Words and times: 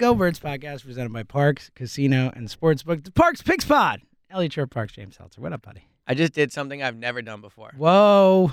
Go 0.00 0.14
Birds 0.14 0.40
podcast 0.40 0.82
presented 0.82 1.12
by 1.12 1.24
Parx, 1.24 1.68
Casino, 1.74 2.32
and 2.34 2.48
Sportsbook. 2.48 3.04
The 3.04 3.10
Parx 3.10 3.44
Picks 3.44 3.66
Pod. 3.66 4.00
Elliot 4.30 4.54
Shorr-Parks, 4.54 4.94
James 4.94 5.14
Seltzer. 5.14 5.42
What 5.42 5.52
up, 5.52 5.60
buddy? 5.60 5.84
I 6.06 6.14
just 6.14 6.32
did 6.32 6.50
something 6.52 6.82
I've 6.82 6.96
never 6.96 7.20
done 7.20 7.42
before. 7.42 7.74
Whoa. 7.76 8.50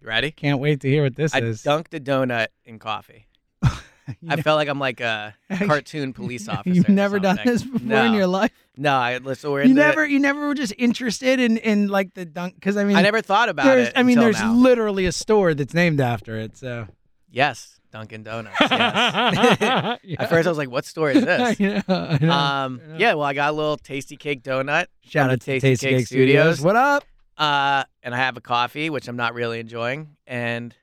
You 0.00 0.06
ready? 0.06 0.30
Can't 0.30 0.60
wait 0.60 0.82
to 0.82 0.88
hear 0.88 1.02
what 1.02 1.16
this 1.16 1.34
I 1.34 1.40
is. 1.40 1.64
dunked 1.64 1.92
a 1.94 1.98
donut 1.98 2.46
in 2.64 2.78
coffee. 2.78 3.26
I 3.64 3.76
know- 4.22 4.36
felt 4.42 4.56
like 4.56 4.68
I'm 4.68 4.78
like 4.78 5.00
a 5.00 5.34
cartoon 5.66 6.12
police 6.12 6.46
officer. 6.48 6.70
You've 6.72 6.88
never 6.88 7.18
done 7.18 7.40
this 7.44 7.64
before 7.64 7.80
no. 7.88 8.04
in 8.04 8.12
your 8.12 8.28
life. 8.28 8.52
No, 8.76 8.94
I 8.94 9.18
so 9.32 9.50
we're 9.50 9.62
in 9.62 9.70
You 9.70 9.74
the- 9.74 9.80
never, 9.80 10.06
you 10.06 10.20
never 10.20 10.46
were 10.46 10.54
just 10.54 10.74
interested 10.78 11.40
in, 11.40 11.56
in 11.56 11.88
like 11.88 12.14
the 12.14 12.24
dunk. 12.24 12.54
Because 12.54 12.76
I 12.76 12.84
mean, 12.84 12.96
I 12.96 13.02
never 13.02 13.20
thought 13.20 13.48
about 13.48 13.78
it. 13.78 13.92
I 13.96 14.04
mean, 14.04 14.20
there's 14.20 14.38
now. 14.38 14.54
literally 14.54 15.06
a 15.06 15.12
store 15.12 15.54
that's 15.54 15.74
named 15.74 16.00
after 16.00 16.38
it. 16.38 16.56
So 16.56 16.86
yes, 17.32 17.80
Dunkin' 17.94 18.24
Donuts. 18.24 18.56
Yes. 18.60 18.70
At 20.18 20.28
first, 20.28 20.46
I 20.46 20.50
was 20.50 20.58
like, 20.58 20.68
"What 20.68 20.84
store 20.84 21.12
is 21.12 21.24
this?" 21.24 21.56
I 21.60 21.64
know, 21.64 21.82
I 21.88 22.18
know, 22.20 22.30
Um, 22.32 22.80
I 22.82 22.86
know. 22.88 22.96
yeah. 22.98 23.14
Well, 23.14 23.22
I 23.22 23.34
got 23.34 23.50
a 23.50 23.56
little 23.56 23.76
tasty 23.76 24.16
cake 24.16 24.42
donut. 24.42 24.86
Shout 25.04 25.30
out 25.30 25.40
to 25.40 25.44
Tasty 25.46 25.68
Tasty 25.70 25.86
Cake 25.86 25.96
Cake 25.98 26.06
Studios. 26.08 26.56
Studios. 26.56 26.60
What 26.60 26.74
up? 26.76 27.04
Uh, 27.38 27.84
and 28.02 28.12
I 28.12 28.18
have 28.18 28.36
a 28.36 28.40
coffee, 28.40 28.90
which 28.90 29.06
I'm 29.06 29.14
not 29.16 29.32
really 29.34 29.60
enjoying, 29.60 30.16
and 30.26 30.74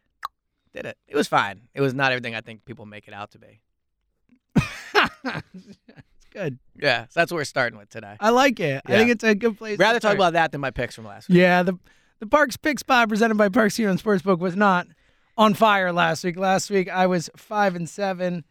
did 0.73 0.85
it. 0.85 0.97
It 1.05 1.17
was 1.17 1.27
fine. 1.27 1.61
It 1.73 1.81
was 1.81 1.93
not 1.93 2.13
everything 2.13 2.33
I 2.33 2.39
think 2.41 2.63
people 2.63 2.85
make 2.85 3.09
it 3.09 3.13
out 3.13 3.31
to 3.31 3.39
be. 3.39 3.59
it's 4.55 6.25
good. 6.31 6.59
Yeah, 6.81 7.03
so 7.09 7.19
that's 7.19 7.31
what 7.31 7.37
we're 7.37 7.43
starting 7.43 7.77
with 7.77 7.89
today. 7.89 8.15
I 8.21 8.29
like 8.29 8.59
it. 8.61 8.81
I 8.85 8.91
think 8.93 9.11
it's 9.11 9.23
a 9.23 9.35
good 9.35 9.57
place. 9.57 9.77
to 9.77 9.83
Rather 9.83 9.99
talk 9.99 10.15
about 10.15 10.33
that 10.33 10.51
than 10.51 10.61
my 10.61 10.71
picks 10.71 10.95
from 10.95 11.05
last 11.05 11.27
week. 11.29 11.37
Yeah, 11.39 11.63
the 11.63 11.77
the 12.19 12.25
Parx 12.25 12.55
Picks 12.61 12.83
Pod 12.83 13.09
presented 13.09 13.35
by 13.35 13.49
Parx 13.49 13.75
here 13.77 13.89
on 13.89 13.97
Sportsbook 13.97 14.39
was 14.39 14.55
not 14.55 14.87
on 15.37 15.53
fire 15.53 15.91
last 15.91 16.23
week. 16.23 16.37
Last 16.37 16.69
week 16.69 16.89
I 16.89 17.07
was 17.07 17.29
five 17.35 17.75
and 17.75 17.89
seven. 17.89 18.43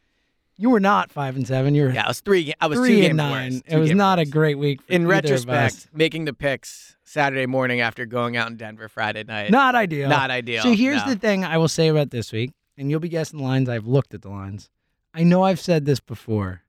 You 0.57 0.69
were 0.71 0.81
not 0.81 1.11
five 1.11 1.37
and 1.37 1.47
seven. 1.47 1.75
You 1.75 1.85
were 1.85 1.91
Yeah, 1.91 2.05
I 2.05 2.09
was 2.09 2.21
three. 2.21 2.53
I 2.61 2.67
was 2.67 2.79
three 2.79 3.01
two 3.01 3.07
and 3.09 3.17
nine. 3.17 3.53
worse. 3.55 3.63
It 3.67 3.79
was 3.79 3.93
not 3.93 4.19
a 4.19 4.27
great 4.27 4.59
week. 4.59 4.83
For 4.83 4.93
In 4.93 5.07
retrospect, 5.07 5.89
making 5.95 6.27
the 6.27 6.35
picks 6.35 6.97
Saturday 7.03 7.47
morning 7.47 7.81
after 7.81 8.05
going 8.05 8.37
out 8.37 8.51
in 8.51 8.57
Denver 8.57 8.89
Friday 8.89 9.25
night. 9.25 9.51
not 9.51 9.75
ideal. 9.75 10.09
Not 10.11 10.31
ideal. 10.31 10.63
So 10.63 10.73
here's 10.73 11.05
no. 11.07 11.15
the 11.15 11.19
thing 11.19 11.45
I 11.45 11.57
will 11.57 11.69
say 11.69 11.89
about 11.89 12.11
this 12.11 12.31
week, 12.31 12.53
and 12.77 12.91
you'll 12.91 13.01
be 13.01 13.09
guessing 13.09 13.39
the 13.39 13.45
lines. 13.45 13.69
I've 13.69 13.87
looked 13.87 14.13
at 14.13 14.21
the 14.23 14.29
lines. 14.29 14.69
I 15.15 15.23
know 15.23 15.43
I've 15.45 15.61
said 15.61 15.87
this 15.87 15.99
before. 15.99 16.63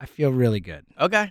I 0.00 0.06
feel 0.06 0.32
really 0.32 0.58
good 0.58 0.84
Okay, 1.00 1.30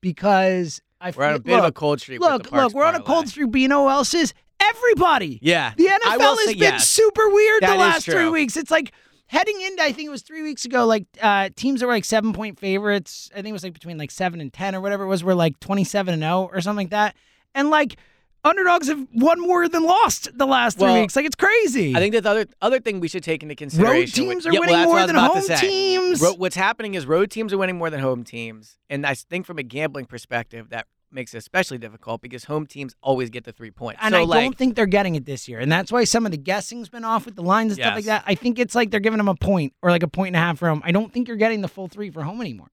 because 0.00 0.80
I 1.00 1.10
we're 1.10 1.24
on 1.24 1.30
a 1.34 1.38
feel, 1.38 1.42
bit 1.42 1.58
of 1.58 1.64
a 1.64 1.72
cold 1.72 2.00
streak. 2.00 2.20
with 2.20 2.30
look, 2.30 2.52
look. 2.52 2.72
We're 2.74 2.84
on 2.84 2.94
a 2.94 3.02
cold 3.02 3.28
streak, 3.28 3.50
but 3.50 3.60
you 3.60 3.68
know 3.68 3.84
who 3.84 3.90
else 3.90 4.14
is? 4.14 4.34
Everybody. 4.60 5.38
Yeah, 5.42 5.72
The 5.76 5.86
NFL 5.86 6.36
has 6.38 6.46
been 6.48 6.58
yes. 6.58 6.88
super 6.88 7.28
weird 7.28 7.62
That 7.62 7.72
the 7.72 7.78
last 7.78 8.04
three 8.06 8.28
weeks. 8.28 8.56
It's 8.56 8.70
like 8.70 8.92
heading 9.26 9.60
into, 9.60 9.82
I 9.82 9.92
think 9.92 10.06
it 10.06 10.10
was 10.10 10.22
three 10.22 10.42
weeks 10.42 10.64
ago, 10.64 10.86
like 10.86 11.06
uh, 11.20 11.50
teams 11.56 11.80
that 11.80 11.86
were 11.86 11.92
like 11.92 12.04
seven 12.04 12.32
point 12.32 12.58
favorites. 12.58 13.30
I 13.32 13.36
think 13.36 13.48
it 13.48 13.52
was 13.52 13.62
like 13.64 13.72
between 13.74 13.98
like 13.98 14.10
seven 14.10 14.40
and 14.40 14.52
10 14.52 14.74
or 14.74 14.80
whatever 14.80 15.04
it 15.04 15.08
was, 15.08 15.22
were 15.24 15.34
like 15.34 15.58
27 15.60 16.14
and 16.14 16.22
0 16.22 16.50
or 16.52 16.60
something 16.60 16.84
like 16.86 16.90
that. 16.90 17.14
And 17.54 17.70
like 17.70 17.96
underdogs 18.44 18.88
have 18.88 19.06
won 19.14 19.40
more 19.40 19.68
than 19.68 19.82
lost 19.84 20.28
the 20.36 20.46
last 20.46 20.78
three 20.78 20.84
Well, 20.86 21.00
weeks. 21.00 21.16
Like 21.16 21.24
it's 21.26 21.36
crazy. 21.36 21.94
I 21.96 21.98
think 21.98 22.12
that 22.14 22.22
the 22.22 22.30
other 22.30 22.46
other 22.60 22.80
thing 22.80 23.00
we 23.00 23.08
should 23.08 23.22
take 23.24 23.42
into 23.42 23.54
consideration. 23.54 23.94
Road 24.26 24.32
teams 24.32 24.44
with- 24.44 24.52
are 24.52 24.54
yeah, 24.54 24.60
winning 24.60 24.82
more 24.84 25.06
than 25.06 25.16
home 25.16 25.42
teams. 25.58 26.22
What's 26.36 26.56
happening 26.56 26.94
is 26.94 27.06
road 27.06 27.30
teams 27.30 27.52
are 27.52 27.58
winning 27.58 27.76
more 27.78 27.90
than 27.90 28.00
home 28.00 28.22
teams, 28.24 28.78
and 28.90 29.06
I 29.06 29.14
think 29.14 29.46
from 29.46 29.58
a 29.58 29.62
gambling 29.62 30.06
perspective 30.06 30.68
that 30.70 30.86
makes 31.14 31.32
it 31.34 31.38
especially 31.38 31.78
difficult 31.78 32.20
because 32.20 32.44
home 32.44 32.66
teams 32.66 32.94
always 33.02 33.30
get 33.30 33.44
the 33.44 33.52
three 33.52 33.70
points. 33.70 34.00
and 34.02 34.12
so 34.12 34.20
I 34.20 34.24
like, 34.24 34.42
don't 34.44 34.58
think 34.58 34.74
they're 34.74 34.86
getting 34.86 35.14
it 35.14 35.24
this 35.24 35.48
year. 35.48 35.58
And 35.60 35.70
that's 35.70 35.90
why 35.92 36.04
some 36.04 36.26
of 36.26 36.32
the 36.32 36.38
guessing's 36.38 36.88
been 36.88 37.04
off 37.04 37.24
with 37.24 37.36
the 37.36 37.42
lines 37.42 37.72
and 37.72 37.80
stuff 37.80 37.94
like 37.94 38.04
that. 38.06 38.24
I 38.26 38.34
think 38.34 38.58
it's 38.58 38.74
like 38.74 38.90
they're 38.90 39.00
giving 39.00 39.18
them 39.18 39.28
a 39.28 39.34
point 39.34 39.72
or 39.82 39.90
like 39.90 40.02
a 40.02 40.08
point 40.08 40.28
and 40.28 40.36
a 40.36 40.40
half 40.40 40.58
for 40.58 40.68
home. 40.68 40.82
I 40.84 40.92
don't 40.92 41.12
think 41.12 41.28
you're 41.28 41.36
getting 41.36 41.60
the 41.60 41.68
full 41.68 41.88
three 41.88 42.10
for 42.10 42.22
home 42.22 42.40
anymore. 42.40 42.68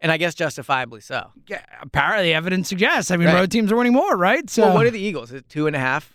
and 0.00 0.12
I 0.12 0.16
guess 0.18 0.34
justifiably 0.34 1.00
so. 1.00 1.30
Yeah, 1.48 1.62
apparently 1.80 2.34
evidence 2.34 2.68
suggests. 2.68 3.10
I 3.10 3.16
mean, 3.16 3.28
Right. 3.28 3.34
road 3.34 3.50
teams 3.50 3.72
are 3.72 3.76
winning 3.76 3.94
more, 3.94 4.16
right? 4.16 4.50
So, 4.50 4.62
well, 4.66 4.74
what 4.74 4.86
are 4.86 4.90
the 4.90 5.00
Eagles? 5.00 5.30
Is 5.30 5.36
it 5.40 5.48
two 5.48 5.66
and 5.66 5.74
a 5.74 5.78
half? 5.78 6.12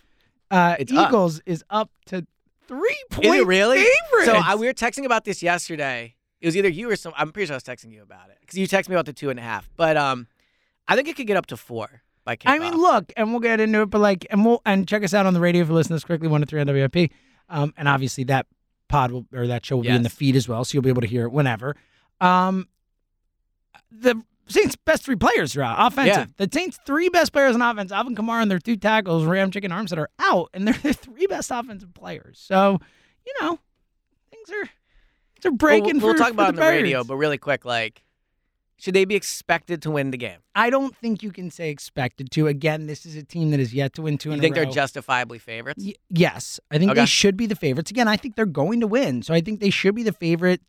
uh, 0.52 0.76
it's 0.80 0.92
up. 0.92 1.10
Eagles 1.10 1.42
is 1.46 1.64
up 1.70 1.90
to 2.08 2.26
three 2.68 3.04
point 3.10 3.46
really? 3.48 3.78
favorites. 3.78 4.26
So 4.26 4.34
I, 4.36 4.56
we 4.56 4.68
were 4.68 4.74
texting 4.74 5.06
about 5.06 5.24
this 5.26 5.42
yesterday. 5.42 6.16
It 6.42 6.46
was 6.48 6.56
either 6.56 6.70
you 6.70 6.90
or 6.92 6.96
some. 6.96 7.14
I'm 7.18 7.32
pretty 7.32 7.48
sure 7.48 7.54
I 7.56 7.58
was 7.58 7.64
texting 7.64 7.92
you 7.92 8.02
about 8.04 8.30
it 8.30 8.38
because 8.42 8.58
you 8.58 8.68
texted 8.68 8.90
me 8.90 8.96
about 8.96 9.06
the 9.08 9.14
two 9.14 9.30
and 9.30 9.40
a 9.40 9.44
half. 9.44 9.70
But 9.76 9.98
um, 9.98 10.28
I 10.90 10.96
think 10.96 11.08
it 11.08 11.16
could 11.16 11.28
get 11.28 11.38
up 11.38 11.46
to 11.48 11.58
four 11.58 12.02
by 12.26 12.36
kickoff. 12.36 12.50
I 12.50 12.60
mean, 12.60 12.74
look, 12.76 13.14
and 13.16 13.32
we'll 13.32 13.40
get 13.40 13.62
into 13.62 13.82
it, 13.82 13.90
but 13.90 14.02
like, 14.02 14.26
and 14.30 14.44
we'll 14.44 14.62
and 14.66 14.88
check 14.88 15.04
us 15.04 15.14
out 15.14 15.26
on 15.26 15.34
the 15.34 15.40
radio 15.40 15.62
if 15.62 15.70
you 15.70 15.74
listen 15.76 15.90
to 15.90 15.96
this 15.96 16.04
quickly, 16.04 16.28
one 16.28 16.42
to 16.42 16.48
three 16.48 16.60
on 16.60 16.68
WIP. 16.68 17.12
Um, 17.48 17.74
and 17.78 17.88
obviously 17.88 18.26
that 18.26 18.48
pod 18.90 19.12
will 19.12 19.26
or 19.34 19.48
that 19.48 19.66
show 19.66 19.78
will 19.78 19.84
be 19.84 19.90
in 19.90 20.04
the 20.04 20.10
feed 20.10 20.36
as 20.36 20.48
well, 20.50 20.66
so 20.66 20.74
you'll 20.76 20.84
be 20.84 20.90
able 20.90 21.02
to 21.02 21.08
hear 21.08 21.24
it 21.24 21.32
whenever. 21.32 21.76
Um, 22.20 22.68
the 23.92 24.22
Saints' 24.48 24.76
best 24.76 25.04
three 25.06 25.16
players 25.16 25.56
are 25.56 25.62
out 25.62 25.92
offensive. 25.94 26.34
The 26.38 26.50
Saints' 26.52 26.80
three 26.86 27.10
best 27.10 27.32
players 27.32 27.56
on 27.56 27.62
offense, 27.62 27.92
Alvin 27.92 28.16
Kamara 28.16 28.42
and 28.42 28.50
their 28.52 28.60
two 28.60 28.76
tackles, 28.78 29.24
Ramczyk 29.24 29.64
and 29.64 29.72
Armstead 29.74 30.00
are 30.00 30.10
out, 30.20 30.50
and 30.54 30.68
they're 30.68 30.74
the 30.84 30.94
three 30.94 31.28
best 31.28 31.52
offensive 31.52 31.94
players. 31.94 32.40
So, 32.44 32.80
you 33.26 33.34
know, 33.42 33.60
things 34.32 34.50
are 34.50 34.66
things 35.36 35.46
are 35.46 35.52
breaking. 35.52 36.00
we'll, 36.00 36.08
we'll 36.08 36.14
for- 36.14 36.18
talk 36.18 36.28
for 36.30 36.34
about 36.34 36.46
it 36.46 36.48
on 36.50 36.56
the 36.56 36.62
radio, 36.62 37.04
but 37.04 37.16
really 37.18 37.38
quick, 37.38 37.64
like, 37.64 38.04
should 38.80 38.94
they 38.96 39.06
be 39.06 39.16
expected 39.16 39.82
to 39.84 39.92
win 39.92 40.12
the 40.12 40.18
game? 40.18 40.40
I 40.56 40.70
don't 40.70 40.96
think 40.96 41.22
you 41.22 41.32
can 41.32 41.52
say 41.52 41.70
expected 41.70 42.32
to. 42.32 42.48
Again, 42.48 42.88
this 42.88 43.06
is 43.06 43.16
a 43.16 43.24
team 43.24 43.52
that 43.52 43.60
is 43.60 43.74
yet 43.74 43.94
to 43.94 44.02
win 44.02 44.18
two 44.18 44.30
You 44.30 44.36
in 44.36 44.42
think 44.42 44.56
they're 44.56 44.66
justifiably 44.66 45.38
favorites? 45.38 45.84
Y- 45.86 45.94
yes, 46.10 46.60
I 46.72 46.78
think 46.78 46.96
they 46.96 47.06
should 47.06 47.38
be 47.38 47.46
the 47.46 47.56
favorites. 47.56 47.92
Again, 47.92 48.08
I 48.08 48.18
think 48.18 48.36
they're 48.36 48.46
going 48.46 48.80
to 48.80 48.88
win, 48.88 49.22
so 49.22 49.34
I 49.34 49.42
think 49.42 49.60
they 49.60 49.70
should 49.70 49.96
be 49.96 50.04
the 50.04 50.14
favorite. 50.14 50.62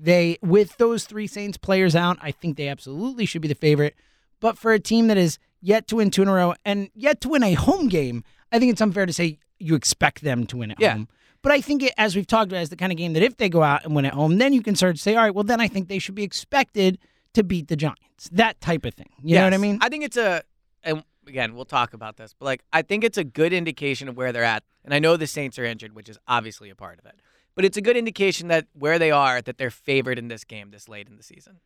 They 0.00 0.38
with 0.42 0.76
those 0.78 1.04
three 1.04 1.26
Saints 1.26 1.58
players 1.58 1.94
out, 1.96 2.18
I 2.22 2.30
think 2.30 2.56
they 2.56 2.68
absolutely 2.68 3.26
should 3.26 3.42
be 3.42 3.48
the 3.48 3.54
favorite. 3.54 3.94
But 4.40 4.56
for 4.56 4.72
a 4.72 4.78
team 4.80 5.08
that 5.08 5.16
is 5.16 5.38
yet 5.60 5.88
to 5.88 5.96
win 5.96 6.10
two 6.10 6.22
in 6.22 6.28
a 6.28 6.32
row 6.32 6.54
and 6.64 6.88
yet 6.94 7.20
to 7.22 7.28
win 7.28 7.42
a 7.42 7.54
home 7.54 7.88
game, 7.88 8.22
I 8.52 8.58
think 8.60 8.70
it's 8.72 8.80
unfair 8.80 9.06
to 9.06 9.12
say 9.12 9.38
you 9.58 9.74
expect 9.74 10.22
them 10.22 10.46
to 10.46 10.56
win 10.56 10.70
at 10.70 10.80
Yeah. 10.80 10.92
home. 10.92 11.08
But 11.42 11.52
I 11.52 11.60
think, 11.60 11.82
it, 11.84 11.92
as 11.98 12.14
we've 12.16 12.26
talked 12.26 12.50
about, 12.50 12.62
is 12.62 12.68
the 12.68 12.76
kind 12.76 12.90
of 12.92 12.98
game 12.98 13.12
that 13.12 13.22
if 13.22 13.36
they 13.36 13.48
go 13.48 13.62
out 13.62 13.84
and 13.84 13.94
win 13.94 14.04
at 14.04 14.12
home, 14.14 14.38
then 14.38 14.52
you 14.52 14.62
can 14.62 14.74
start 14.76 14.96
to 14.96 15.02
say, 15.02 15.14
all 15.16 15.22
right, 15.22 15.34
well, 15.34 15.44
then 15.44 15.60
I 15.60 15.68
think 15.68 15.88
they 15.88 15.98
should 16.00 16.14
be 16.16 16.24
expected 16.24 16.98
to 17.38 17.44
beat 17.44 17.68
the 17.68 17.76
Giants. 17.76 18.28
That 18.32 18.60
type 18.60 18.84
of 18.84 18.94
thing. 18.94 19.10
You 19.22 19.36
know 19.36 19.44
what 19.44 19.54
I 19.54 19.58
mean? 19.58 19.78
I 19.80 19.88
think 19.88 20.04
it's 20.04 20.16
a, 20.16 20.42
and 20.82 21.04
again, 21.26 21.54
we'll 21.54 21.64
talk 21.64 21.94
about 21.94 22.16
this, 22.16 22.34
but 22.36 22.46
like, 22.46 22.64
I 22.72 22.82
think 22.82 23.04
it's 23.04 23.16
a 23.16 23.24
good 23.24 23.52
indication 23.52 24.08
of 24.08 24.16
where 24.16 24.32
they're 24.32 24.44
at. 24.44 24.64
And 24.84 24.92
I 24.92 24.98
know 24.98 25.16
the 25.16 25.26
Saints 25.26 25.58
are 25.58 25.64
injured, 25.64 25.94
which 25.94 26.08
is 26.08 26.18
obviously 26.26 26.68
a 26.68 26.74
part 26.74 26.98
of 26.98 27.06
it. 27.06 27.20
But 27.54 27.64
it's 27.64 27.76
a 27.76 27.80
good 27.80 27.96
indication 27.96 28.48
that 28.48 28.66
where 28.72 28.98
they 28.98 29.10
are, 29.10 29.40
that 29.42 29.58
they're 29.58 29.70
favored 29.70 30.18
in 30.18 30.28
this 30.28 30.44
game 30.44 30.70
this 30.70 30.88
late 30.88 31.08
in 31.08 31.16
the 31.16 31.22
season. 31.22 31.60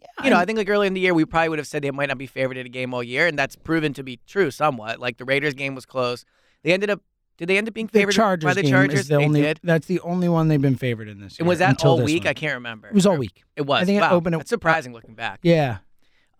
Yeah, 0.00 0.24
You 0.24 0.30
know, 0.30 0.38
I 0.38 0.44
think 0.44 0.58
like 0.58 0.68
early 0.68 0.86
in 0.86 0.94
the 0.94 1.00
year, 1.00 1.14
we 1.14 1.24
probably 1.24 1.50
would 1.50 1.58
have 1.58 1.68
said 1.68 1.82
they 1.82 1.90
might 1.90 2.08
not 2.08 2.18
be 2.18 2.26
favored 2.26 2.56
in 2.56 2.66
a 2.66 2.68
game 2.68 2.92
all 2.92 3.02
year, 3.02 3.26
and 3.26 3.38
that's 3.38 3.54
proven 3.54 3.92
to 3.94 4.02
be 4.02 4.18
true 4.26 4.50
somewhat. 4.50 4.98
Like 4.98 5.18
the 5.18 5.24
Raiders 5.24 5.54
game 5.54 5.74
was 5.74 5.86
close. 5.86 6.24
They 6.62 6.72
ended 6.72 6.90
up, 6.90 7.00
did 7.38 7.48
they 7.48 7.58
end 7.58 7.68
up 7.68 7.74
being 7.74 7.86
the 7.86 7.92
favored 7.92 8.12
Chargers 8.12 8.44
by 8.44 8.54
the 8.54 8.68
Chargers? 8.68 9.08
the 9.08 9.18
they 9.18 9.24
only. 9.24 9.42
did. 9.42 9.60
That's 9.62 9.86
the 9.86 10.00
only 10.00 10.28
one 10.28 10.48
they've 10.48 10.60
been 10.60 10.76
favored 10.76 11.08
in 11.08 11.20
this. 11.20 11.38
And 11.38 11.48
was 11.48 11.58
that 11.60 11.84
all 11.84 12.02
week? 12.02 12.24
one. 12.24 12.28
I 12.30 12.34
can't 12.34 12.54
remember. 12.54 12.88
It 12.88 12.94
was 12.94 13.06
all 13.06 13.16
week. 13.16 13.42
It 13.56 13.62
was. 13.62 13.82
I 13.82 13.84
think 13.84 14.02
it 14.02 14.10
opened 14.12 14.34
That's 14.36 14.48
surprising 14.50 14.92
looking 14.92 15.14
back. 15.14 15.40
Yeah. 15.42 15.78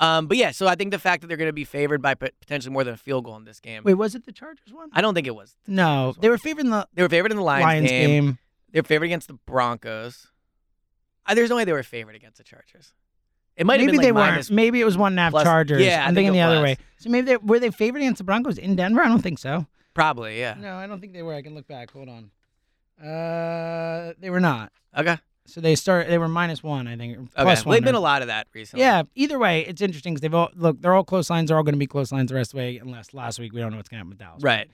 Um, 0.01 0.27
but 0.27 0.37
yeah, 0.37 0.51
so 0.51 0.67
I 0.67 0.75
think 0.75 0.91
the 0.91 0.99
fact 0.99 1.21
that 1.21 1.29
they're 1.29 1.37
going 1.37 1.49
to 1.49 1.53
be 1.53 1.65
favored 1.65 2.03
by 2.03 2.15
potentially 2.15 2.73
more 2.73 2.83
than 2.83 2.95
a 2.95 2.97
field 2.97 3.25
goal 3.25 3.37
in 3.37 3.45
this 3.45 3.61
game. 3.61 3.83
Wait, 3.85 3.95
was 3.95 4.17
it 4.17 4.27
the 4.27 4.33
Chargers 4.33 4.73
one? 4.73 4.89
I 4.93 5.01
don't 5.01 5.15
think 5.15 5.29
it 5.29 5.35
was. 5.35 5.57
No, 5.69 6.15
they 6.21 6.29
were 6.29 6.39
favored 6.39 6.65
in 6.65 6.71
the 6.71 6.89
They 6.95 7.03
were 7.03 7.09
favored 7.09 7.31
in 7.31 7.37
the 7.37 7.43
Lions, 7.45 7.65
Lions 7.65 7.89
game. 7.91 8.09
game. 8.25 8.39
They 8.73 8.81
were 8.81 8.85
favored 8.87 9.05
against 9.05 9.29
the 9.29 9.35
Broncos. 9.35 10.27
Uh, 11.25 11.35
there's 11.35 11.51
no 11.51 11.57
way 11.57 11.65
they 11.65 11.73
were 11.73 11.85
favored 11.85 12.17
against 12.17 12.39
the 12.39 12.45
Chargers. 12.45 12.93
It 13.57 13.65
might 13.67 13.75
have 13.79 13.87
Maybe 13.87 13.99
been 13.99 13.99
like 13.99 14.07
they 14.07 14.13
weren't. 14.13 14.51
Maybe 14.51 14.81
it 14.81 14.85
was 14.85 14.99
one 14.99 15.13
and 15.13 15.21
a 15.21 15.23
half 15.23 15.31
plus- 15.33 15.45
Chargers. 15.45 15.83
yeah, 15.83 16.01
I'm 16.01 16.15
think 16.15 16.27
thinking 16.27 16.33
the 16.33 16.41
other 16.41 16.63
way. 16.63 16.79
So 16.99 17.11
maybe 17.11 17.27
they 17.27 17.37
were 17.37 17.61
they 17.61 17.71
favored 17.71 17.99
against 17.99 18.19
the 18.19 18.25
Broncos 18.25 18.59
in 18.59 18.75
Denver. 18.75 19.03
I 19.03 19.09
don't 19.09 19.23
think 19.23 19.39
so. 19.39 19.67
Probably, 19.95 20.39
yeah. 20.39 20.55
No, 20.59 20.75
I 20.77 20.87
don't 20.87 21.01
think 21.01 21.13
they 21.13 21.23
were. 21.23 21.35
I 21.35 21.43
can 21.43 21.55
look 21.55 21.67
back. 21.67 21.91
Hold 21.91 22.09
on. 22.09 22.31
Uh, 23.05 24.13
they 24.19 24.31
were 24.31 24.41
not. 24.41 24.73
Okay. 24.97 25.19
So 25.47 25.61
they 25.61 25.75
start. 25.75 26.07
They 26.09 26.19
were 26.19 26.29
minus 26.29 26.63
one, 26.63 26.87
I 26.87 26.97
think. 26.97 27.19
Okay. 27.19 27.29
Plus 27.37 27.65
one. 27.67 27.75
they've 27.75 27.85
been 27.85 27.95
or- 27.95 27.99
a 27.99 28.03
lot 28.03 28.23
of 28.23 28.29
that 28.29 28.47
recently. 28.55 28.85
Yeah. 28.85 29.03
Either 29.15 29.39
way, 29.39 29.67
it's 29.67 29.83
interesting 29.83 30.15
because 30.15 30.23
they've 30.23 30.35
all 30.35 30.51
look. 30.55 30.81
They're 30.81 30.95
all 30.95 31.05
close 31.05 31.29
lines. 31.31 31.49
They're 31.49 31.57
all 31.57 31.65
going 31.65 31.75
to 31.75 31.79
be 31.79 31.87
close 31.87 32.13
lines 32.13 32.29
the 32.29 32.37
rest 32.37 32.53
of 32.53 32.59
the 32.59 32.65
way, 32.65 32.79
unless 32.79 33.13
last 33.13 33.39
week 33.41 33.53
we 33.53 33.61
don't 33.61 33.71
know 33.73 33.77
what's 33.77 33.89
going 33.89 33.99
to 33.99 34.05
happen 34.05 34.11
with 34.11 34.19
Dallas. 34.19 34.43
Right. 34.43 34.69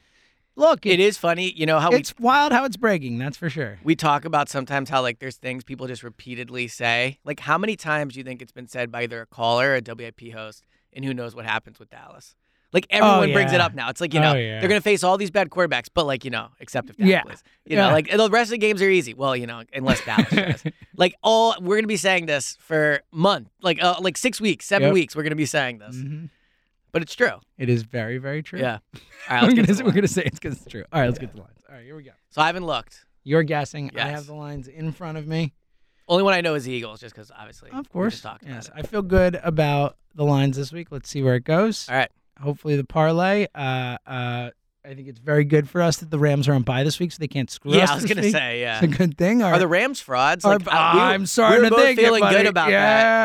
Look, 0.57 0.87
It 0.87 0.99
is 0.99 1.17
funny, 1.17 1.53
you 1.53 1.67
know 1.67 1.79
how 1.79 1.91
we 1.91 1.99
It's 1.99 2.13
wild 2.19 2.51
how 2.51 2.65
it's 2.65 2.77
breaking. 2.77 3.17
That's 3.19 3.37
for 3.37 3.49
sure. 3.49 3.79
we 3.85 3.95
talk 3.95 4.25
about 4.25 4.49
sometimes 4.49 4.91
how 4.91 5.03
like 5.03 5.21
there's 5.21 5.37
things 5.37 5.63
people 5.63 5.87
just 5.87 6.03
repeatedly 6.03 6.67
say. 6.67 7.21
Like 7.25 7.39
how 7.39 7.59
many 7.59 7.77
times 7.77 8.15
do 8.15 8.19
you 8.19 8.25
think 8.25 8.43
it's 8.43 8.51
been 8.51 8.67
said 8.67 8.91
by 8.91 9.05
either 9.05 9.21
a 9.23 9.27
caller 9.27 9.69
or 9.71 9.77
a 9.77 9.95
WIP 9.95 10.33
host, 10.33 10.65
and 10.93 11.05
who 11.05 11.15
knows 11.15 11.37
what 11.37 11.45
happens 11.45 11.79
with 11.79 11.91
Dallas? 11.91 12.35
Like 12.73 12.87
everyone 12.91 13.33
brings 13.33 13.53
it 13.53 13.61
Oh, 13.61 13.65
up 13.65 13.75
now. 13.75 13.89
It's 13.89 14.01
like 14.01 14.13
you 14.13 14.21
Oh, 14.21 14.25
know 14.25 14.35
yeah. 14.35 14.61
they're 14.61 14.69
gonna 14.69 14.81
face 14.83 15.03
all 15.03 15.17
these 15.17 15.31
bad 15.31 15.49
quarterbacks, 15.49 15.87
but 15.93 16.05
like 16.07 16.25
you 16.25 16.31
know, 16.31 16.49
except 16.61 16.91
if 16.91 16.97
Dallas 16.97 17.11
Yeah. 17.11 17.23
plays. 17.23 17.43
You 17.65 17.77
know, 17.77 17.89
like 17.91 18.11
the 18.11 18.29
rest 18.31 18.49
of 18.49 18.53
the 18.53 18.59
games 18.59 18.83
are 18.83 18.89
easy. 18.91 19.15
Well, 19.15 19.35
you 19.35 19.47
know, 19.47 19.63
unless 19.73 20.05
Dallas 20.05 20.29
does. 20.31 20.65
Like 20.97 21.15
all 21.23 21.55
we're 21.61 21.77
gonna 21.77 21.87
be 21.87 21.97
saying 21.97 22.27
this 22.27 22.57
for 22.61 23.01
month, 23.13 23.49
like 23.63 23.83
uh, 23.83 23.97
like 24.01 24.17
six 24.19 24.41
weeks, 24.41 24.67
seven 24.67 24.87
Yep. 24.89 24.95
weeks. 24.95 25.17
We're 25.17 25.23
gonna 25.23 25.37
be 25.37 25.47
saying 25.47 25.79
this, 25.79 25.95
Mhm. 25.97 26.29
but 26.93 27.03
it's 27.03 27.15
true. 27.15 27.39
It 27.57 27.69
is 27.69 27.85
very, 27.85 28.19
very 28.19 28.43
true. 28.43 28.59
Yeah. 28.59 28.79
All 28.95 29.01
right, 29.37 29.43
we're 29.43 29.49
let's 29.49 29.55
get 29.55 29.67
gonna, 29.69 29.85
we're 29.85 29.93
gonna 29.95 30.09
say 30.09 30.23
it's 30.27 30.39
because 30.41 30.59
it's 30.59 30.67
true. 30.71 30.85
All 30.93 31.01
right, 31.01 31.07
let's 31.07 31.19
get 31.21 31.33
the 31.33 31.41
lines. 31.41 31.61
All 31.69 31.75
right, 31.77 31.85
here 31.85 31.95
we 31.97 32.03
go. 32.03 32.11
So 32.31 32.43
I 32.43 32.47
haven't 32.47 32.67
looked. 32.67 33.05
You're 33.25 33.45
guessing. 33.45 33.93
I 33.97 34.09
have 34.09 34.27
the 34.27 34.35
lines 34.35 34.67
in 34.69 34.91
front 34.93 35.17
of 35.19 35.27
me. 35.27 35.53
Only 36.09 36.23
one 36.25 36.33
I 36.35 36.41
know 36.41 36.55
is 36.55 36.65
the 36.65 36.73
Eagles, 36.73 37.01
just 37.01 37.15
because 37.15 37.31
obviously. 37.31 37.71
Of 37.71 37.89
course. 37.91 38.25
Yes. 38.45 38.71
I 38.75 38.83
feel 38.83 39.03
good 39.03 39.39
about 39.45 39.97
the 40.15 40.25
lines 40.25 40.57
this 40.57 40.73
week. 40.73 40.89
Let's 40.91 41.09
see 41.11 41.23
where 41.23 41.35
it 41.37 41.45
goes. 41.45 41.87
All 41.89 41.95
right. 41.97 42.11
Hopefully, 42.41 42.77
the 42.77 42.85
parlay. 42.85 43.47
Uh, 43.55 43.99
uh, 44.07 44.51
I 44.85 44.95
think 44.95 45.09
it's 45.09 45.19
very 45.19 45.45
good 45.45 45.69
for 45.69 45.83
us 45.83 45.99
that 45.99 46.11
the 46.11 46.19
Rams 46.19 46.49
are 46.49 46.55
on 46.55 46.63
bye 46.63 46.83
this 46.85 46.99
week, 46.99 47.13
so 47.13 47.19
they 47.21 47.29
can't 47.29 47.51
screw 47.51 47.73
Yeah, 47.73 47.83
us. 47.85 47.89
Yeah, 47.89 47.93
I 47.93 47.95
was 47.97 48.05
gonna 48.07 48.23
week. 48.23 48.33
say 48.33 48.61
yeah. 48.61 48.77
It's 48.83 48.85
a 48.95 48.97
good 48.97 49.19
thing. 49.19 49.43
Are 49.43 49.59
the 49.59 49.69
Rams 49.69 50.01
frauds? 50.01 50.45
Are- 50.45 50.57
Like, 50.59 50.67
uh, 50.67 50.91
we 50.95 50.99
were- 51.01 51.05
I'm 51.05 51.21
we 51.21 51.43
were 51.59 51.65
to 51.65 51.71
both 51.71 51.79
think 51.81 52.01
feeling 52.01 52.21
buddy. 52.21 52.37
good 52.37 52.47
about 52.47 52.71
Yeah, 52.71 52.81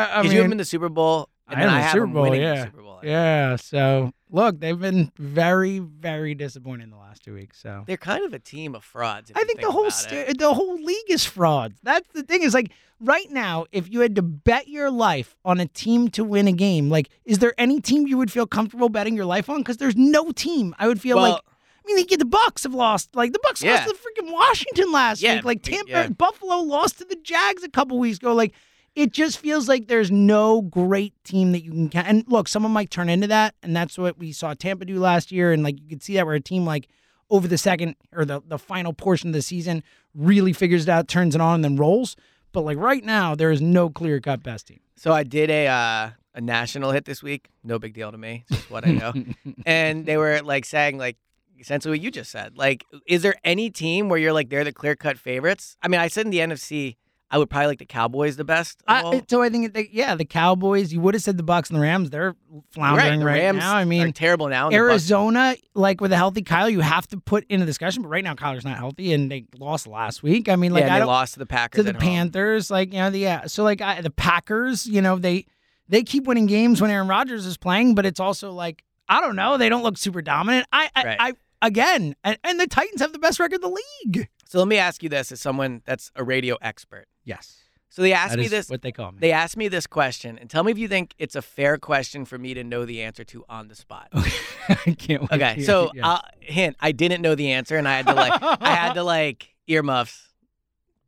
that. 0.06 0.16
Because 0.22 0.32
you 0.32 0.38
have 0.40 0.44
them 0.46 0.52
in 0.52 0.58
the 0.58 0.64
Super 0.64 0.88
Bowl, 0.88 1.28
and 1.48 1.58
I 1.58 1.64
then 1.64 1.68
I 1.74 1.80
have 1.80 1.92
Super 1.92 2.06
Bowl, 2.08 2.22
winning 2.24 2.42
yeah. 2.42 2.54
the 2.56 2.62
Super 2.64 2.82
Bowl. 2.82 2.83
Yeah. 3.04 3.56
So 3.56 4.12
look, 4.30 4.60
they've 4.60 4.78
been 4.78 5.12
very, 5.18 5.78
very 5.78 6.34
disappointing 6.34 6.90
the 6.90 6.96
last 6.96 7.22
two 7.24 7.34
weeks. 7.34 7.60
So 7.60 7.84
They're 7.86 7.96
kind 7.96 8.24
of 8.24 8.32
a 8.32 8.38
team 8.38 8.74
of 8.74 8.84
frauds. 8.84 9.30
I 9.34 9.40
you 9.40 9.46
think 9.46 9.60
the 9.60 9.70
whole 9.70 9.90
st- 9.90 10.38
the 10.38 10.52
whole 10.54 10.74
league 10.82 11.10
is 11.10 11.24
frauds. 11.24 11.78
That's 11.82 12.08
the 12.12 12.22
thing. 12.22 12.42
Is 12.42 12.54
like 12.54 12.72
right 13.00 13.30
now, 13.30 13.66
if 13.72 13.90
you 13.92 14.00
had 14.00 14.14
to 14.16 14.22
bet 14.22 14.68
your 14.68 14.90
life 14.90 15.36
on 15.44 15.60
a 15.60 15.66
team 15.66 16.08
to 16.10 16.24
win 16.24 16.48
a 16.48 16.52
game, 16.52 16.88
like 16.90 17.08
is 17.24 17.38
there 17.38 17.54
any 17.58 17.80
team 17.80 18.06
you 18.06 18.16
would 18.18 18.32
feel 18.32 18.46
comfortable 18.46 18.88
betting 18.88 19.14
your 19.14 19.26
life 19.26 19.48
on? 19.50 19.58
Because 19.58 19.76
there's 19.76 19.96
no 19.96 20.32
team 20.32 20.74
I 20.78 20.88
would 20.88 21.00
feel 21.00 21.16
Well- 21.16 21.32
like. 21.32 21.40
I 21.86 21.92
mean, 21.94 22.06
the 22.18 22.24
Bucks 22.24 22.62
have 22.62 22.72
lost. 22.72 23.14
Like 23.14 23.34
the 23.34 23.40
Bucks 23.42 23.62
Yeah. 23.62 23.74
lost 23.74 23.88
to 23.88 23.94
freaking 23.94 24.32
Washington 24.32 24.90
last 24.90 25.20
Yeah, 25.20 25.34
week. 25.34 25.44
Like 25.44 25.62
Tampa, 25.62 25.90
yeah. 25.90 26.08
Buffalo 26.08 26.60
lost 26.60 26.96
to 27.00 27.04
the 27.04 27.16
Jags 27.16 27.62
a 27.62 27.68
couple 27.68 27.98
weeks 27.98 28.16
ago. 28.16 28.32
Like 28.32 28.54
it 28.94 29.12
just 29.12 29.38
feels 29.38 29.68
like 29.68 29.88
there's 29.88 30.10
no 30.10 30.62
great 30.62 31.14
team 31.24 31.52
that 31.52 31.64
you 31.64 31.70
can. 31.72 31.90
ca- 31.90 32.04
And 32.06 32.24
look, 32.28 32.46
someone 32.48 32.72
might 32.72 32.90
turn 32.90 33.08
into 33.08 33.26
that, 33.26 33.54
and 33.62 33.74
that's 33.74 33.98
what 33.98 34.18
we 34.18 34.32
saw 34.32 34.54
Tampa 34.54 34.84
do 34.84 34.98
last 34.98 35.32
year. 35.32 35.52
And 35.52 35.62
like 35.62 35.80
you 35.80 35.88
could 35.88 36.02
see 36.02 36.14
that 36.14 36.26
where 36.26 36.34
a 36.34 36.40
team 36.40 36.64
like 36.64 36.88
over 37.30 37.48
the 37.48 37.58
second 37.58 37.96
or 38.12 38.24
the 38.24 38.40
the 38.46 38.58
final 38.58 38.92
portion 38.92 39.30
of 39.30 39.34
the 39.34 39.42
season 39.42 39.82
really 40.14 40.52
figures 40.52 40.84
it 40.84 40.88
out, 40.88 41.08
turns 41.08 41.34
it 41.34 41.40
on, 41.40 41.56
and 41.56 41.64
then 41.64 41.76
rolls. 41.76 42.16
But 42.52 42.62
like 42.64 42.78
right 42.78 43.04
now, 43.04 43.34
there 43.34 43.50
is 43.50 43.60
no 43.60 43.90
clear 43.90 44.20
cut 44.20 44.42
best 44.42 44.68
team. 44.68 44.80
So 44.96 45.12
I 45.12 45.24
did 45.24 45.50
a 45.50 45.66
uh, 45.66 46.10
a 46.36 46.40
national 46.40 46.92
hit 46.92 47.04
this 47.04 47.22
week. 47.22 47.48
No 47.64 47.78
big 47.80 47.94
deal 47.94 48.12
to 48.12 48.18
me. 48.18 48.44
It's 48.48 48.58
just 48.60 48.70
what 48.70 48.86
I 48.86 48.92
know. 48.92 49.12
and 49.66 50.06
they 50.06 50.16
were 50.16 50.40
like 50.42 50.64
saying 50.64 50.98
like 50.98 51.16
essentially 51.58 51.92
what 51.98 52.00
you 52.00 52.10
just 52.12 52.30
said. 52.30 52.56
Like, 52.56 52.84
is 53.06 53.22
there 53.22 53.34
any 53.44 53.70
team 53.70 54.08
where 54.08 54.18
you're 54.18 54.32
like 54.32 54.50
they're 54.50 54.64
the 54.64 54.72
clear 54.72 54.94
cut 54.94 55.18
favorites? 55.18 55.76
I 55.82 55.88
mean, 55.88 56.00
I 56.00 56.06
said 56.08 56.26
in 56.26 56.30
the 56.30 56.38
NFC, 56.38 56.96
I 57.30 57.38
would 57.38 57.50
probably 57.50 57.68
like 57.68 57.78
the 57.78 57.86
Cowboys 57.86 58.36
the 58.36 58.44
best. 58.44 58.82
of 58.86 59.06
I, 59.06 59.22
so 59.28 59.42
I 59.42 59.48
think, 59.48 59.72
the, 59.72 59.88
yeah, 59.90 60.14
the 60.14 60.24
Cowboys. 60.24 60.92
You 60.92 61.00
would 61.00 61.14
have 61.14 61.22
said 61.22 61.36
the 61.36 61.42
Bucks 61.42 61.70
and 61.70 61.76
the 61.76 61.80
Rams. 61.80 62.10
They're 62.10 62.36
floundering 62.70 63.20
the 63.20 63.26
right, 63.26 63.40
Rams 63.40 63.58
now. 63.58 63.74
I 63.74 63.84
mean, 63.84 64.12
terrible 64.12 64.48
now. 64.48 64.68
the 64.68 64.76
Arizona, 64.76 65.56
like 65.74 66.00
with 66.00 66.12
a 66.12 66.16
healthy 66.16 66.42
Kyle, 66.42 66.68
you 66.68 66.80
have 66.80 67.06
to 67.08 67.16
put 67.18 67.44
in 67.48 67.60
a 67.60 67.66
discussion. 67.66 68.02
But 68.02 68.10
right 68.10 68.22
now, 68.22 68.34
Kyler's 68.34 68.64
not 68.64 68.76
healthy, 68.76 69.12
and 69.12 69.30
they 69.30 69.46
lost 69.58 69.86
last 69.86 70.22
week. 70.22 70.48
I 70.48 70.56
mean, 70.56 70.72
like 70.72 70.84
yeah, 70.84 70.94
I 70.94 71.00
they 71.00 71.06
lost 71.06 71.34
to 71.34 71.38
the 71.40 71.46
Packers 71.46 71.78
to 71.78 71.82
the 71.82 71.90
at 71.90 72.02
home. 72.02 72.02
Panthers, 72.02 72.70
like 72.70 72.92
you 72.92 72.98
know, 73.00 73.10
the, 73.10 73.18
yeah. 73.18 73.46
So 73.46 73.64
like 73.64 73.80
I, 73.80 74.00
the 74.00 74.10
Packers, 74.10 74.86
you 74.86 75.02
know, 75.02 75.18
they 75.18 75.46
they 75.88 76.02
keep 76.02 76.24
winning 76.26 76.46
games 76.46 76.80
when 76.80 76.90
Aaron 76.90 77.08
Rodgers 77.08 77.46
is 77.46 77.56
playing, 77.56 77.94
but 77.94 78.06
it's 78.06 78.20
also 78.20 78.52
like 78.52 78.84
I 79.08 79.20
don't 79.20 79.36
know, 79.36 79.56
they 79.56 79.68
don't 79.68 79.82
look 79.82 79.98
super 79.98 80.22
dominant. 80.22 80.66
I 80.72 80.88
I, 80.94 81.04
Right. 81.04 81.16
I 81.18 81.32
again, 81.66 82.14
and, 82.22 82.38
and 82.44 82.60
the 82.60 82.66
Titans 82.66 83.00
have 83.00 83.12
the 83.12 83.18
best 83.18 83.40
record 83.40 83.56
in 83.56 83.60
the 83.62 83.76
league. 84.04 84.28
So 84.46 84.58
let 84.58 84.68
me 84.68 84.76
ask 84.78 85.02
you 85.02 85.08
this: 85.08 85.32
as 85.32 85.40
someone 85.40 85.82
that's 85.84 86.10
a 86.16 86.22
radio 86.24 86.56
expert, 86.60 87.06
Yes, 87.24 87.56
so 87.88 88.02
they 88.02 88.12
asked 88.12 88.32
that 88.32 88.38
me 88.38 88.44
is 88.46 88.50
this. 88.50 88.68
what 88.70 88.82
they 88.82 88.92
call 88.92 89.12
me. 89.12 89.18
They 89.20 89.32
asked 89.32 89.56
me 89.56 89.68
this 89.68 89.86
question, 89.86 90.38
and 90.38 90.48
tell 90.50 90.62
me 90.64 90.70
if 90.72 90.78
you 90.78 90.88
think 90.88 91.14
it's 91.18 91.34
a 91.36 91.42
fair 91.42 91.78
question 91.78 92.24
for 92.24 92.38
me 92.38 92.54
to 92.54 92.62
know 92.64 92.84
the 92.84 93.02
answer 93.02 93.24
to 93.24 93.44
on 93.48 93.68
the 93.68 93.74
spot. 93.74 94.08
Okay. 94.14 94.30
I 94.86 94.94
can't 94.94 95.22
wait. 95.22 95.32
Okay, 95.32 95.62
so 95.62 95.90
yeah. 95.94 96.08
uh, 96.08 96.20
hint: 96.40 96.76
I 96.80 96.92
didn't 96.92 97.22
know 97.22 97.34
the 97.34 97.52
answer, 97.52 97.76
and 97.76 97.86
I 97.88 97.96
had 97.96 98.06
to 98.06 98.14
like, 98.14 98.32
I 98.42 98.74
had 98.74 98.94
to 98.94 99.02
like 99.02 99.54
earmuffs, 99.66 100.28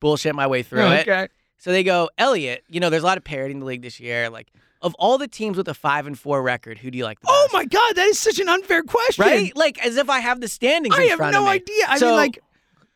bullshit 0.01 0.35
my 0.35 0.47
way 0.47 0.63
through 0.63 0.87
it. 0.93 1.09
okay. 1.09 1.29
So 1.59 1.73
they 1.73 1.83
go, 1.83 2.11
Elliot. 2.19 2.65
You 2.69 2.81
know, 2.81 2.91
there's 2.91 3.03
a 3.03 3.07
lot 3.07 3.17
of 3.19 3.25
parity 3.25 3.53
in 3.53 3.61
the 3.61 3.67
league 3.67 3.83
this 3.83 3.99
year. 3.99 4.29
Like, 4.31 4.53
of 4.83 4.95
all 4.99 5.17
the 5.19 5.27
teams 5.27 5.57
with 5.57 5.67
a 5.69 5.75
five 5.75 6.07
and 6.07 6.17
four 6.19 6.43
record, 6.43 6.79
who 6.79 6.91
do 6.91 6.99
you 6.99 7.05
like 7.05 7.19
the 7.21 7.27
Oh 7.31 7.49
my 7.53 7.65
God, 7.65 7.97
that 7.97 8.07
is 8.07 8.19
such 8.19 8.39
an 8.39 8.49
unfair 8.49 8.83
question. 8.83 9.25
Right? 9.25 9.57
Like, 9.57 9.85
as 9.85 9.97
if 9.97 10.09
I 10.11 10.21
have 10.21 10.41
the 10.41 10.49
standings. 10.49 10.95
I 10.97 11.03
in 11.05 11.09
have 11.09 11.17
front 11.17 11.33
no 11.33 11.41
of 11.41 11.45
me. 11.47 11.51
idea. 11.53 11.85
I 11.89 11.99
So, 11.99 12.07
mean, 12.09 12.17
like, 12.17 12.39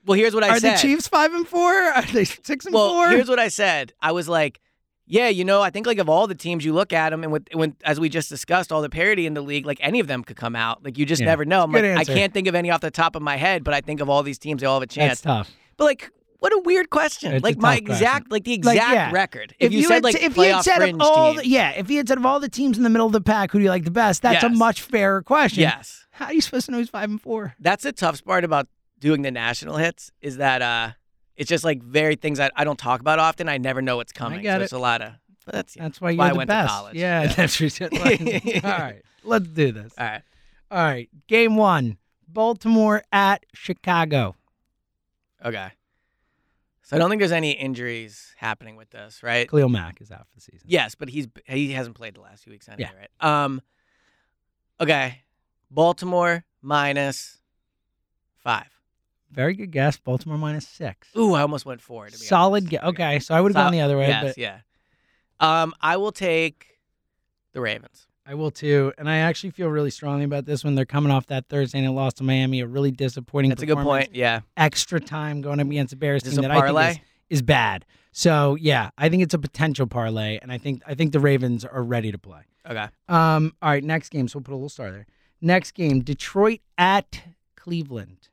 well, 0.07 0.19
here's 0.19 0.35
what 0.35 0.45
I 0.45 0.51
are 0.51 0.59
said. 0.61 0.75
Are 0.75 0.77
the 0.77 0.83
Chiefs 0.83 1.09
five 1.09 1.33
and 1.35 1.47
four? 1.47 1.73
Are 1.73 2.03
they 2.03 2.25
six 2.25 2.65
and 2.67 2.75
well, 2.75 2.89
four? 2.91 3.09
here's 3.11 3.29
what 3.29 3.39
I 3.39 3.49
said. 3.49 3.93
I 4.01 4.13
was 4.13 4.29
like, 4.29 4.61
yeah, 5.07 5.29
you 5.29 5.45
know, 5.45 5.61
I 5.61 5.71
think 5.71 5.87
like 5.87 5.99
of 5.99 6.09
all 6.09 6.27
the 6.27 6.35
teams 6.35 6.65
you 6.65 6.73
look 6.73 6.93
at 6.93 7.11
them, 7.11 7.23
and 7.25 7.33
with 7.33 7.49
when 7.53 7.75
as 7.85 7.99
we 7.99 8.09
just 8.09 8.29
discussed, 8.29 8.71
all 8.73 8.81
the 8.83 8.89
parity 8.91 9.27
in 9.27 9.35
the 9.35 9.43
league, 9.43 9.67
like 9.67 9.79
any 9.81 10.01
of 10.01 10.07
them 10.07 10.23
could 10.23 10.37
come 10.37 10.55
out. 10.57 10.85
Like 10.85 10.97
you 10.99 11.05
just 11.05 11.21
Yeah. 11.21 11.27
never 11.27 11.45
know. 11.45 11.65
Like, 11.65 11.85
I 11.85 12.05
can't 12.05 12.33
think 12.33 12.47
of 12.47 12.55
any 12.55 12.71
off 12.71 12.81
the 12.81 12.91
top 12.91 13.17
of 13.17 13.23
my 13.23 13.37
head, 13.37 13.65
but 13.65 13.75
I 13.75 13.81
think 13.81 14.01
of 14.01 14.09
all 14.09 14.23
these 14.23 14.39
teams, 14.39 14.61
they 14.61 14.67
all 14.67 14.77
have 14.81 14.83
a 14.83 14.87
chance. 14.87 15.21
That's 15.21 15.49
tough. 15.49 15.51
But 15.77 15.85
like, 15.85 16.11
what 16.39 16.53
a 16.53 16.59
weird 16.65 16.89
question. 16.91 17.33
It's 17.35 17.43
like 17.43 17.59
my 17.59 17.77
tough 17.81 17.85
question. 17.87 17.97
exact, 18.07 18.33
like 18.33 18.45
the 18.45 18.53
Like, 18.63 18.77
exact 18.77 18.95
yeah. 18.95 19.11
record. 19.13 19.55
If, 19.59 19.73
you, 19.73 19.81
had 19.83 19.89
said 19.89 20.05
like 20.05 20.15
if 20.23 20.37
you 20.37 20.43
had 20.45 20.63
said 20.63 20.81
of 20.89 21.01
all 21.01 21.35
the, 21.35 21.47
yeah, 21.47 21.71
if 21.73 21.91
you 21.91 21.97
had 21.99 22.09
said 22.09 22.17
of 22.17 22.25
all 22.25 22.39
the 22.41 22.49
teams 22.49 22.79
in 22.79 22.85
the 22.85 22.89
middle 22.91 23.07
of 23.07 23.13
the 23.13 23.21
pack, 23.21 23.51
who 23.51 23.59
do 23.59 23.65
you 23.65 23.71
like 23.71 23.85
the 23.85 23.91
best? 23.91 24.23
That's 24.23 24.45
a 24.45 24.49
much 24.49 24.81
fairer 24.81 25.23
question. 25.23 25.63
yes, 25.63 26.07
How 26.13 26.27
are 26.27 26.33
you 26.33 26.41
supposed 26.41 26.67
to 26.67 26.73
know 26.73 26.79
who's 26.79 26.89
five 26.89 27.11
and 27.11 27.21
four? 27.21 27.57
that's 27.61 27.83
the 27.83 27.93
tough 27.93 28.25
part 28.25 28.45
about 28.45 28.69
doing 29.01 29.23
the 29.23 29.31
national 29.31 29.77
hits 29.77 30.13
is 30.21 30.37
that 30.37 30.63
uh, 30.63 30.91
it's 31.37 31.49
just 31.49 31.65
like 31.65 31.83
very 31.83 32.17
things 32.17 32.39
that 32.39 32.53
I 32.57 32.65
don't 32.65 32.79
talk 32.79 33.01
about 33.01 33.19
often. 33.19 33.49
I 33.49 33.59
never 33.59 33.81
know 33.83 33.97
what's 33.97 34.13
coming. 34.13 34.43
get 34.43 34.57
so 34.57 34.61
it. 34.61 34.65
it's 34.65 34.73
a 34.73 34.79
lot 34.79 35.03
of. 35.03 35.13
That's 35.47 35.75
That's 35.75 36.01
why 36.01 36.11
you're 36.11 36.19
why 36.19 36.29
I 36.31 36.33
went 36.33 36.51
to 36.51 36.67
college. 36.69 36.95
Yeah, 36.97 37.23
Yeah. 37.23 37.33
that's 37.33 37.57
true. 37.57 37.69
all 37.83 37.89
right, 38.63 39.03
let's 39.25 39.49
do 39.49 39.73
this. 39.73 39.93
all 39.99 40.07
right. 40.07 40.23
All 40.71 40.79
right, 40.85 41.09
game 41.27 41.57
one: 41.57 41.97
Baltimore 42.29 43.03
at 43.11 43.45
Chicago. 43.55 44.37
Okay. 45.45 45.69
So 46.83 46.97
I 46.97 46.99
don't 46.99 47.09
think 47.09 47.21
there's 47.21 47.33
any 47.33 47.53
injuries 47.53 48.35
happening 48.37 48.75
with 48.77 48.91
this, 48.91 49.23
right? 49.23 49.49
Khalil 49.49 49.69
Mack 49.69 50.01
is 50.01 50.11
out 50.11 50.27
for 50.29 50.35
the 50.35 50.41
season. 50.41 50.67
Yes, 50.69 50.95
but 50.97 51.09
he's 51.09 51.27
he 51.47 51.73
hasn't 51.73 51.97
played 51.97 52.15
the 52.15 52.21
last 52.21 52.45
few 52.45 52.53
weeks 52.53 52.69
anyway, 52.69 52.91
Yeah. 52.93 52.99
right? 53.29 53.45
Um 53.45 53.63
okay. 54.81 55.23
Baltimore 55.71 56.45
minus 56.63 57.39
five. 58.39 58.69
Very 59.31 59.55
good 59.55 59.71
guess. 59.71 59.97
Baltimore 59.97 60.39
minus 60.39 60.67
six. 60.67 61.09
Ooh, 61.17 61.35
I 61.35 61.43
almost 61.43 61.65
went 61.65 61.81
four. 61.81 62.07
To 62.07 62.13
be 62.13 62.19
Solid 62.19 62.65
honest. 62.65 62.71
guess. 62.71 62.83
Okay, 62.85 63.19
so 63.21 63.35
I 63.35 63.41
would 63.41 63.55
have 63.55 63.65
gone 63.65 63.73
the 63.73 63.81
other 63.81 63.97
way, 63.97 64.09
Yes, 64.09 64.25
but 64.25 64.39
yeah. 64.39 64.61
Um, 65.39 65.73
I 65.81 65.97
will 65.97 66.13
take 66.13 66.79
the 67.53 67.61
Ravens. 67.61 68.07
I 68.27 68.35
will 68.35 68.51
too. 68.51 68.93
And 68.99 69.09
I 69.09 69.19
actually 69.19 69.51
feel 69.51 69.69
really 69.69 69.91
strongly 69.91 70.25
about 70.25 70.45
this 70.45 70.63
one. 70.63 70.75
They're 70.75 70.85
coming 70.85 71.11
off 71.11 71.27
that 71.27 71.49
Thursday 71.49 71.81
night 71.81 71.91
loss 71.91 72.15
to 72.15 72.25
Miami, 72.25 72.61
a 72.61 72.67
really 72.67 72.91
disappointing. 72.91 73.49
That's 73.49 73.63
a 73.63 73.67
good 73.67 73.79
point. 73.79 74.15
Yeah. 74.15 74.41
Extra 74.57 75.01
time 75.01 75.41
going 75.41 75.59
up 75.59 75.67
against 75.67 75.93
a 75.93 75.97
Bears 75.97 76.23
team 76.23 76.41
that 76.43 76.51
I 76.51 76.67
think 76.67 77.01
is, 77.29 77.39
is 77.39 77.43
bad. 77.43 77.85
So 78.13 78.57
yeah, 78.57 78.91
I 78.99 79.09
think 79.09 79.23
it's 79.23 79.35
a 79.35 79.39
potential 79.39 79.87
parlay, 79.87 80.39
and 80.43 80.53
I 80.53 80.59
think 80.59 80.83
I 80.87 80.95
think 80.95 81.13
the 81.13 81.21
Ravens 81.21 81.65
are 81.65 81.83
ready 81.83 82.13
to 82.13 82.19
play. 82.19 82.43
Okay. 82.69 82.87
Um, 83.09 83.55
all 83.63 83.71
right, 83.71 83.83
next 83.83 84.11
game. 84.11 84.29
So 84.29 84.39
we'll 84.39 84.45
put 84.45 84.53
a 84.53 84.57
little 84.57 84.69
star 84.69 84.91
there. 84.91 85.07
Next 85.41 85.73
game, 85.73 86.01
Detroit 86.01 86.61
at 86.77 87.23
Cleveland. 87.57 88.29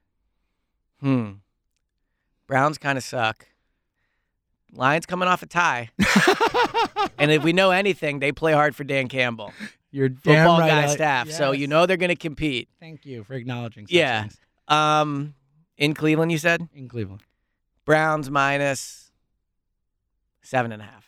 Hmm. 1.02 1.32
Browns 2.48 2.78
kind 2.78 2.98
of 2.98 3.04
suck. 3.04 3.48
Lions 4.74 5.06
coming 5.06 5.28
off 5.28 5.42
a 5.44 5.46
tie. 5.46 5.90
and 7.18 7.32
if 7.32 7.44
we 7.44 7.54
know 7.54 7.72
anything, 7.72 8.20
they 8.20 8.32
play 8.32 8.54
hard 8.54 8.76
for 8.76 8.84
Dan 8.84 9.08
Campbell, 9.08 9.54
You're 9.92 10.10
damn 10.10 10.20
football 10.46 10.60
right. 10.60 10.68
guy 10.70 10.78
Alex. 10.84 10.94
staff. 10.94 11.32
So 11.32 11.52
you 11.52 11.68
know 11.68 11.86
they're 11.86 11.98
going 11.98 12.10
to 12.10 12.16
compete. 12.16 12.70
Thank 12.80 13.06
you 13.06 13.24
for 13.24 13.34
acknowledging. 13.34 13.88
Such 13.88 13.94
Yeah. 13.94 14.22
things. 14.22 14.38
Um, 14.68 15.34
in 15.78 15.94
Cleveland, 15.94 16.32
you 16.32 16.38
said 16.38 16.68
in 16.76 16.88
Cleveland. 16.90 17.22
Browns 17.86 18.30
minus 18.30 19.12
seven 20.42 20.72
and 20.72 20.82
a 20.82 20.86
half. 20.86 21.07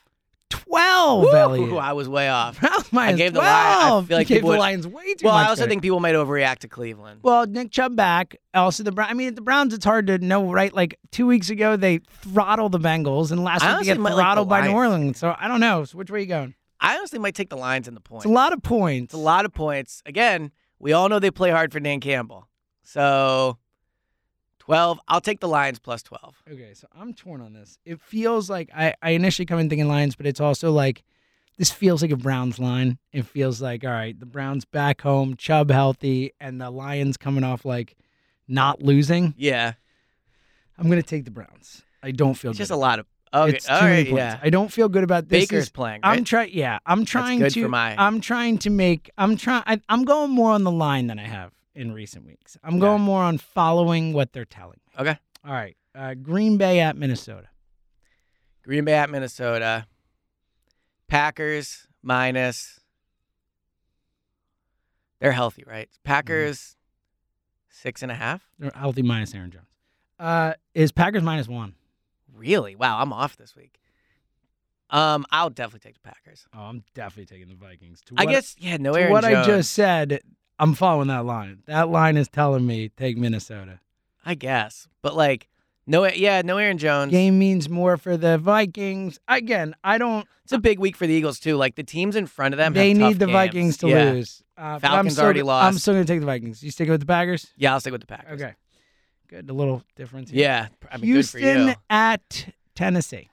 Twelve, 0.50 1.26
Ooh, 1.26 1.32
Elliot. 1.36 1.74
I 1.74 1.94
was 1.94 2.10
way 2.10 2.28
off. 2.30 2.60
Minus 2.92 3.18
gave 3.18 3.34
the 3.34 3.40
Lion- 3.40 3.78
I 3.78 3.88
12. 3.90 4.08
feel 4.08 4.18
like 4.18 4.30
you 4.30 4.36
gave 4.36 4.38
people 4.38 4.50
the 4.50 4.58
would- 4.58 4.60
Lions 4.62 4.88
way 4.88 5.14
too 5.14 5.26
Well, 5.26 5.34
much. 5.36 5.46
I 5.46 5.50
also 5.50 5.60
credit. 5.62 5.70
think 5.70 5.82
people 5.84 6.00
might 6.00 6.16
overreact 6.16 6.60
to 6.60 6.68
Cleveland. 6.68 7.20
Well, 7.24 7.46
Nick 7.46 7.72
Chubb 7.72 7.96
back. 7.96 8.36
Also, 8.54 8.84
the 8.84 8.92
Browns. 8.92 9.12
I 9.12 9.14
mean, 9.14 9.36
the 9.36 9.42
Browns. 9.42 9.74
It's 9.74 9.86
hard 9.86 10.08
to 10.08 10.18
know, 10.18 10.52
right? 10.52 10.74
Like 10.74 10.98
two 11.12 11.28
weeks 11.28 11.50
ago, 11.50 11.76
they 11.78 12.00
throttled 12.10 12.72
the 12.72 12.80
Bengals, 12.80 13.32
and 13.32 13.44
last 13.44 13.64
I 13.64 13.74
week 13.78 13.80
they 13.82 13.86
get 13.94 14.00
might 14.00 14.10
like 14.10 14.18
the 14.18 14.22
throttled 14.24 14.50
by 14.50 14.62
New 14.68 14.74
Orleans. 14.74 15.20
So 15.20 15.36
I 15.40 15.48
don't 15.48 15.60
know. 15.60 15.84
So 15.86 15.98
which 15.98 16.10
way 16.10 16.18
are 16.18 16.22
you 16.22 16.28
going? 16.28 16.56
I 16.80 16.98
honestly 16.98 17.20
might 17.20 17.36
take 17.36 17.50
the 17.50 17.58
Lions 17.58 17.88
in 17.88 17.94
the 17.94 18.02
points. 18.02 18.26
It's 18.26 18.32
a 18.32 18.34
lot 18.34 18.54
of 18.54 18.64
points. 18.64 19.14
It's 19.14 19.14
a 19.14 19.18
lot 19.24 19.46
of 19.46 19.54
points. 19.54 20.02
Again, 20.06 20.52
we 20.80 20.94
all 20.94 21.10
know 21.10 21.20
they 21.20 21.30
play 21.32 21.52
hard 21.52 21.72
for 21.74 21.80
Dan 21.80 22.00
Campbell. 22.00 22.48
So 22.84 23.58
12. 24.70 25.00
I'll 25.08 25.20
take 25.22 25.40
the 25.40 25.48
Lions 25.48 25.80
plus 25.80 26.04
12. 26.04 26.44
Okay, 26.52 26.74
so 26.76 26.88
I'm 26.96 27.12
torn 27.16 27.42
on 27.42 27.54
this. 27.54 27.80
It 27.86 28.00
feels 28.00 28.52
like 28.52 28.70
I, 28.76 28.94
I 29.02 29.12
initially 29.12 29.48
come 29.48 29.58
in 29.58 29.68
thinking 29.68 29.88
Lions, 29.88 30.16
but 30.16 30.28
it's 30.28 30.40
also 30.40 30.72
like 30.72 31.04
this 31.58 31.72
feels 31.72 32.04
like 32.04 32.12
a 32.12 32.16
Browns 32.16 32.60
line. 32.60 33.00
It 33.12 33.26
feels 33.26 33.64
like 33.64 33.84
all 33.84 33.90
right, 33.90 34.18
the 34.20 34.28
Browns 34.28 34.66
back 34.66 35.02
home, 35.02 35.36
Chubb 35.38 35.72
healthy, 35.72 36.34
and 36.40 36.62
the 36.62 36.70
Lions 36.70 37.18
coming 37.18 37.44
off 37.44 37.66
like 37.66 37.98
not 38.48 38.80
losing. 38.80 39.34
Yeah. 39.38 39.74
I'm 40.78 40.88
gonna 40.88 41.02
take 41.02 41.26
the 41.26 41.32
Browns. 41.32 41.82
I 42.04 42.12
don't 42.12 42.36
feel 42.36 42.52
It's 42.52 42.58
good. 42.60 42.62
just 42.64 42.72
a 42.72 42.76
lot 42.76 43.00
of. 43.00 43.08
Okay. 43.34 43.56
It's 43.56 43.66
too 43.66 43.74
all 43.74 43.82
many 43.82 43.94
right. 43.96 44.06
points. 44.06 44.18
Yeah. 44.20 44.40
I 44.42 44.50
don't 44.52 44.72
feel 44.72 44.88
good 44.88 45.04
about 45.04 45.30
this. 45.30 45.46
Baker's 45.48 45.64
is- 45.64 45.70
playing. 45.72 46.02
I'm 46.04 46.18
Right? 46.20 46.26
trying. 46.28 46.52
Yeah, 46.54 46.78
I'm 46.86 47.06
trying 47.06 47.48
to. 47.50 47.68
my- 47.68 47.96
I'm 47.98 48.22
trying 48.22 48.60
to 48.60 48.70
make. 48.70 49.10
I'm 49.18 49.36
trying. 49.36 49.82
I'm 49.90 50.04
going 50.06 50.30
more 50.30 50.52
on 50.52 50.64
the 50.64 50.72
line 50.72 51.08
than 51.08 51.18
I 51.18 51.26
have 51.28 51.52
in 51.80 51.92
recent 51.94 52.26
weeks. 52.26 52.58
I'm 52.64 52.74
Okay. 52.76 52.82
going 52.82 53.02
more 53.02 53.22
on 53.24 53.38
following 53.38 54.12
what 54.14 54.34
they're 54.34 54.44
telling 54.46 54.80
me. 54.88 54.94
Okay. 55.02 55.18
All 55.46 55.54
right. 55.54 55.78
Uh, 55.96 56.14
Green 56.14 56.58
Bay 56.58 56.80
at 56.82 56.98
Minnesota. 56.98 57.48
Green 58.64 58.84
Bay 58.86 58.94
at 58.94 59.10
Minnesota. 59.10 59.88
Packers 61.08 61.88
minus. 62.04 62.80
They're 65.20 65.32
healthy, 65.32 65.64
right? 65.66 65.90
Packers 66.04 66.76
six 67.70 68.02
and 68.04 68.12
a 68.12 68.16
half. 68.16 68.42
They're 68.60 68.72
healthy 68.76 69.02
minus 69.02 69.34
Aaron 69.34 69.52
Jones. 69.52 69.66
Uh, 70.20 70.54
is 70.74 70.92
Packers 70.92 71.24
minus 71.24 71.48
one? 71.48 71.76
Really? 72.34 72.76
Wow, 72.76 73.00
I'm 73.00 73.12
off 73.14 73.38
this 73.38 73.56
week. 73.56 73.80
Um, 74.90 75.26
I'll 75.32 75.50
definitely 75.50 75.88
take 75.88 76.02
the 76.02 76.10
Packers. 76.10 76.46
Oh, 76.54 76.62
I'm 76.62 76.84
definitely 76.94 77.26
taking 77.26 77.48
the 77.48 77.56
Vikings. 77.56 78.02
To 78.08 78.16
I 78.18 78.26
guess 78.26 78.56
yeah, 78.60 78.78
no 78.78 78.94
to 78.94 79.00
Aaron 79.00 79.12
what 79.14 79.24
Jones. 79.24 79.48
I 79.48 79.52
just 79.52 79.72
said, 79.72 80.22
I'm 80.60 80.74
following 80.74 81.08
that 81.08 81.26
line. 81.26 81.64
That 81.68 81.90
line 81.90 82.18
is 82.18 82.28
telling 82.28 82.68
me 82.68 82.90
take 82.90 83.18
Minnesota. 83.18 83.80
I 84.26 84.36
guess, 84.36 84.88
but 85.02 85.16
like 85.16 85.48
no, 85.88 86.06
yeah, 86.06 86.44
no 86.44 86.58
Aaron 86.58 86.78
Jones. 86.78 87.10
Game 87.12 87.40
means 87.40 87.68
more 87.68 87.98
for 87.98 88.16
the 88.16 88.38
Vikings. 88.38 89.18
Again, 89.28 89.76
I 89.84 89.98
don't. 89.98 90.28
It's 90.44 90.52
a 90.52 90.60
big 90.60 90.78
week 90.78 90.96
for 90.96 91.08
the 91.08 91.14
Eagles 91.14 91.40
too. 91.40 91.56
Like 91.56 91.76
the 91.76 91.84
teams 91.84 92.16
in 92.16 92.28
front 92.28 92.54
of 92.54 92.58
them, 92.60 92.74
they 92.74 92.94
need 92.94 93.18
the 93.18 93.26
games. 93.26 93.32
Vikings 93.36 93.78
to 93.78 93.88
Yeah. 93.88 94.12
lose. 94.12 94.44
Uh, 94.56 94.78
Falcons 94.78 95.14
still, 95.14 95.24
already 95.24 95.42
lost. 95.42 95.66
I'm 95.66 95.78
still 95.80 95.94
going 95.96 96.06
to 96.06 96.14
take 96.14 96.20
the 96.20 96.26
Vikings. 96.26 96.62
You 96.62 96.70
sticking 96.70 96.92
with 96.92 97.00
the 97.00 97.08
Packers? 97.08 97.48
Yeah, 97.56 97.74
I'll 97.74 97.80
stick 97.80 97.94
with 97.94 98.02
the 98.02 98.08
Packers. 98.08 98.34
Okay. 98.42 98.54
Good. 99.30 99.50
A 99.50 99.54
little 99.54 99.84
difference. 99.96 100.30
here. 100.32 100.42
Yeah, 100.42 100.68
I 100.92 100.98
mean, 100.98 101.14
good 101.14 101.28
for 101.30 101.38
Houston 101.40 101.76
at 101.90 102.54
Tennessee. 102.76 103.30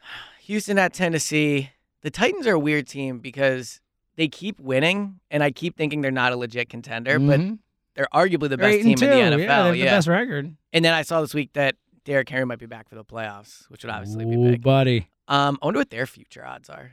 Houston 0.42 0.78
at 0.78 0.92
Tennessee. 0.92 1.70
The 2.02 2.10
Titans 2.10 2.46
are 2.46 2.52
a 2.54 2.58
weird 2.58 2.86
team 2.86 3.18
because 3.18 3.80
they 4.16 4.28
keep 4.28 4.58
winning, 4.60 5.20
and 5.30 5.42
I 5.42 5.50
keep 5.50 5.76
thinking 5.76 6.00
they're 6.00 6.10
not 6.10 6.32
a 6.32 6.36
legit 6.36 6.68
contender, 6.68 7.18
but 7.18 7.40
Mhm. 7.40 7.58
they're 7.94 8.08
arguably 8.14 8.48
the 8.48 8.58
best 8.58 8.82
team 8.82 8.96
two. 8.96 9.04
in 9.04 9.10
the 9.10 9.16
Yeah, 9.16 9.30
NFL. 9.30 9.36
they 9.38 9.46
have 9.46 9.72
the 9.78 9.84
best 9.84 10.08
record. 10.08 10.56
And 10.72 10.84
then 10.84 10.92
I 10.94 11.02
saw 11.02 11.20
this 11.20 11.34
week 11.34 11.52
that 11.54 11.76
Derrick 12.04 12.28
Henry 12.28 12.46
might 12.46 12.58
be 12.58 12.66
back 12.66 12.88
for 12.88 12.94
the 12.94 13.04
playoffs, 13.04 13.68
which 13.70 13.84
would 13.84 13.90
obviously 13.90 14.24
be 14.24 14.36
Ooh, 14.36 14.50
big. 14.52 14.62
buddy. 14.62 15.08
Um, 15.28 15.58
I 15.60 15.66
wonder 15.66 15.80
what 15.80 15.90
their 15.90 16.06
future 16.06 16.44
odds 16.46 16.70
are. 16.70 16.92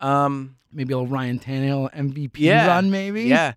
Um, 0.00 0.56
Maybe 0.72 0.92
a 0.92 0.98
little 0.98 1.12
Ryan 1.12 1.38
Tannehill 1.38 1.90
MVP 1.94 2.40
Yeah. 2.44 2.66
run, 2.66 2.90
maybe. 2.90 3.24
yeah, 3.24 3.52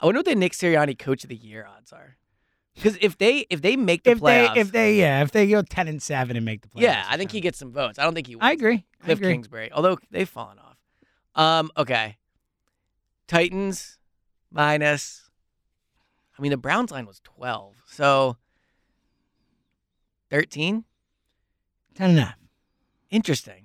I 0.00 0.06
wonder 0.06 0.20
what 0.20 0.26
the 0.26 0.34
Nick 0.34 0.52
Sirianni 0.52 0.98
Coach 0.98 1.24
of 1.24 1.28
the 1.28 1.36
Year 1.36 1.66
odds 1.66 1.92
are. 1.92 2.16
Because 2.74 2.96
if 3.00 3.18
they 3.18 3.40
if 3.50 3.60
they 3.60 3.76
make 3.76 4.04
the 4.04 4.12
If 4.12 4.20
playoffs, 4.20 4.54
they, 4.54 4.60
if 4.60 4.72
they, 4.72 4.94
yeah, 5.00 5.22
if 5.22 5.32
they 5.32 5.48
go 5.48 5.62
ten 5.62 5.88
and 5.88 6.00
seven 6.00 6.36
and 6.36 6.46
make 6.46 6.62
the 6.62 6.68
playoffs, 6.68 6.82
yeah, 6.82 7.04
I 7.08 7.16
think 7.16 7.32
he 7.32 7.40
gets 7.40 7.58
some 7.58 7.72
votes. 7.72 7.98
I 7.98 8.04
don't 8.04 8.14
think 8.14 8.28
he. 8.28 8.36
Wins. 8.36 8.44
I 8.44 8.52
agree. 8.52 8.84
I 9.00 9.04
Cliff 9.04 9.18
agree. 9.18 9.32
Kingsbury, 9.32 9.72
although 9.72 9.98
they've 10.12 10.28
fallen 10.28 10.58
off. 10.60 10.76
Um, 11.34 11.70
okay. 11.76 12.16
Titans 13.28 13.98
minus. 14.50 15.30
I 16.36 16.42
mean, 16.42 16.50
the 16.50 16.56
Browns 16.56 16.90
line 16.90 17.06
was 17.06 17.20
twelve, 17.22 17.76
so 17.86 18.36
thirteen. 20.30 20.84
Ten 21.94 22.10
and 22.10 22.18
a 22.18 22.22
half. 22.22 22.34
Interesting, 23.10 23.64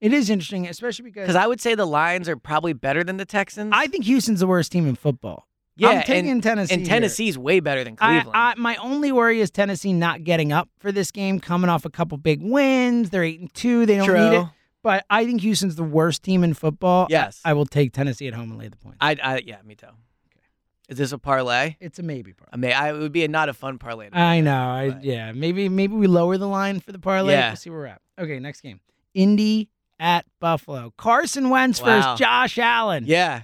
It 0.00 0.12
is 0.12 0.30
interesting, 0.30 0.66
especially 0.68 1.04
because 1.06 1.22
because 1.24 1.34
I 1.36 1.46
would 1.46 1.60
say 1.60 1.74
the 1.74 1.84
Lions 1.86 2.28
are 2.28 2.36
probably 2.36 2.72
better 2.72 3.02
than 3.02 3.16
the 3.16 3.24
Texans. 3.24 3.72
I 3.74 3.86
think 3.88 4.04
Houston's 4.04 4.40
the 4.40 4.46
worst 4.46 4.70
team 4.70 4.86
in 4.86 4.94
football. 4.94 5.48
yeah, 5.76 5.88
I'm 5.88 6.02
taking 6.04 6.30
and, 6.30 6.42
Tennessee. 6.42 6.72
and 6.74 6.82
here. 6.82 6.88
Tennessee's 6.94 7.36
way 7.36 7.58
better 7.60 7.82
than 7.82 7.96
I, 8.00 8.20
Cleveland. 8.20 8.36
I, 8.36 8.54
my 8.56 8.76
only 8.76 9.10
worry 9.10 9.40
is 9.40 9.50
Tennessee 9.50 9.92
not 9.92 10.22
getting 10.24 10.52
up 10.52 10.68
for 10.78 10.92
this 10.92 11.10
game, 11.10 11.40
coming 11.40 11.68
off 11.68 11.84
a 11.84 11.90
couple 11.90 12.16
big 12.16 12.40
wins. 12.42 13.10
They're 13.10 13.24
eight 13.24 13.40
and 13.40 13.52
two. 13.52 13.84
They 13.86 13.96
don't 13.96 14.06
True. 14.06 14.30
need 14.30 14.36
it. 14.36 14.46
But 14.86 15.04
I 15.10 15.24
think 15.26 15.40
Houston's 15.40 15.74
the 15.74 15.82
worst 15.82 16.22
team 16.22 16.44
in 16.44 16.54
football. 16.54 17.08
Yes. 17.10 17.40
I, 17.44 17.50
I 17.50 17.52
will 17.54 17.66
take 17.66 17.92
Tennessee 17.92 18.28
at 18.28 18.34
home 18.34 18.50
and 18.52 18.58
lay 18.60 18.68
the 18.68 18.76
points. 18.76 18.98
I, 19.00 19.16
I, 19.20 19.42
yeah, 19.44 19.56
me 19.64 19.74
too. 19.74 19.86
Okay. 19.86 20.44
Is 20.88 20.96
this 20.96 21.10
a 21.10 21.18
parlay? 21.18 21.74
it's 21.80 21.98
a 21.98 22.04
maybe 22.04 22.32
parlay. 22.32 22.50
I 22.52 22.56
mean, 22.56 22.70
I, 22.72 22.90
it 22.90 22.98
would 23.00 23.10
be 23.10 23.24
a 23.24 23.28
not 23.28 23.48
a 23.48 23.52
fun 23.52 23.78
parlay. 23.78 24.10
I 24.12 24.40
know. 24.42 24.56
I 24.68 24.90
but- 24.90 25.02
yeah. 25.02 25.32
Maybe 25.32 25.68
maybe 25.68 25.96
we 25.96 26.06
lower 26.06 26.38
the 26.38 26.46
line 26.46 26.78
for 26.78 26.92
the 26.92 27.00
parlay. 27.00 27.32
Yeah. 27.32 27.48
We'll 27.48 27.56
see 27.56 27.70
where 27.70 27.80
we're 27.80 27.86
at. 27.86 28.00
Okay, 28.16 28.38
next 28.38 28.60
game. 28.60 28.78
Indy 29.12 29.70
at 29.98 30.24
Buffalo. 30.38 30.92
Carson 30.96 31.50
Wentz 31.50 31.80
Wow. 31.82 31.86
versus 31.86 32.18
Josh 32.20 32.56
Allen. 32.56 33.06
Yeah, 33.08 33.42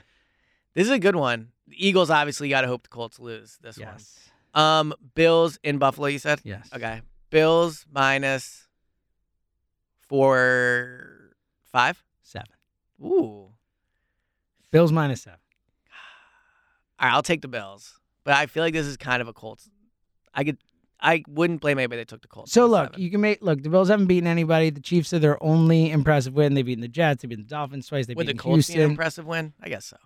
this 0.74 0.84
is 0.86 0.92
a 0.92 0.98
good 1.00 1.16
one. 1.16 1.48
The 1.66 1.88
Eagles 1.88 2.08
obviously 2.08 2.50
got 2.50 2.60
to 2.60 2.68
hope 2.68 2.84
the 2.84 2.88
Colts 2.88 3.18
lose 3.18 3.58
this 3.60 3.78
Yes. 3.78 4.30
one. 4.52 4.62
Um, 4.64 4.94
Bills 5.16 5.58
in 5.64 5.78
Buffalo. 5.78 6.06
You 6.06 6.20
said. 6.20 6.40
Yes. 6.44 6.68
Okay. 6.72 7.00
Bills 7.30 7.84
minus 7.92 8.68
four, 10.08 11.11
five. 11.72 12.02
Seven. 12.22 12.48
Ooh. 13.02 13.48
Bills 14.70 14.92
minus 14.92 15.22
seven. 15.22 15.38
All 17.00 17.08
right, 17.08 17.14
I'll 17.14 17.22
take 17.22 17.42
the 17.42 17.48
Bills, 17.48 17.98
but 18.24 18.34
I 18.34 18.46
feel 18.46 18.62
like 18.62 18.74
this 18.74 18.86
is 18.86 18.96
kind 18.96 19.20
of 19.20 19.28
a 19.28 19.32
Colts. 19.32 19.68
I 20.34 20.44
could, 20.44 20.58
I 21.00 21.24
wouldn't 21.28 21.60
blame 21.60 21.78
anybody 21.78 22.00
that 22.00 22.08
took 22.08 22.22
the 22.22 22.28
Colts. 22.28 22.52
So 22.52 22.66
look, 22.66 22.92
seven. 22.92 23.02
you 23.02 23.10
can 23.10 23.20
make 23.20 23.42
look. 23.42 23.62
The 23.62 23.68
Bills 23.68 23.88
haven't 23.88 24.06
beaten 24.06 24.26
anybody. 24.26 24.70
The 24.70 24.80
Chiefs 24.80 25.12
are 25.12 25.18
their 25.18 25.42
only 25.42 25.90
impressive 25.90 26.34
win. 26.34 26.54
They've 26.54 26.64
beaten 26.64 26.80
the 26.80 26.88
Jets. 26.88 27.22
They've 27.22 27.28
beaten 27.28 27.44
the 27.44 27.50
Dolphins 27.50 27.88
twice. 27.88 28.06
They've 28.06 28.16
would 28.16 28.28
the 28.28 28.34
Colts 28.34 28.68
be 28.68 28.80
an 28.80 28.90
impressive 28.90 29.26
win? 29.26 29.52
I 29.60 29.68
guess 29.68 29.84
so. 29.86 29.96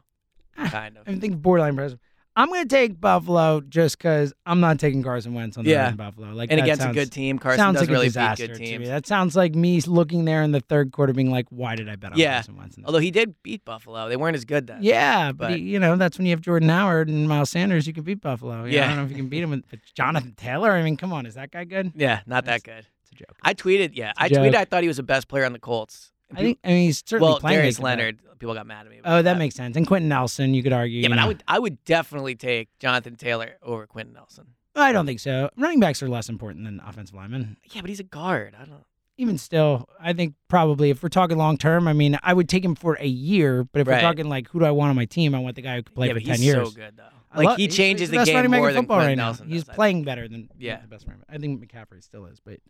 Ah, 0.56 0.68
Kind 0.70 0.96
of. 0.96 1.08
I 1.08 1.14
think 1.18 1.36
borderline 1.42 1.70
impressive. 1.70 1.98
I'm 2.38 2.48
going 2.48 2.62
to 2.62 2.68
take 2.68 3.00
Buffalo 3.00 3.62
just 3.62 3.96
because 3.96 4.34
I'm 4.44 4.60
not 4.60 4.78
taking 4.78 5.02
Carson 5.02 5.32
Wentz 5.32 5.56
on 5.56 5.64
the 5.64 5.70
Yeah. 5.70 5.84
road 5.84 5.90
in 5.92 5.96
Buffalo. 5.96 6.32
Like 6.34 6.50
and 6.52 6.60
against 6.60 6.82
sounds, 6.82 6.94
a 6.94 7.00
good 7.00 7.10
team, 7.10 7.38
Carson 7.38 7.58
sounds 7.58 7.74
does 7.78 7.82
like 7.88 7.90
really 7.90 8.08
beat 8.10 8.36
good 8.36 8.54
teams. 8.56 8.88
That 8.88 9.06
sounds 9.06 9.34
like 9.34 9.54
me 9.54 9.80
looking 9.80 10.26
there 10.26 10.42
in 10.42 10.52
the 10.52 10.60
third 10.60 10.92
quarter, 10.92 11.14
being 11.14 11.30
like, 11.30 11.46
"Why 11.48 11.76
did 11.76 11.88
I 11.88 11.96
bet 11.96 12.12
on 12.12 12.18
Yeah. 12.18 12.34
Carson 12.34 12.56
Wentz?" 12.58 12.76
Although 12.84 12.98
he 12.98 13.10
did 13.10 13.34
beat 13.42 13.64
Buffalo, 13.64 14.08
they 14.10 14.16
weren't 14.16 14.36
as 14.36 14.44
good 14.44 14.66
then. 14.66 14.80
Yeah, 14.82 15.32
but, 15.32 15.38
But- 15.48 15.50
he- 15.58 15.62
you 15.62 15.78
know 15.78 15.96
that's 15.96 16.18
when 16.18 16.26
you 16.26 16.32
have 16.32 16.42
Jordan 16.42 16.68
Howard 16.68 17.08
and 17.08 17.26
Miles 17.26 17.48
Sanders. 17.50 17.86
You 17.86 17.94
can 17.94 18.04
beat 18.04 18.20
Buffalo. 18.20 18.64
You 18.64 18.78
know, 18.80 18.84
I 18.84 18.86
don't 18.88 18.96
know 18.96 19.04
if 19.04 19.10
you 19.10 19.16
can 19.16 19.28
beat 19.28 19.42
him 19.42 19.50
with 19.50 19.64
Jonathan 19.94 20.34
Taylor. 20.36 20.72
I 20.72 20.82
mean, 20.82 20.96
come 20.98 21.12
on, 21.14 21.24
is 21.24 21.34
that 21.36 21.50
guy 21.50 21.64
good? 21.64 21.92
Yeah, 21.96 22.20
not 22.26 22.44
That's- 22.44 22.62
that 22.62 22.70
good. 22.70 22.86
It's 23.02 23.12
a 23.12 23.14
joke. 23.14 23.36
I 23.42 23.54
tweeted, 23.54 23.92
yeah, 23.94 24.12
I 24.18 24.28
tweeted. 24.28 24.52
joke. 24.52 24.54
I 24.56 24.64
thought 24.66 24.82
he 24.82 24.88
was 24.88 24.98
the 24.98 25.02
best 25.02 25.28
player 25.28 25.46
on 25.46 25.52
the 25.54 25.58
Colts. 25.58 26.12
I 26.34 26.40
think. 26.40 26.58
I 26.64 26.68
mean, 26.68 26.86
he's 26.86 27.02
certainly 27.06 27.30
well, 27.30 27.38
playing. 27.40 27.58
Darius. 27.58 27.78
Leonard. 27.78 28.18
People 28.38 28.54
got 28.54 28.66
mad 28.66 28.86
at 28.86 28.90
me. 28.90 28.98
Oh, 28.98 29.00
about 29.14 29.24
that 29.24 29.38
makes 29.38 29.54
sense. 29.54 29.76
And 29.76 29.86
Quenton 29.86 30.08
Nelson, 30.08 30.54
you 30.54 30.62
could 30.62 30.72
argue. 30.72 31.00
Yeah, 31.02 31.08
but 31.08 31.18
I 31.18 31.26
would, 31.26 31.42
I 31.48 31.58
would 31.58 31.82
definitely 31.84 32.34
take 32.34 32.68
Jonathan 32.78 33.16
Taylor 33.16 33.56
over 33.62 33.86
Quenton 33.86 34.14
Nelson. 34.14 34.46
I 34.74 34.92
don't 34.92 35.06
think 35.06 35.20
so. 35.20 35.48
Running 35.56 35.80
backs 35.80 36.02
are 36.02 36.08
less 36.08 36.28
important 36.28 36.64
than 36.64 36.80
offensive 36.86 37.14
linemen. 37.16 37.56
Yeah, 37.72 37.80
but 37.80 37.88
he's 37.88 38.00
a 38.00 38.04
guard. 38.04 38.54
I 38.60 38.64
don't. 38.66 38.84
Even 39.18 39.38
still, 39.38 39.88
I 39.98 40.12
think 40.12 40.34
probably 40.48 40.90
if 40.90 41.02
we're 41.02 41.08
talking 41.08 41.38
long 41.38 41.56
term, 41.56 41.88
I 41.88 41.94
mean, 41.94 42.18
I 42.22 42.34
would 42.34 42.50
take 42.50 42.62
him 42.62 42.74
for 42.74 42.98
a 43.00 43.06
year. 43.06 43.64
But 43.64 43.80
if 43.80 43.86
Right. 43.88 43.96
we're 43.96 44.00
talking 44.02 44.28
like 44.28 44.48
who 44.50 44.58
do 44.58 44.66
I 44.66 44.70
want 44.72 44.90
on 44.90 44.96
my 44.96 45.06
team, 45.06 45.34
I 45.34 45.38
want 45.38 45.56
the 45.56 45.62
guy 45.62 45.76
who 45.76 45.82
can 45.84 45.94
play 45.94 46.08
yeah, 46.08 46.12
for 46.12 46.20
ten 46.20 46.28
he's 46.36 46.44
years. 46.44 46.68
so 46.68 46.74
good 46.74 46.98
though. 46.98 47.04
I 47.32 47.38
Like 47.38 47.46
love- 47.46 47.56
he 47.56 47.62
he's- 47.62 47.74
changes 47.74 48.00
he's 48.02 48.10
the, 48.10 48.16
best 48.18 48.26
game 48.26 48.34
running 48.36 48.50
back 48.50 48.56
in 48.58 48.60
more 48.60 48.72
than 48.74 48.82
football 48.82 48.96
Quenton 48.98 49.08
right 49.12 49.16
now. 49.16 49.24
Nelson. 49.28 49.48
He's 49.48 49.62
does, 49.64 49.70
I 49.70 49.74
playing 49.74 50.04
better 50.04 50.28
than 50.28 50.50
Yeah. 50.58 50.82
the 50.82 50.88
best 50.88 51.06
running 51.06 51.20
back. 51.20 51.34
I 51.34 51.38
think 51.38 51.64
McCaffrey 51.66 52.02
still 52.02 52.26
is, 52.26 52.40
but 52.40 52.60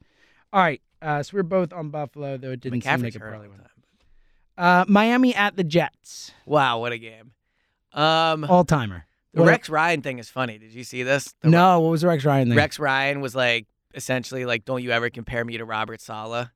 all 0.53 0.61
right. 0.63 0.81
Uh, 1.03 1.25
so 1.25 1.37
we're 1.37 1.43
both 1.43 1.73
on 1.73 1.91
Buffalo, 1.91 2.37
though 2.37 2.53
it 2.53 2.61
didn't 2.61 2.81
seem 2.85 2.93
McCaffrey's 2.93 3.03
like 3.03 3.17
a 3.17 3.19
hurt 3.19 3.27
all 3.27 3.41
parlay 3.41 3.47
the 3.47 3.51
one. 3.51 3.59
time. 3.59 3.71
Uh, 4.57 4.85
Miami 4.89 5.35
at 5.35 5.57
the 5.57 5.65
Jets, 5.65 6.33
Wow, 6.47 6.81
what 6.81 6.93
a 6.93 6.99
game. 6.99 7.33
Um, 7.93 8.45
all 8.45 8.65
timer. 8.65 9.07
the 9.33 9.43
Rex 9.43 9.69
Ryan 9.69 10.03
thing 10.03 10.19
is 10.19 10.29
funny. 10.29 10.59
Did 10.59 10.73
you 10.73 10.85
see 10.85 11.03
this? 11.03 11.35
The 11.41 11.49
No, 11.49 11.81
what 11.81 11.91
was 11.91 12.03
the 12.03 12.09
Rex 12.09 12.25
Ryan 12.25 12.49
thing? 12.49 12.57
Rex 12.57 12.79
Ryan 12.79 13.21
was 13.21 13.35
like 13.35 13.67
essentially 13.95 14.45
like, 14.45 14.65
"Don't 14.65 14.83
you 14.83 14.91
ever 14.93 15.11
compare 15.11 15.45
me 15.45 15.59
to 15.59 15.65
Robert 15.65 16.01
Saleh? 16.01 16.49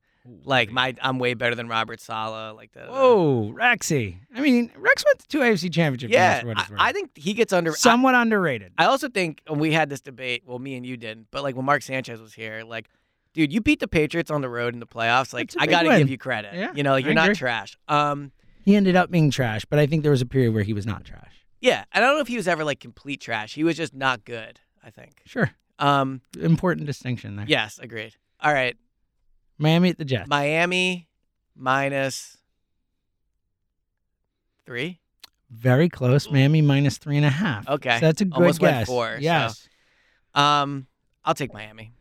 Like 0.45 0.71
my, 0.71 0.95
I'm 1.01 1.19
way 1.19 1.33
better 1.33 1.55
than 1.55 1.67
Robert 1.69 2.01
Saleh." 2.01 2.55
Like 2.55 2.73
the 2.73 2.87
Whoa, 2.87 3.53
Rexy. 3.55 4.19
I 4.35 4.41
mean, 4.41 4.71
Rex 4.77 5.05
went 5.05 5.19
to 5.21 5.29
two 5.29 5.39
AFC 5.41 5.73
championship 5.73 6.11
yeah. 6.11 6.45
What 6.45 6.59
I. 6.59 6.89
I 6.89 6.93
think 6.93 7.17
he 7.17 7.33
gets 7.33 7.53
under. 7.53 7.73
I, 7.73 7.75
somewhat 7.75 8.15
underrated. 8.15 8.73
I 8.79 8.85
also 8.85 9.09
think 9.09 9.43
we 9.51 9.73
had 9.73 9.89
this 9.89 10.03
debate. 10.03 10.43
Well, 10.47 10.59
me 10.59 10.75
and 10.77 10.85
you 10.87 10.97
didn't, 10.97 11.29
but 11.31 11.43
like 11.43 11.57
when 11.57 11.65
Mark 11.65 11.83
Sanchez 11.83 12.21
was 12.21 12.35
here, 12.35 12.65
like, 12.65 12.89
dude, 13.35 13.53
you 13.53 13.61
beat 13.61 13.81
the 13.81 13.89
Patriots 13.89 14.31
on 14.31 14.41
the 14.41 14.49
road 14.49 14.75
in 14.75 14.81
the 14.81 14.87
playoffs. 14.87 15.33
Like, 15.33 15.53
I 15.59 15.67
got 15.67 15.83
to 15.83 15.99
give 15.99 16.11
you 16.11 16.19
credit. 16.19 16.55
Yeah, 16.55 16.73
you 16.75 16.83
know, 16.83 16.93
like, 16.93 17.05
you're 17.05 17.15
not 17.15 17.35
trash. 17.35 17.77
Um, 17.89 18.33
he 18.65 18.77
ended 18.77 18.97
up 18.97 19.11
being 19.11 19.31
trash, 19.31 19.65
but 19.65 19.79
I 19.79 19.87
think 19.87 20.03
there 20.03 20.13
was 20.13 20.21
a 20.23 20.27
period 20.27 20.53
where 20.55 20.63
he 20.63 20.73
was 20.73 20.87
not 20.87 21.05
trash. 21.05 21.33
yeah, 21.61 21.85
and 21.93 22.05
I 22.05 22.07
don't 22.09 22.17
know 22.17 22.21
if 22.23 22.29
he 22.29 22.37
was 22.37 22.47
ever 22.49 22.65
like 22.65 22.81
complete 22.81 23.21
trash. 23.21 23.55
He 23.55 23.65
was 23.65 23.77
just 23.77 23.95
not 23.95 24.25
good. 24.25 24.61
I 24.83 24.91
think. 24.91 25.21
Sure, 25.27 25.51
Um, 25.79 26.21
important 26.41 26.87
distinction 26.87 27.37
there. 27.37 27.45
yes, 27.49 27.79
agreed. 27.79 28.15
All 28.41 28.53
right, 28.53 28.77
Miami 29.59 29.91
at 29.91 29.99
the 29.99 30.05
Jets. 30.07 30.29
Miami 30.29 31.09
minus 31.55 32.39
three. 34.65 35.01
Very 35.51 35.89
close. 35.89 36.31
Miami 36.31 36.63
minus 36.63 36.97
three 36.99 37.17
and 37.17 37.27
a 37.27 37.31
half. 37.31 37.69
Okay. 37.69 37.99
so 37.99 38.07
that's 38.07 38.21
a 38.21 38.25
good 38.25 38.35
Almost 38.35 38.61
went 38.63 38.77
guess. 38.79 38.87
four, 38.87 39.17
so- 39.17 39.21
Yes. 39.21 39.69
Um, 40.35 40.87
I'll 41.25 41.35
take 41.35 41.53
Miami. 41.53 41.93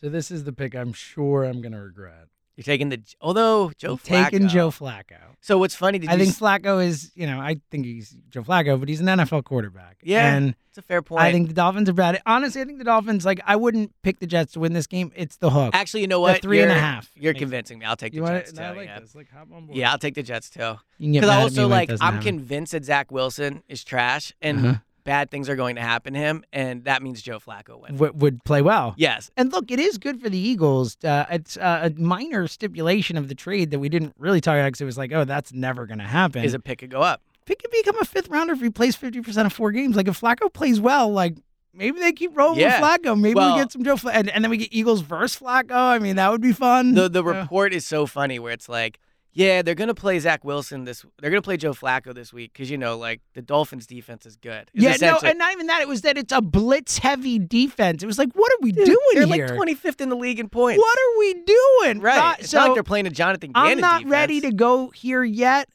So 0.00 0.08
this 0.08 0.30
is 0.30 0.44
the 0.44 0.52
pick 0.52 0.74
I'm 0.74 0.92
sure 0.92 1.44
I'm 1.44 1.60
going 1.60 1.72
to 1.72 1.80
regret. 1.80 2.26
You're 2.56 2.64
taking 2.64 2.88
the 2.88 3.00
although 3.20 3.70
Joe 3.78 3.92
I'm 3.92 3.98
Flacco. 3.98 4.30
taking 4.30 4.48
Joe 4.48 4.70
Flacco. 4.70 5.16
So 5.40 5.58
what's 5.58 5.76
funny? 5.76 6.00
Did 6.00 6.10
I 6.10 6.14
you 6.14 6.18
think 6.24 6.30
s- 6.30 6.40
Flacco 6.40 6.84
is, 6.84 7.12
you 7.14 7.24
know, 7.24 7.38
I 7.40 7.60
think 7.70 7.84
he's 7.86 8.16
Joe 8.30 8.42
Flacco, 8.42 8.78
but 8.80 8.88
he's 8.88 9.00
an 9.00 9.06
NFL 9.06 9.44
quarterback. 9.44 9.98
Yeah, 10.02 10.34
And 10.34 10.56
it's 10.68 10.78
a 10.78 10.82
fair 10.82 11.00
point. 11.00 11.22
I 11.22 11.30
think 11.30 11.46
the 11.46 11.54
Dolphins 11.54 11.88
are 11.88 11.92
bad. 11.92 12.20
Honestly, 12.26 12.60
I 12.60 12.64
think 12.64 12.78
the 12.78 12.84
Dolphins, 12.84 13.24
like, 13.24 13.40
I 13.46 13.54
wouldn't 13.54 13.92
pick 14.02 14.18
the 14.18 14.26
Jets 14.26 14.54
to 14.54 14.60
win 14.60 14.72
this 14.72 14.88
game. 14.88 15.12
It's 15.14 15.36
the 15.36 15.50
hook. 15.50 15.70
Actually, 15.72 16.00
you 16.00 16.06
know 16.08 16.16
The 16.18 16.32
what? 16.32 16.42
three 16.42 16.60
and 16.60 16.70
a 16.72 16.74
You're- 16.74 16.80
half 16.80 17.10
You're 17.14 17.34
convincing 17.34 17.78
me. 17.78 17.84
I'll 17.86 17.94
take 17.96 18.12
the 18.12 18.20
Jets 18.22 18.50
too. 18.52 18.60
I 18.60 18.70
like 18.72 18.86
yeah. 18.88 18.98
this. 19.00 19.14
Like, 19.14 19.30
hop 19.30 19.46
on 19.54 19.66
board. 19.66 19.78
yeah, 19.78 19.92
I'll 19.92 19.98
take 19.98 20.14
the 20.14 20.24
Jets 20.24 20.50
too. 20.50 20.60
You 20.98 21.06
can 21.06 21.12
get 21.12 21.20
Because 21.20 21.28
mad 21.28 21.34
at 21.46 21.52
me 21.52 21.58
also, 21.62 21.68
like, 21.68 21.90
I'm 21.90 21.98
happen. 21.98 22.22
convinced 22.22 22.72
that 22.72 22.84
Zach 22.84 23.12
Wilson 23.12 23.62
is 23.68 23.84
trash 23.84 24.32
and 24.42 24.66
Uh-huh. 24.66 24.78
Bad 25.08 25.30
things 25.30 25.48
are 25.48 25.56
going 25.56 25.76
to 25.76 25.80
happen 25.82 26.12
to 26.14 26.18
him, 26.20 26.44
and 26.52 26.84
that 26.84 27.02
means 27.02 27.22
Joe 27.22 27.38
Flacco 27.40 27.80
wins. 27.80 27.98
would, 27.98 28.20
would 28.20 28.44
play 28.44 28.60
well. 28.62 28.94
Yes. 28.96 29.30
And 29.36 29.50
look, 29.52 29.70
it 29.70 29.80
is 29.80 29.96
good 29.98 30.20
for 30.20 30.28
the 30.28 30.38
Eagles. 30.38 30.96
Uh, 31.02 31.24
it's 31.30 31.56
uh, 31.56 31.90
a 31.90 32.00
minor 32.00 32.46
stipulation 32.46 33.16
of 33.16 33.28
the 33.28 33.34
trade 33.34 33.70
that 33.70 33.78
we 33.78 33.88
didn't 33.88 34.14
really 34.18 34.40
talk 34.40 34.54
about 34.54 34.66
because 34.66 34.80
it 34.82 34.84
was 34.84 34.98
like, 34.98 35.10
oh, 35.12 35.24
that's 35.24 35.52
never 35.52 35.86
going 35.86 35.98
to 35.98 36.04
happen. 36.04 36.44
Is 36.44 36.54
a 36.54 36.60
pick 36.60 36.80
could 36.80 36.90
go 36.90 37.00
up. 37.02 37.22
Pick 37.46 37.60
could 37.62 37.70
become 37.70 37.98
a 38.00 38.04
fifth 38.04 38.28
rounder 38.28 38.52
if 38.52 38.60
he 38.60 38.68
plays 38.70 38.94
50% 38.96 39.46
of 39.46 39.52
four 39.54 39.72
games. 39.72 39.96
Like, 39.96 40.06
if 40.08 40.20
Flacco 40.20 40.52
plays 40.52 40.78
well, 40.80 41.10
like, 41.10 41.34
maybe 41.72 41.98
they 42.00 42.12
keep 42.12 42.36
rolling 42.36 42.60
Yeah. 42.60 42.78
with 42.78 43.02
Flacco. 43.02 43.18
Maybe 43.18 43.34
Well- 43.34 43.54
we 43.56 43.62
get 43.62 43.72
some 43.72 43.82
Joe 43.84 43.96
Flacco. 43.96 44.10
And, 44.12 44.28
and 44.28 44.44
then 44.44 44.50
we 44.50 44.58
get 44.58 44.68
Eagles 44.72 45.00
versus 45.00 45.40
Flacco. 45.40 45.74
I 45.74 45.98
mean, 45.98 46.16
that 46.16 46.30
would 46.30 46.42
be 46.42 46.52
fun. 46.52 46.94
The 46.94 47.08
the 47.08 47.24
Yeah. 47.24 47.40
report 47.40 47.72
is 47.72 47.86
so 47.86 48.04
funny 48.06 48.38
where 48.38 48.52
it's 48.52 48.68
like, 48.68 48.98
yeah, 49.38 49.62
they're 49.62 49.76
gonna 49.76 49.94
play 49.94 50.18
Zach 50.18 50.44
Wilson 50.44 50.82
this. 50.84 51.04
They're 51.20 51.30
gonna 51.30 51.42
play 51.42 51.56
Joe 51.56 51.72
Flacco 51.72 52.12
this 52.12 52.32
week 52.32 52.52
because 52.52 52.68
you 52.70 52.76
know, 52.76 52.98
like 52.98 53.20
the 53.34 53.40
Dolphins' 53.42 53.86
defense 53.86 54.26
is 54.26 54.34
good. 54.36 54.68
It's 54.74 54.82
Yeah, 54.82 54.88
no, 54.90 54.94
essentially- 54.94 55.30
and 55.30 55.38
not 55.38 55.52
even 55.52 55.68
that. 55.68 55.80
It 55.80 55.86
was 55.86 56.00
that 56.02 56.18
it's 56.18 56.32
a 56.32 56.42
blitz 56.42 56.98
heavy 56.98 57.38
defense. 57.38 58.02
It 58.02 58.06
was 58.06 58.18
like, 58.18 58.32
what 58.34 58.50
are 58.52 58.58
we 58.62 58.72
doing 58.72 58.96
they're 59.14 59.26
here? 59.28 59.46
like 59.46 59.56
25th 59.56 60.00
in 60.00 60.08
the 60.08 60.16
league 60.16 60.40
in 60.40 60.48
points. 60.48 60.80
what 60.80 60.98
are 60.98 61.18
we 61.20 61.34
doing? 61.34 62.00
Right. 62.00 62.16
Not- 62.16 62.40
it's 62.40 62.50
so 62.50 62.58
not 62.58 62.64
like 62.68 62.74
they're 62.74 62.82
playing 62.82 63.06
a 63.06 63.10
Jonathan 63.10 63.52
Gannon 63.52 63.70
I'm 63.72 63.78
not 63.80 63.98
defense. 63.98 64.10
ready 64.12 64.40
to 64.40 64.50
go 64.52 64.90
here 64.90 65.22
yet, 65.22 65.68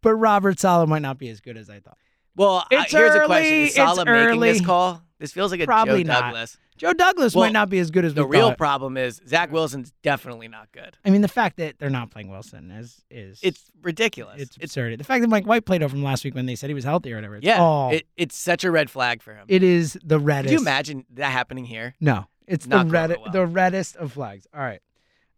but 0.00 0.14
Robert 0.14 0.60
Saleh 0.60 0.88
might 0.88 1.02
not 1.02 1.18
be 1.18 1.28
as 1.28 1.40
good 1.40 1.56
as 1.56 1.68
I 1.68 1.80
thought. 1.80 1.98
Well, 2.36 2.64
I- 2.70 2.82
It's 2.84 2.92
here's 2.92 3.16
a 3.16 3.26
question: 3.26 3.52
Is 3.52 3.68
it's 3.70 3.74
Saleh 3.76 4.06
making 4.06 4.40
this 4.40 4.60
call? 4.64 5.02
This 5.20 5.32
feels 5.32 5.52
like 5.52 5.60
a 5.60 5.66
Probably 5.66 6.02
Joe 6.02 6.08
not. 6.12 6.20
Douglas. 6.22 6.58
Joe 6.78 6.92
Douglas 6.94 7.34
Well, 7.34 7.44
might 7.44 7.52
not 7.52 7.68
be 7.68 7.78
as 7.78 7.90
good 7.90 8.04
as 8.06 8.14
The 8.14 8.24
we 8.26 8.38
real 8.38 8.48
thought. 8.48 8.58
problem 8.58 8.96
is 8.96 9.20
Zach 9.28 9.52
Wilson's 9.52 9.92
definitely 10.02 10.48
not 10.48 10.72
good. 10.72 10.96
I 11.04 11.10
mean, 11.10 11.20
the 11.20 11.28
fact 11.28 11.58
that 11.58 11.78
they're 11.78 11.90
not 11.90 12.10
playing 12.10 12.30
Wilson 12.30 12.70
is 12.70 13.04
is 13.10 13.38
It's 13.42 13.70
ridiculous. 13.82 14.40
it's 14.40 14.56
absurd. 14.56 14.98
The 14.98 15.04
fact 15.04 15.20
that 15.20 15.28
Mike 15.28 15.46
White 15.46 15.66
played 15.66 15.82
over 15.82 15.94
him 15.94 16.02
last 16.02 16.24
week 16.24 16.34
when 16.34 16.46
they 16.46 16.54
said 16.56 16.70
he 16.70 16.74
was 16.74 16.84
healthy 16.84 17.12
or 17.12 17.16
whatever. 17.16 17.36
It's 17.36 17.44
yeah, 17.46 17.60
all, 17.60 17.90
it, 17.92 18.06
it's 18.16 18.34
such 18.34 18.64
a 18.64 18.70
red 18.70 18.88
flag 18.90 19.20
for 19.22 19.34
him. 19.34 19.44
it 19.46 19.62
is 19.62 19.96
the 20.02 20.18
reddest. 20.18 20.52
Could 20.52 20.60
you 20.60 20.64
imagine 20.64 21.04
that 21.14 21.30
happening 21.32 21.66
here? 21.66 21.94
No, 22.00 22.24
it's 22.46 22.66
Not 22.66 22.86
the 22.86 22.92
going 22.92 23.10
red, 23.10 23.18
well. 23.22 23.30
the 23.32 23.46
reddest 23.46 23.96
of 23.96 24.12
flags. 24.12 24.46
All 24.54 24.60
right, 24.62 24.80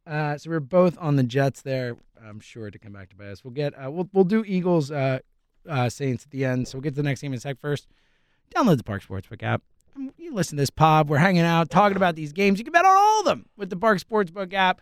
uh, 0.07 0.39
so 0.39 0.49
we're 0.49 0.61
both 0.61 0.97
on 1.01 1.17
the 1.17 1.25
Jets 1.25 1.63
there. 1.63 1.97
I'm 2.25 2.39
sure 2.39 2.71
to 2.71 2.79
come 2.79 2.93
back 2.93 3.09
to 3.11 3.17
bias. 3.17 3.43
We'll 3.43 3.51
get 3.53 3.75
uh, 3.77 3.91
we'll 3.91 4.09
we'll 4.13 4.23
do 4.23 4.45
Eagles 4.47 4.93
uh, 4.93 5.19
uh, 5.69 5.89
Saints 5.89 6.23
at 6.25 6.31
the 6.31 6.45
end. 6.45 6.69
So 6.69 6.79
we'll 6.79 6.83
get 6.83 6.91
to 6.91 7.03
the 7.03 7.09
next 7.09 7.21
game 7.21 7.33
in 7.33 7.39
a 7.39 7.41
sec. 7.41 7.59
First, 7.59 7.89
download 8.55 8.77
the 8.77 8.85
Parx 8.85 9.09
Sportsbook 9.09 9.43
app. 9.43 9.63
You 10.17 10.35
listen 10.35 10.57
to 10.57 10.63
this 10.63 10.71
pod. 10.71 11.09
We're 11.09 11.19
hanging 11.19 11.43
out, 11.43 11.71
talking 11.71 11.97
about 11.97 12.15
these 12.17 12.33
games. 12.33 12.59
You 12.59 12.65
can 12.65 12.73
bet 12.73 12.85
on 12.85 12.97
all 12.97 13.21
of 13.21 13.27
them 13.27 13.47
with 13.57 13.71
the 13.71 13.77
Parx 13.77 14.03
Sportsbook 14.05 14.53
app. 14.55 14.81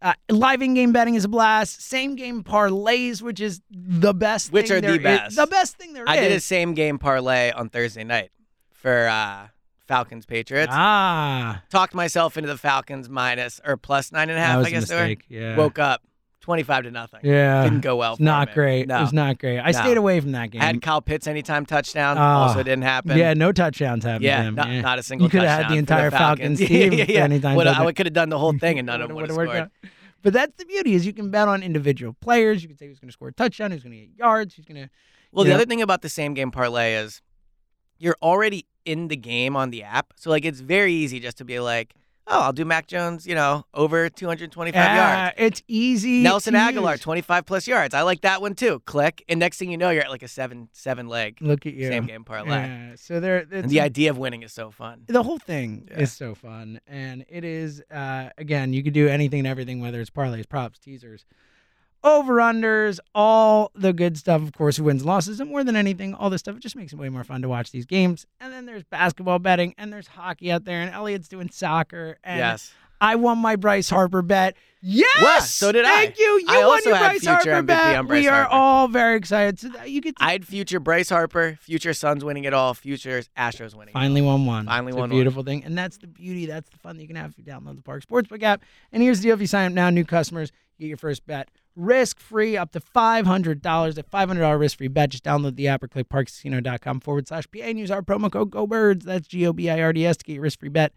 Uh, 0.00 0.14
live 0.28 0.62
in-game 0.62 0.92
betting 0.92 1.14
is 1.14 1.24
a 1.24 1.28
blast. 1.28 1.80
Same 1.82 2.16
game 2.16 2.42
parlays, 2.42 3.22
which 3.22 3.40
is 3.40 3.60
the 3.70 4.12
best. 4.12 4.52
Which 4.52 4.68
thing 4.68 4.78
are 4.78 4.80
the 4.80 4.86
there 4.86 4.96
is- 4.96 5.02
best. 5.02 5.36
The 5.36 5.46
best 5.46 5.76
thing 5.76 5.92
there 5.92 6.02
is. 6.04 6.08
I 6.10 6.16
did 6.16 6.32
a 6.32 6.40
same 6.40 6.74
game 6.74 6.98
parlay 6.98 7.52
on 7.52 7.68
Thursday 7.68 8.02
night 8.04 8.30
for 8.72 9.06
uh, 9.06 9.46
Falcons 9.86 10.26
Patriots. 10.26 10.72
Ah, 10.74 11.62
Talked 11.70 11.94
myself 11.94 12.36
into 12.36 12.48
the 12.48 12.58
Falcons 12.58 13.08
minus 13.08 13.60
or 13.64 13.76
plus 13.76 14.10
nine 14.10 14.28
and 14.30 14.38
a 14.38 14.58
was 14.58 14.66
I 14.66 14.70
a 14.70 14.72
guess 14.72 14.88
they 14.88 14.94
were. 14.96 15.00
mistake. 15.02 15.24
Yeah. 15.28 15.56
Woke 15.56 15.78
up 15.78 16.02
twenty 16.42 16.62
five 16.62 16.84
to 16.84 16.90
nothing. 16.90 17.20
Yeah. 17.22 17.62
Didn't 17.64 17.80
go 17.80 17.96
well. 17.96 18.16
Not 18.20 18.48
me. 18.48 18.54
great. 18.54 18.88
No. 18.88 18.98
It 18.98 19.00
was 19.02 19.12
not 19.14 19.38
great. 19.38 19.58
I 19.58 19.70
No. 19.70 19.80
stayed 19.80 19.96
away 19.96 20.20
from 20.20 20.32
that 20.32 20.50
game. 20.50 20.60
Had 20.60 20.82
Kyle 20.82 21.00
Pitts 21.00 21.26
anytime 21.26 21.64
touchdown. 21.64 22.18
Oh. 22.18 22.20
also 22.20 22.62
didn't 22.62 22.82
happen. 22.82 23.16
yeah, 23.16 23.32
no 23.32 23.52
touchdowns 23.52 24.04
happened. 24.04 24.24
Yeah, 24.24 24.38
to 24.38 24.42
him. 24.48 24.54
not, 24.56 24.68
yeah. 24.68 24.80
not 24.82 24.98
a 24.98 25.02
single 25.02 25.28
touchdown. 25.28 25.40
You 25.42 25.46
could 25.46 25.48
have 25.50 25.62
had 25.64 25.72
the 25.72 25.78
entire 25.78 26.10
Falcons. 26.10 26.58
Falcons 26.60 26.68
team 26.68 26.92
yeah, 26.92 27.04
yeah. 27.08 27.24
any 27.24 27.40
time 27.40 27.56
Would- 27.56 27.66
I 27.66 27.92
could 27.92 28.06
have 28.06 28.12
done 28.12 28.28
the 28.28 28.38
whole 28.38 28.52
thing 28.58 28.78
and 28.78 28.86
none 28.86 29.00
of 29.00 29.08
them 29.08 29.16
would 29.16 29.26
have 29.28 29.34
scored. 29.34 29.48
out. 29.48 29.70
But 30.22 30.34
that's 30.34 30.52
the 30.56 30.66
beauty 30.66 30.94
is 30.94 31.04
you 31.06 31.12
can 31.12 31.30
bet 31.30 31.48
on 31.48 31.62
individual 31.62 32.12
players. 32.20 32.62
You 32.62 32.68
can 32.68 32.76
say 32.78 32.86
who's 32.86 33.00
going 33.00 33.08
to 33.08 33.12
score 33.12 33.28
a 33.28 33.32
touchdown, 33.32 33.70
who's 33.72 33.82
going 33.82 33.92
to 33.92 34.06
get 34.06 34.16
yards, 34.18 34.54
who's 34.54 34.64
going 34.66 34.82
to. 34.82 34.88
Well, 35.32 35.44
the 35.44 35.50
Yeah. 35.50 35.56
other 35.56 35.64
thing 35.66 35.82
about 35.82 36.02
the 36.02 36.08
same 36.08 36.34
game 36.34 36.50
parlay 36.52 36.94
is 36.94 37.22
you're 37.98 38.16
already 38.22 38.66
in 38.84 39.08
the 39.08 39.16
game 39.16 39.56
on 39.56 39.70
the 39.70 39.82
app. 39.82 40.12
So 40.16 40.30
like 40.30 40.44
it's 40.44 40.60
very 40.60 40.92
easy 40.92 41.18
just 41.20 41.38
to 41.38 41.44
be 41.44 41.58
like, 41.60 41.94
oh, 42.26 42.40
I'll 42.40 42.52
do 42.52 42.64
Mac 42.64 42.86
Jones, 42.86 43.26
you 43.26 43.34
know, 43.34 43.64
over 43.74 44.08
225 44.08 44.74
yards. 44.96 45.34
It's 45.38 45.62
easy. 45.68 46.22
Nelson 46.22 46.54
Agholor, 46.54 46.92
use. 46.92 47.00
25 47.00 47.46
plus 47.46 47.66
yards. 47.66 47.94
I 47.94 48.02
like 48.02 48.22
that 48.22 48.40
one 48.40 48.54
too. 48.54 48.80
Click, 48.86 49.24
and 49.28 49.40
next 49.40 49.58
thing 49.58 49.70
you 49.70 49.76
know, 49.78 49.90
you're 49.90 50.02
at 50.04 50.10
like 50.10 50.22
a 50.22 50.28
seven 50.28 50.68
seven 50.72 51.08
leg 51.08 51.38
Look 51.40 51.66
at 51.66 51.74
you. 51.74 51.88
same 51.88 52.06
game 52.06 52.24
parlay. 52.24 52.50
Yeah. 52.50 52.92
So 52.96 53.20
there. 53.20 53.46
And 53.50 53.68
the 53.70 53.80
idea 53.80 54.10
of 54.10 54.18
winning 54.18 54.42
is 54.42 54.52
so 54.52 54.70
fun. 54.70 55.02
the 55.06 55.22
whole 55.22 55.38
thing 55.38 55.88
Yeah. 55.90 56.00
is 56.00 56.12
so 56.12 56.34
fun 56.34 56.80
and 56.86 57.24
it 57.28 57.44
is 57.44 57.82
uh, 57.90 58.30
again 58.38 58.72
you 58.72 58.82
could 58.82 58.92
do 58.94 59.08
anything 59.08 59.40
and 59.40 59.46
everything 59.48 59.80
whether 59.80 60.00
it's 60.00 60.10
parlays 60.10 60.48
props 60.48 60.78
teasers 60.78 61.24
over 62.04 62.36
unders 62.36 62.98
all 63.14 63.70
the 63.74 63.92
good 63.92 64.16
stuff 64.18 64.42
of 64.42 64.52
course 64.52 64.76
who 64.76 64.84
wins 64.84 65.02
and 65.02 65.08
losses 65.08 65.38
and 65.40 65.48
more 65.50 65.62
than 65.64 65.76
anything 65.76 66.14
all 66.14 66.30
this 66.30 66.40
stuff 66.40 66.56
it 66.56 66.60
just 66.60 66.76
makes 66.76 66.92
it 66.92 66.96
way 66.96 67.08
more 67.08 67.24
fun 67.24 67.42
to 67.42 67.48
watch 67.48 67.70
these 67.70 67.86
games 67.86 68.26
and 68.40 68.52
then 68.52 68.66
there's 68.66 68.82
basketball 68.84 69.38
betting 69.38 69.74
and 69.78 69.92
there's 69.92 70.08
hockey 70.08 70.50
out 70.50 70.64
there 70.64 70.80
and 70.82 70.92
elliot's 70.92 71.28
doing 71.28 71.48
soccer 71.48 72.18
and 72.24 72.38
yes. 72.38 72.72
i 73.00 73.14
won 73.14 73.38
my 73.38 73.54
bryce 73.54 73.88
harper 73.88 74.20
bet 74.20 74.56
yes 74.80 75.22
Wow, 75.22 75.38
so 75.38 75.70
did 75.70 75.84
I. 75.84 75.88
thank 75.90 76.18
you 76.18 76.24
you 76.40 76.46
I 76.48 76.66
won 76.66 76.80
your 76.84 76.98
bryce 76.98 77.24
harper 77.24 77.50
MVP 77.50 77.66
bet 77.66 78.06
Bryce 78.08 78.22
we 78.22 78.28
are 78.28 78.32
Harper. 78.42 78.50
all 78.52 78.88
very 78.88 79.16
excited 79.16 79.60
so 79.60 79.68
that 79.68 79.88
you 79.88 80.00
get 80.00 80.16
to 80.16 80.24
I 80.24 80.32
had 80.32 80.44
future 80.44 80.80
Bryce 80.80 81.08
Harper, 81.08 81.56
future 81.60 81.94
Suns 81.94 82.24
winning 82.24 82.42
it 82.44 82.52
all, 82.52 82.74
future 82.74 83.22
Astros 83.38 83.74
winning. 83.74 83.90
it 83.92 83.96
all. 83.96 84.02
Finally 84.02 84.22
won 84.22 84.44
one. 84.44 84.66
Finally 84.66 84.90
it's 84.90 84.96
won 84.98 85.10
a 85.10 85.12
one. 85.12 85.18
beautiful 85.18 85.44
thing. 85.44 85.62
And 85.64 85.78
that's 85.78 85.98
the 85.98 86.08
beauty. 86.08 86.46
That's 86.46 86.68
the 86.70 86.78
fun 86.78 86.96
that 86.96 87.02
you 87.02 87.06
can 87.06 87.14
have 87.16 87.30
if 87.30 87.38
you 87.38 87.44
download 87.44 87.76
the 87.76 87.82
Parx 87.82 88.04
Sportsbook 88.06 88.42
app. 88.42 88.62
And 88.90 89.00
here's 89.04 89.20
the 89.20 89.28
deal 89.28 89.34
if 89.34 89.40
you 89.40 89.46
sign 89.46 89.66
up 89.66 89.72
now, 89.72 89.88
new 89.90 90.04
customers, 90.04 90.50
get 90.80 90.88
your 90.88 90.96
first 90.96 91.24
bet 91.26 91.48
risk 91.76 92.20
free 92.20 92.56
up 92.56 92.72
to 92.72 92.80
$500. 92.80 93.98
A 93.98 94.02
$500 94.02 94.58
risk 94.58 94.78
free 94.78 94.88
bet. 94.88 95.10
Just 95.10 95.24
download 95.24 95.56
the 95.56 95.68
app 95.68 95.82
or 95.82 95.88
click 95.88 96.08
parxcasino.com 96.08 97.00
forward 97.00 97.28
slash 97.28 97.44
PA 97.50 97.62
and 97.62 97.78
use 97.78 97.90
our 97.90 98.02
promo 98.02 98.30
code 98.30 98.50
GOBIRDS. 98.50 99.04
That's 99.04 99.26
G 99.28 99.46
O 99.46 99.52
B 99.52 99.70
I 99.70 99.80
R 99.80 99.92
D 99.92 100.06
S 100.06 100.16
to 100.18 100.24
get 100.24 100.34
your 100.34 100.42
risk 100.42 100.60
free 100.60 100.68
bet 100.68 100.92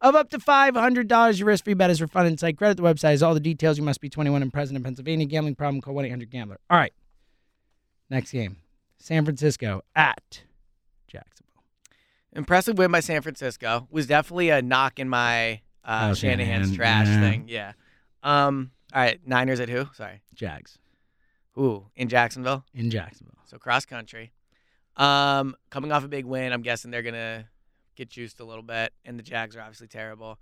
of 0.00 0.14
up 0.14 0.30
to 0.30 0.38
$500. 0.38 1.38
Your 1.38 1.46
risk 1.46 1.64
free 1.64 1.74
bet 1.74 1.90
is 1.90 2.00
refunded 2.02 2.32
in 2.32 2.38
site 2.38 2.58
credit. 2.58 2.76
The 2.76 2.82
website 2.82 3.10
has 3.10 3.22
all 3.22 3.34
the 3.34 3.40
details. 3.40 3.78
You 3.78 3.84
must 3.84 4.00
be 4.00 4.08
21 4.08 4.42
and 4.42 4.52
present 4.52 4.76
in 4.76 4.82
Pennsylvania. 4.82 5.26
Gambling 5.26 5.54
problem, 5.54 5.80
call 5.80 5.94
1 5.94 6.04
800 6.06 6.30
Gambler. 6.30 6.58
All 6.70 6.76
right. 6.78 6.92
Next 8.10 8.32
game 8.32 8.56
San 8.98 9.24
Francisco 9.24 9.82
at 9.96 10.42
Jacksonville. 11.06 11.62
Impressive 12.32 12.76
win 12.78 12.90
by 12.90 13.00
San 13.00 13.22
Francisco 13.22 13.86
was 13.90 14.06
definitely 14.06 14.50
a 14.50 14.60
knock 14.62 14.98
in 14.98 15.08
my 15.08 15.60
uh, 15.84 16.08
Oh, 16.10 16.14
Shanahan's 16.14 16.70
Shanahan, 16.72 16.74
trash 16.74 17.06
yeah. 17.06 17.20
thing. 17.20 17.44
Yeah. 17.48 17.72
Um. 18.22 18.70
All 18.94 19.00
right. 19.02 19.20
Niners 19.26 19.60
at 19.60 19.68
who? 19.68 19.88
Sorry. 19.94 20.22
Jags 20.34 20.78
Ooh, 21.58 21.86
in 21.96 22.08
Jacksonville. 22.08 22.64
in 22.74 22.90
Jacksonville. 22.90 23.38
So 23.46 23.58
cross 23.58 23.84
country. 23.84 24.32
Um, 24.96 25.56
coming 25.70 25.92
off 25.92 26.04
a 26.04 26.08
big 26.08 26.24
win, 26.24 26.52
I'm 26.52 26.62
guessing 26.62 26.90
they're 26.90 27.02
gonna 27.02 27.46
get 27.96 28.08
juiced 28.08 28.40
a 28.40 28.44
little 28.44 28.62
bit, 28.62 28.92
and 29.04 29.18
the 29.18 29.22
Jags 29.22 29.56
are 29.56 29.60
obviously 29.60 29.88
terrible. 29.88 30.38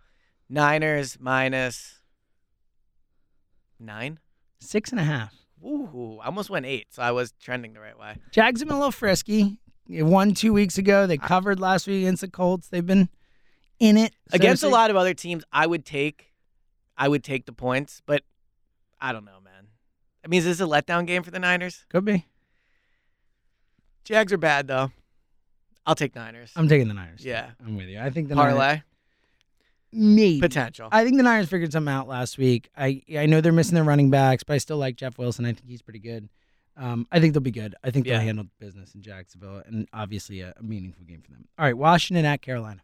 Niners 0.48 1.16
minus 1.20 2.00
nine. 3.78 4.18
Six 4.60 4.90
and 4.90 5.00
a 5.00 5.04
half. 5.04 5.34
Ooh, 5.64 6.18
I 6.22 6.26
almost 6.26 6.50
went 6.50 6.66
eight, 6.66 6.88
so 6.90 7.02
I 7.02 7.12
was 7.12 7.32
trending 7.40 7.72
the 7.72 7.80
right 7.80 7.98
way. 7.98 8.16
Jags 8.30 8.60
have 8.60 8.68
been 8.68 8.76
a 8.76 8.80
little 8.80 8.92
frisky. 8.92 9.58
They 9.88 10.02
won 10.02 10.34
two 10.34 10.52
weeks 10.52 10.78
ago. 10.78 11.06
They 11.06 11.18
covered 11.18 11.58
last 11.60 11.86
week 11.86 12.02
against 12.02 12.20
the 12.22 12.28
Colts. 12.28 12.68
They've 12.68 12.84
been 12.86 13.08
in 13.78 13.96
it 13.96 14.14
so 14.28 14.36
Against 14.36 14.62
a 14.62 14.68
lot 14.68 14.90
of 14.90 14.96
other 14.96 15.14
teams, 15.14 15.44
I 15.52 15.66
would 15.66 15.84
take, 15.84 16.32
I 16.96 17.08
would 17.08 17.24
take 17.24 17.46
the 17.46 17.52
points, 17.52 18.00
but 18.06 18.22
I 19.02 19.12
don't 19.12 19.24
know, 19.24 19.40
man. 19.44 19.66
I 20.24 20.28
mean, 20.28 20.38
is 20.38 20.44
this 20.44 20.60
a 20.60 20.64
letdown 20.64 21.06
game 21.06 21.22
for 21.22 21.30
the 21.30 21.38
Niners? 21.38 21.84
Could 21.90 22.04
be. 22.04 22.26
Jags 24.04 24.32
are 24.32 24.38
bad 24.38 24.66
though. 24.68 24.92
I'll 25.84 25.96
take 25.96 26.14
Niners. 26.14 26.52
I'm 26.56 26.68
taking 26.68 26.88
the 26.88 26.94
Niners. 26.94 27.24
Yeah. 27.24 27.50
I'm 27.64 27.76
with 27.76 27.88
you. 27.88 28.00
I 28.00 28.10
think 28.10 28.28
the 28.28 28.36
Niners, 28.36 28.54
Parlay 28.54 28.82
maybe 29.92 30.40
potential. 30.40 30.88
I 30.90 31.04
think 31.04 31.16
the 31.16 31.22
Niners 31.22 31.48
figured 31.48 31.72
something 31.72 31.92
out 31.92 32.08
last 32.08 32.38
week. 32.38 32.70
I 32.76 33.02
I 33.16 33.26
know 33.26 33.40
they're 33.40 33.52
missing 33.52 33.74
their 33.74 33.84
running 33.84 34.10
backs, 34.10 34.42
but 34.42 34.54
I 34.54 34.58
still 34.58 34.78
like 34.78 34.96
Jeff 34.96 35.18
Wilson. 35.18 35.44
I 35.44 35.52
think 35.52 35.68
he's 35.68 35.82
pretty 35.82 35.98
good. 35.98 36.28
Um, 36.76 37.06
I 37.12 37.20
think 37.20 37.34
they'll 37.34 37.42
be 37.42 37.50
good. 37.50 37.74
I 37.84 37.90
think 37.90 38.06
they'll 38.06 38.20
handle 38.20 38.46
business 38.58 38.94
in 38.94 39.02
Jacksonville, 39.02 39.62
and 39.66 39.86
obviously 39.92 40.40
a, 40.40 40.54
a 40.58 40.62
meaningful 40.62 41.04
game 41.04 41.20
for 41.20 41.30
them. 41.30 41.46
All 41.58 41.66
right, 41.66 41.76
Washington 41.76 42.24
at 42.24 42.40
Carolina. 42.40 42.80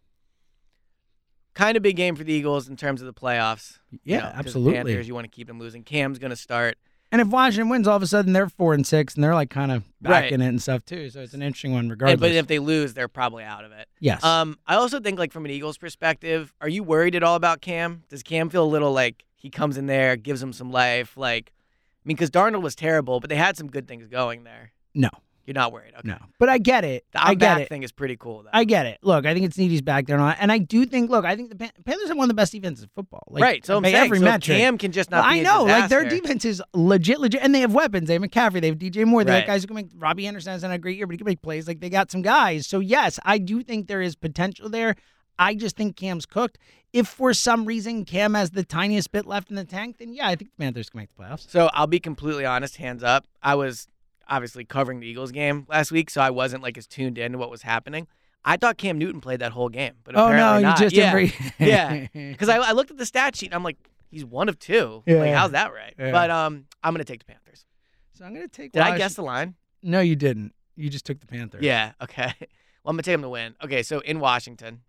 Kind 1.59 1.77
of 1.77 1.83
big 1.83 1.97
game 1.97 2.15
for 2.17 2.25
the 2.25 2.33
Eagles 2.33 2.69
in 2.69 2.77
terms 2.77 3.01
of 3.03 3.07
the 3.07 3.13
playoffs. 3.13 3.79
you 3.91 3.99
Yeah, 4.05 4.17
know, 4.19 4.23
'cause 4.25 4.33
the 4.33 4.39
absolutely. 4.39 4.75
Panthers, 4.75 5.09
you 5.09 5.15
want 5.15 5.25
to 5.25 5.31
keep 5.35 5.47
them 5.49 5.59
losing. 5.59 5.83
Cam's 5.83 6.19
going 6.19 6.31
to 6.31 6.37
start. 6.37 6.79
And 7.11 7.21
if 7.23 7.29
Washington 7.29 7.71
wins, 7.71 7.89
all 7.89 7.97
of 7.97 8.03
a 8.03 8.07
sudden 8.07 8.35
they're 8.35 8.51
four 8.51 8.75
and 8.75 8.87
six, 8.87 9.15
and 9.15 9.25
they're 9.25 9.35
like 9.35 9.49
kind 9.51 9.73
of 9.73 9.83
back 10.03 10.25
Right. 10.25 10.33
in 10.33 10.41
it 10.43 10.49
and 10.49 10.61
stuff 10.61 10.85
too. 10.85 11.09
So 11.11 11.21
it's 11.21 11.33
an 11.35 11.41
interesting 11.43 11.73
one, 11.73 11.81
and- 11.81 11.91
regardless. 11.91 12.21
but 12.21 12.33
if 12.33 12.47
they 12.47 12.59
lose, 12.59 12.93
they're 12.95 13.09
probably 13.09 13.45
out 13.45 13.65
of 13.65 13.73
it. 13.73 13.89
yes, 13.99 14.23
Um, 14.23 14.59
I 14.67 14.75
also 14.75 15.01
think, 15.01 15.19
like 15.19 15.33
from 15.33 15.45
an 15.47 15.51
Eagles 15.51 15.79
perspective, 15.79 16.53
are 16.61 16.69
you 16.69 16.83
worried 16.83 17.15
at 17.15 17.23
all 17.23 17.35
about 17.35 17.61
Cam? 17.63 18.05
Does 18.11 18.23
Cam 18.23 18.51
feel 18.51 18.63
a 18.65 18.69
little 18.69 18.93
like 18.93 19.25
he 19.35 19.49
comes 19.51 19.77
in 19.79 19.87
there, 19.87 20.17
gives 20.17 20.43
him 20.43 20.53
some 20.53 20.71
life? 20.71 21.17
Like, 21.17 21.53
I 21.57 22.03
mean, 22.05 22.17
because 22.17 22.31
Darnold 22.31 22.61
was 22.63 22.75
terrible, 22.77 23.21
but 23.21 23.31
they 23.31 23.37
had 23.37 23.57
some 23.57 23.69
good 23.69 23.89
things 23.89 24.07
going 24.07 24.45
there. 24.45 24.73
no, 24.95 25.09
You're 25.49 25.55
not 25.55 25.73
worried, 25.73 25.95
okay? 25.99 26.07
no. 26.07 26.19
But 26.39 26.51
I 26.51 26.59
get 26.59 26.85
it. 26.85 27.07
The 27.13 27.23
I 27.25 27.31
get 27.33 27.39
back 27.41 27.61
it. 27.63 27.69
thing 27.71 27.83
is 27.83 27.91
pretty 27.91 28.19
cool, 28.19 28.43
though. 28.43 28.51
I 28.53 28.65
get 28.65 28.85
it. 28.85 28.99
Look, 29.01 29.25
I 29.25 29.33
think 29.33 29.47
it's 29.47 29.57
neat 29.57 29.71
he's 29.71 29.81
back 29.81 30.07
there, 30.07 30.19
and, 30.19 30.37
and 30.39 30.53
I 30.53 30.59
do 30.59 30.85
think. 30.85 31.09
Look, 31.11 31.25
I 31.25 31.35
think 31.37 31.49
the 31.49 31.57
Pan- 31.57 31.71
Panthers 31.87 32.09
have 32.09 32.19
one 32.19 32.25
of 32.27 32.29
the 32.29 32.35
best 32.35 32.53
defenses 32.53 32.83
in 32.85 32.91
football. 32.95 33.23
Like, 33.29 33.43
right. 33.43 33.65
So 33.65 33.79
I'm 33.79 33.83
saying, 33.85 33.95
every 33.97 34.19
so 34.19 34.25
metric. 34.27 34.59
Cam 34.59 34.77
can 34.77 34.93
just 34.93 35.11
not 35.11 35.25
Well, 35.25 35.33
I 35.33 35.41
know, 35.41 35.65
like 35.65 35.89
their 35.89 36.07
defense 36.07 36.45
is 36.45 36.63
legit, 36.75 37.19
legit, 37.19 37.41
and 37.43 37.55
they 37.55 37.61
have 37.61 37.73
weapons. 37.73 38.09
They 38.09 38.13
have 38.13 38.23
McCaffrey, 38.23 38.61
they 38.61 38.67
have 38.69 38.77
DJ 38.79 39.07
Moore, 39.07 39.25
they 39.25 39.33
Right. 39.33 39.39
have 39.39 39.47
guys 39.47 39.63
who 39.63 39.69
can 39.69 39.77
make. 39.77 39.87
Robbie 39.97 40.27
Anderson 40.27 40.53
hasn't 40.53 40.71
had 40.71 40.81
a 40.81 40.83
great 40.83 40.99
year, 40.99 41.07
but 41.07 41.13
he 41.15 41.17
can 41.19 41.25
make 41.25 41.41
plays. 41.41 41.67
Like 41.67 41.81
they 41.81 41.89
got 41.89 42.11
some 42.11 42.21
guys. 42.21 42.67
So 42.67 42.81
yes, 42.81 43.19
I 43.25 43.39
do 43.39 43.63
think 43.63 43.89
there 43.89 44.03
is 44.03 44.17
potential 44.17 44.69
there. 44.69 44.97
I 45.39 45.55
just 45.55 45.77
think 45.77 45.97
Cam's 45.97 46.27
cooked. 46.27 46.59
If 46.93 47.07
for 47.07 47.33
some 47.33 47.65
reason 47.65 48.05
Cam 48.05 48.35
has 48.35 48.51
the 48.51 48.65
tiniest 48.65 49.13
bit 49.13 49.25
left 49.27 49.51
in 49.51 49.57
the 49.57 49.65
tank, 49.65 49.97
then 49.99 50.13
yeah, 50.13 50.27
I 50.29 50.35
think 50.37 50.51
the 50.57 50.63
Panthers 50.65 50.91
can 50.91 50.99
make 50.99 51.09
the 51.17 51.23
playoffs. 51.23 51.49
So 51.49 51.71
I'll 51.73 51.87
be 51.87 52.01
completely 52.01 52.45
honest, 52.45 52.77
hands 52.77 53.03
up. 53.03 53.25
I 53.43 53.55
was 53.55 53.87
obviously 54.29 54.65
covering 54.65 55.01
the 55.01 55.07
Eagles 55.07 55.33
game 55.33 55.67
last 55.69 55.91
week, 55.93 56.11
so 56.11 56.21
I 56.21 56.31
wasn't 56.31 56.63
like 56.63 56.77
as 56.79 56.87
tuned 56.87 57.19
in 57.19 57.33
to 57.33 57.39
what 57.39 57.51
was 57.51 57.63
happening. 57.63 58.07
I 58.45 58.57
thought 58.57 58.79
Cam 58.79 58.99
Newton 58.99 59.21
played 59.21 59.41
that 59.41 59.53
whole 59.53 59.69
game, 59.69 59.95
but 60.05 60.15
Oh 60.17 60.29
no, 60.29 60.35
apparently 60.35 60.61
you 60.61 60.67
not. 60.67 60.79
just 60.79 60.95
yeah. 60.95 61.29
yeah, 61.59 62.07
because 62.33 62.49
I, 62.49 62.57
I 62.59 62.73
looked 62.73 62.91
at 62.91 62.97
the 62.99 63.07
stat 63.07 63.37
sheet 63.37 63.47
and 63.47 63.55
I'm 63.55 63.65
like, 63.65 63.77
he's 64.11 64.25
one 64.25 64.49
of 64.49 64.59
two. 64.59 65.03
Yeah. 65.07 65.17
Like, 65.17 65.35
how's 65.35 65.51
that 65.53 65.73
right? 65.73 65.95
Yeah. 65.99 66.13
But 66.13 66.31
um, 66.31 66.67
I'm 66.83 66.95
gonna 66.95 67.05
take 67.05 67.21
the 67.21 67.33
Panthers. 67.33 67.67
so 68.15 68.25
I'm 68.25 68.33
gonna 68.35 68.49
take. 68.49 68.73
Did 68.73 68.83
I 68.83 68.97
guess 68.97 69.15
the 69.15 69.23
line? 69.23 69.55
No, 69.83 70.01
you 70.01 70.17
didn't. 70.17 70.55
You 70.77 70.89
just 70.89 71.05
took 71.05 71.21
the 71.21 71.27
Panthers. 71.27 71.63
Yeah. 71.63 71.93
Okay. 72.03 72.33
Well, 72.85 72.91
I'm 72.93 72.95
gonna 72.97 73.03
take 73.03 73.15
them 73.15 73.23
to 73.23 73.29
win. 73.29 73.55
Okay, 73.63 73.83
so 73.83 73.99
in 73.99 74.19
Washington, 74.21 74.81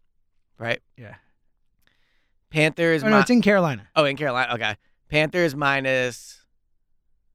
right? 0.57 0.79
Yeah. 0.95 1.15
Panthers. 2.49 3.03
Oh 3.03 3.09
no, 3.09 3.19
it's 3.19 3.29
in 3.29 3.41
Carolina. 3.41 3.87
oh, 3.95 4.05
in 4.05 4.15
Carolina. 4.15 4.53
Okay. 4.53 4.75
Panthers 5.09 5.55
minus 5.55 6.45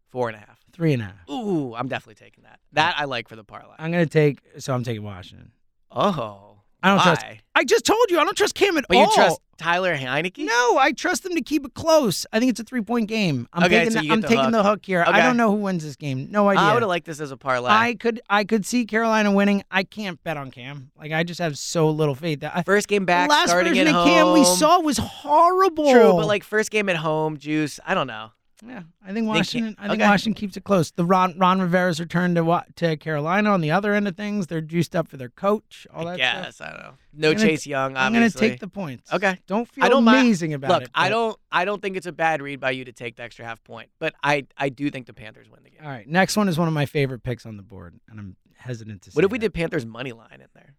four 0.08 0.28
and 0.28 0.36
a 0.36 0.40
half. 0.40 0.63
Three 0.74 0.92
and 0.92 1.02
a 1.02 1.06
half. 1.06 1.30
Ooh, 1.30 1.74
I'm 1.74 1.88
definitely 1.88 2.16
taking 2.24 2.42
that. 2.44 2.58
That 2.72 2.96
I 2.98 3.04
like 3.04 3.28
for 3.28 3.36
the 3.36 3.44
parlay. 3.44 3.76
I'm 3.78 3.90
gonna 3.92 4.06
take. 4.06 4.40
So 4.58 4.74
I'm 4.74 4.82
taking 4.82 5.02
Washington. 5.04 5.52
Oh, 5.90 6.58
I 6.82 6.88
don't 6.88 6.96
why? 6.98 7.02
trust. 7.04 7.26
I 7.54 7.64
just 7.64 7.84
told 7.86 8.10
you 8.10 8.18
I 8.18 8.24
don't 8.24 8.36
trust 8.36 8.54
Cam 8.56 8.76
at 8.76 8.84
all. 8.84 8.86
But 8.88 8.96
all. 8.96 9.04
you 9.04 9.12
trust 9.14 9.40
Tyler 9.56 9.96
Heinicke? 9.96 10.44
No, 10.44 10.76
I 10.78 10.90
trust 10.90 11.22
them 11.22 11.34
to 11.36 11.40
keep 11.40 11.64
it 11.64 11.72
close. 11.74 12.26
I 12.32 12.40
think 12.40 12.50
it's 12.50 12.58
a 12.58 12.64
three 12.64 12.80
point 12.82 13.08
game. 13.08 13.48
I'm 13.52 13.62
Okay, 13.64 13.78
taking 13.78 13.90
so 13.92 13.98
the, 13.98 14.02
you 14.04 14.08
get 14.08 14.14
I'm 14.14 14.20
the 14.20 14.28
taking 14.28 14.44
hook. 14.44 14.52
the 14.52 14.62
hook 14.64 14.84
here. 14.84 15.04
I 15.06 15.10
Okay. 15.10 15.22
don't 15.22 15.36
know 15.36 15.52
who 15.52 15.58
wins 15.58 15.84
this 15.84 15.94
game. 15.96 16.26
No 16.32 16.48
idea. 16.48 16.62
I 16.64 16.74
would 16.74 16.82
have 16.82 16.88
liked 16.88 17.06
this 17.06 17.20
as 17.20 17.30
a 17.30 17.36
parlay. 17.36 17.70
I 17.70 17.94
could 17.94 18.20
I 18.28 18.42
could 18.42 18.66
see 18.66 18.84
Carolina 18.84 19.30
winning. 19.30 19.62
I 19.70 19.84
can't 19.84 20.22
bet 20.24 20.36
on 20.36 20.50
Cam. 20.50 20.90
Like 20.98 21.12
I 21.12 21.22
just 21.22 21.38
have 21.40 21.56
so 21.56 21.88
little 21.90 22.16
faith 22.16 22.40
that 22.40 22.52
I, 22.56 22.62
first 22.64 22.88
game 22.88 23.04
back, 23.06 23.30
last 23.30 23.50
starting 23.50 23.72
version 23.74 23.86
at 23.88 23.94
of 23.94 24.04
Cam 24.06 24.32
we 24.32 24.44
saw 24.44 24.80
was 24.80 24.98
horrible. 24.98 25.90
True, 25.92 26.12
but 26.14 26.26
like 26.26 26.42
first 26.42 26.70
game 26.72 26.88
at 26.88 26.96
home, 26.96 27.36
juice. 27.38 27.78
I 27.86 27.94
don't 27.94 28.08
know. 28.08 28.30
Yeah, 28.66 28.82
I 29.04 29.12
think 29.12 29.26
Washington. 29.26 29.76
I 29.78 29.88
think 29.88 30.00
okay. 30.00 30.08
Washington 30.08 30.38
keeps 30.38 30.56
it 30.56 30.64
close. 30.64 30.90
The 30.90 31.04
Ron 31.04 31.38
Ron 31.38 31.60
Rivera's 31.60 32.00
return 32.00 32.34
to 32.34 32.64
to 32.76 32.96
Carolina 32.96 33.50
on 33.50 33.60
the 33.60 33.70
other 33.70 33.94
end 33.94 34.06
of 34.06 34.16
things. 34.16 34.46
They're 34.46 34.60
juiced 34.60 34.94
up 34.94 35.08
for 35.08 35.16
their 35.16 35.28
coach. 35.28 35.86
All 35.92 36.04
that 36.06 36.18
stuff. 36.52 36.68
I 36.68 36.70
don't 36.72 36.82
know. 36.82 36.94
No 37.12 37.34
gonna- 37.34 37.46
Chase 37.46 37.66
Young. 37.66 37.96
I'm 37.96 38.12
gonna 38.12 38.30
take 38.30 38.60
the 38.60 38.68
points. 38.68 39.12
Okay. 39.12 39.38
Don't 39.46 39.68
feel 39.68 39.84
I 39.84 39.88
don't 39.88 40.04
mind- 40.04 40.18
amazing 40.20 40.54
about 40.54 40.70
Look, 40.70 40.82
it. 40.82 40.84
Look, 40.84 40.90
I 40.94 41.08
don't. 41.08 41.38
I 41.50 41.64
don't 41.64 41.80
think 41.80 41.96
it's 41.96 42.06
a 42.06 42.12
bad 42.12 42.42
read 42.42 42.60
by 42.60 42.72
you 42.72 42.84
to 42.84 42.92
take 42.92 43.16
the 43.16 43.22
extra 43.22 43.44
half 43.44 43.62
point, 43.64 43.90
but 43.98 44.14
I 44.22 44.46
I 44.56 44.68
do 44.68 44.90
think 44.90 45.06
the 45.06 45.14
Panthers 45.14 45.48
win 45.50 45.62
the 45.62 45.70
game. 45.70 45.80
All 45.82 45.88
right, 45.90 46.06
next 46.06 46.36
one 46.36 46.48
is 46.48 46.58
one 46.58 46.68
of 46.68 46.74
my 46.74 46.86
favorite 46.86 47.22
picks 47.22 47.46
on 47.46 47.56
the 47.56 47.62
board, 47.62 47.98
and 48.08 48.18
I'm 48.18 48.36
hesitant 48.56 49.02
to. 49.02 49.10
What 49.12 49.24
if 49.24 49.30
we 49.30 49.38
that. 49.38 49.46
did 49.46 49.54
Panthers 49.54 49.86
money 49.86 50.12
line 50.12 50.40
in 50.40 50.48
there? 50.54 50.74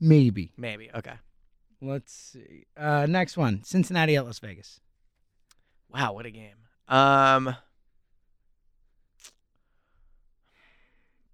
Maybe. 0.00 0.52
Maybe. 0.56 0.90
Okay. 0.94 1.14
Let's 1.80 2.12
see. 2.12 2.66
Uh, 2.76 3.06
next 3.06 3.36
one: 3.36 3.62
Cincinnati 3.64 4.16
at 4.16 4.24
Las 4.24 4.38
Vegas. 4.38 4.80
Wow, 5.94 6.12
what 6.14 6.26
a 6.26 6.30
game. 6.30 6.56
Um, 6.88 7.56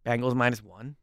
Bengals 0.04 0.34
minus 0.34 0.62
one. 0.62 0.96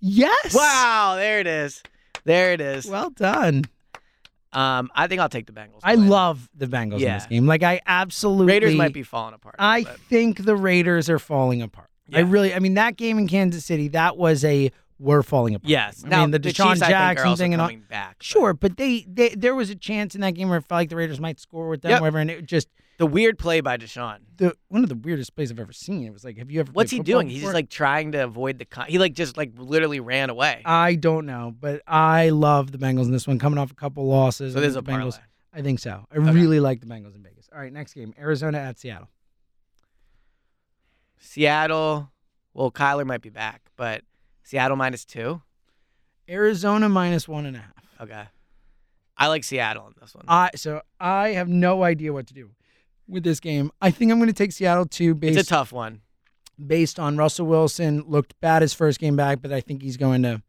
Yes. 0.00 0.54
Wow, 0.54 1.16
there 1.16 1.40
it 1.40 1.48
is. 1.48 1.82
There 2.24 2.52
it 2.52 2.60
is. 2.60 2.86
Well 2.86 3.10
done. 3.10 3.64
Um, 4.52 4.90
I 4.94 5.08
think 5.08 5.20
I'll 5.20 5.28
take 5.28 5.46
the 5.46 5.52
Bengals. 5.52 5.80
I 5.82 5.96
win. 5.96 6.08
love 6.08 6.48
the 6.54 6.66
Bengals 6.66 7.00
in 7.00 7.12
this 7.12 7.26
game. 7.26 7.46
Like 7.46 7.62
I 7.62 7.80
absolutely. 7.84 8.46
Raiders 8.52 8.76
might 8.76 8.94
be 8.94 9.02
falling 9.02 9.34
apart. 9.34 9.56
I 9.58 9.82
bit. 9.82 9.98
think 10.08 10.44
the 10.44 10.56
Raiders 10.56 11.10
are 11.10 11.18
falling 11.18 11.62
apart. 11.62 11.90
I 12.12 12.20
really. 12.20 12.54
I 12.54 12.60
mean, 12.60 12.74
that 12.74 12.96
game 12.96 13.18
in 13.18 13.28
Kansas 13.28 13.64
City, 13.64 13.88
that 13.88 14.16
was 14.16 14.44
a 14.44 14.70
we're 14.98 15.22
falling 15.22 15.54
apart. 15.54 15.68
Yes. 15.68 16.02
I 16.04 16.08
now 16.08 16.22
mean, 16.22 16.32
the 16.32 16.38
Chiefs, 16.40 16.58
DeSean 16.58 16.66
I 16.66 16.76
think, 16.76 16.88
Jackson 16.90 17.36
thing 17.36 17.52
and 17.54 17.62
all. 17.62 17.70
back. 17.88 18.16
Sure, 18.22 18.52
but 18.54 18.76
they, 18.76 19.04
they 19.08 19.30
there 19.30 19.54
was 19.54 19.70
a 19.70 19.74
chance 19.76 20.14
in 20.14 20.20
that 20.22 20.32
game 20.32 20.48
where 20.48 20.58
it 20.58 20.62
felt 20.66 20.78
like 20.80 20.88
the 20.90 20.96
Raiders 20.96 21.20
might 21.20 21.38
score 21.40 21.68
with 21.68 21.82
them, 21.82 21.90
Yep. 21.90 22.00
whatever, 22.00 22.18
and 22.18 22.30
it 22.30 22.46
just 22.46 22.68
The 22.98 23.06
weird 23.06 23.38
play 23.38 23.60
by 23.60 23.76
DeSean. 23.76 24.18
the 24.36 24.54
one 24.68 24.82
of 24.82 24.88
the 24.88 24.96
weirdest 24.96 25.34
plays 25.36 25.50
I've 25.52 25.60
ever 25.60 25.72
seen. 25.72 26.04
It 26.04 26.12
was 26.12 26.24
like, 26.24 26.36
have 26.38 26.50
you 26.50 26.60
ever? 26.60 26.72
What's 26.72 26.90
he 26.90 26.98
doing? 27.00 27.28
He's 27.28 27.42
just 27.42 27.54
like 27.54 27.70
trying 27.70 28.12
to 28.12 28.24
avoid 28.24 28.58
the. 28.58 28.64
Con- 28.64 28.86
he 28.88 28.98
like 28.98 29.12
just 29.14 29.36
like 29.36 29.52
literally 29.56 30.00
ran 30.00 30.30
away. 30.30 30.62
I 30.64 30.96
don't 30.96 31.26
know, 31.26 31.54
but 31.58 31.82
I 31.86 32.30
love 32.30 32.72
the 32.72 32.78
Bengals 32.78 33.04
in 33.04 33.12
this 33.12 33.26
one, 33.26 33.38
coming 33.38 33.58
off 33.58 33.70
a 33.70 33.74
couple 33.74 34.06
losses. 34.06 34.52
so 34.54 34.60
there's 34.60 34.74
a 34.76 34.80
the 34.80 34.90
parlay. 34.90 35.04
Bengals. 35.10 35.20
I 35.54 35.62
think 35.62 35.78
so. 35.78 36.04
I 36.12 36.16
really 36.16 36.60
like 36.60 36.80
the 36.80 36.86
Bengals 36.86 37.14
in 37.14 37.22
Vegas. 37.22 37.48
All 37.52 37.58
right, 37.60 37.72
next 37.72 37.94
game: 37.94 38.12
Arizona 38.18 38.58
at 38.58 38.78
Seattle. 38.78 39.08
Seattle. 41.18 42.10
Well, 42.54 42.70
Kyler 42.70 43.06
might 43.06 43.22
be 43.22 43.30
back, 43.30 43.62
but 43.76 44.02
Seattle 44.48 44.78
minus 44.78 45.04
two. 45.04 45.42
Arizona 46.26 46.88
minus 46.88 47.28
one 47.28 47.44
and 47.44 47.56
a 47.56 47.60
half. 47.60 47.72
Okay. 48.00 48.24
I 49.16 49.26
like 49.26 49.44
Seattle 49.44 49.86
in 49.88 49.94
this 50.00 50.14
one. 50.14 50.24
I 50.26 50.50
so 50.54 50.80
I 50.98 51.30
have 51.30 51.48
no 51.48 51.82
idea 51.82 52.14
what 52.14 52.26
to 52.28 52.34
do 52.34 52.48
with 53.06 53.24
this 53.24 53.40
game. 53.40 53.70
I 53.82 53.90
think 53.90 54.10
I'm 54.10 54.18
going 54.18 54.28
to 54.28 54.32
take 54.32 54.52
Seattle 54.52 54.86
too, 54.86 55.14
based 55.14 55.38
it's 55.38 55.48
a 55.48 55.54
tough 55.54 55.70
one. 55.72 56.00
based 56.64 56.98
on 56.98 57.18
Russell 57.18 57.46
Wilson 57.46 58.04
looked 58.06 58.40
bad 58.40 58.62
his 58.62 58.72
first 58.72 58.98
game 59.00 59.16
back, 59.16 59.42
but 59.42 59.52
I 59.52 59.60
think 59.60 59.82
he's 59.82 59.96
going 59.98 60.22
to 60.22 60.42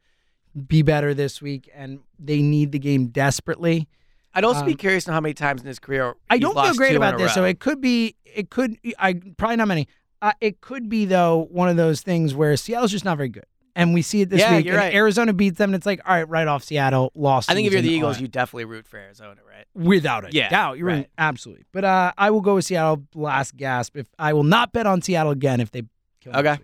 be 0.67 0.81
better 0.81 1.13
this 1.13 1.41
week, 1.41 1.69
and 1.75 1.99
they 2.17 2.41
need 2.41 2.71
the 2.71 2.79
game 2.79 3.07
desperately. 3.07 3.87
I'd 4.33 4.43
also 4.45 4.63
be 4.63 4.71
Um, 4.73 4.77
curious 4.77 5.03
to 5.05 5.09
know 5.11 5.15
how 5.15 5.21
many 5.21 5.33
times 5.33 5.59
in 5.61 5.67
his 5.67 5.79
career 5.79 6.13
I 6.29 6.37
don't 6.37 6.53
feel 6.55 6.73
great 6.75 6.95
about 6.95 7.17
this, 7.17 7.33
so 7.33 7.43
it 7.43 7.59
could 7.59 7.81
be. 7.81 8.15
It 8.23 8.49
could. 8.49 8.77
I 8.97 9.13
probably 9.37 9.57
not 9.57 9.67
many. 9.67 9.87
Uh, 10.21 10.33
it 10.39 10.61
could 10.61 10.87
be 10.89 11.05
though 11.05 11.47
one 11.49 11.67
of 11.69 11.75
those 11.75 12.01
things 12.01 12.35
where 12.35 12.55
Seattle's 12.55 12.91
just 12.91 13.05
not 13.05 13.17
very 13.17 13.29
good, 13.29 13.45
and 13.79 13.93
we 13.93 14.01
see 14.01 14.21
it 14.21 14.29
this 14.29 14.39
Yeah, 14.39 14.57
week. 14.57 14.65
you're 14.65 14.77
right. 14.77 14.93
Arizona 14.93 15.33
beats 15.33 15.57
them, 15.57 15.69
and 15.71 15.75
it's 15.75 15.85
like, 15.85 16.01
all 16.07 16.13
right, 16.15 16.27
right 16.27 16.47
off 16.47 16.63
Seattle 16.63 17.11
lost. 17.15 17.49
I 17.49 17.53
think 17.55 17.65
if 17.67 17.73
you're 17.73 17.81
the 17.81 17.89
Eagles, 17.91 18.17
all 18.17 18.21
you 18.21 18.27
definitely 18.27 18.65
root 18.65 18.87
for 18.87 18.97
Arizona, 18.97 19.41
right? 19.47 19.65
without 19.73 20.25
a 20.25 20.29
Yeah, 20.31 20.49
doubt, 20.49 20.77
you're 20.77 20.87
right. 20.87 20.93
right. 20.97 21.09
absolutely. 21.17 21.65
But 21.71 21.85
uh, 21.85 22.11
I 22.17 22.29
will 22.31 22.41
go 22.41 22.55
with 22.55 22.65
Seattle. 22.65 23.03
Last 23.15 23.55
gasp. 23.57 23.95
If 23.97 24.07
I 24.19 24.33
will 24.33 24.43
not 24.43 24.71
bet 24.73 24.85
on 24.87 25.01
Seattle 25.01 25.31
again 25.31 25.59
if 25.59 25.71
they 25.71 25.83
kill 26.21 26.35
Okay. 26.35 26.57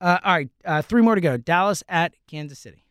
Uh, 0.00 0.18
all 0.24 0.32
right, 0.34 0.48
uh, 0.64 0.82
three 0.82 1.00
more 1.02 1.14
to 1.14 1.20
go. 1.20 1.36
Dallas 1.36 1.82
at 1.88 2.14
Kansas 2.28 2.58
City. 2.58 2.84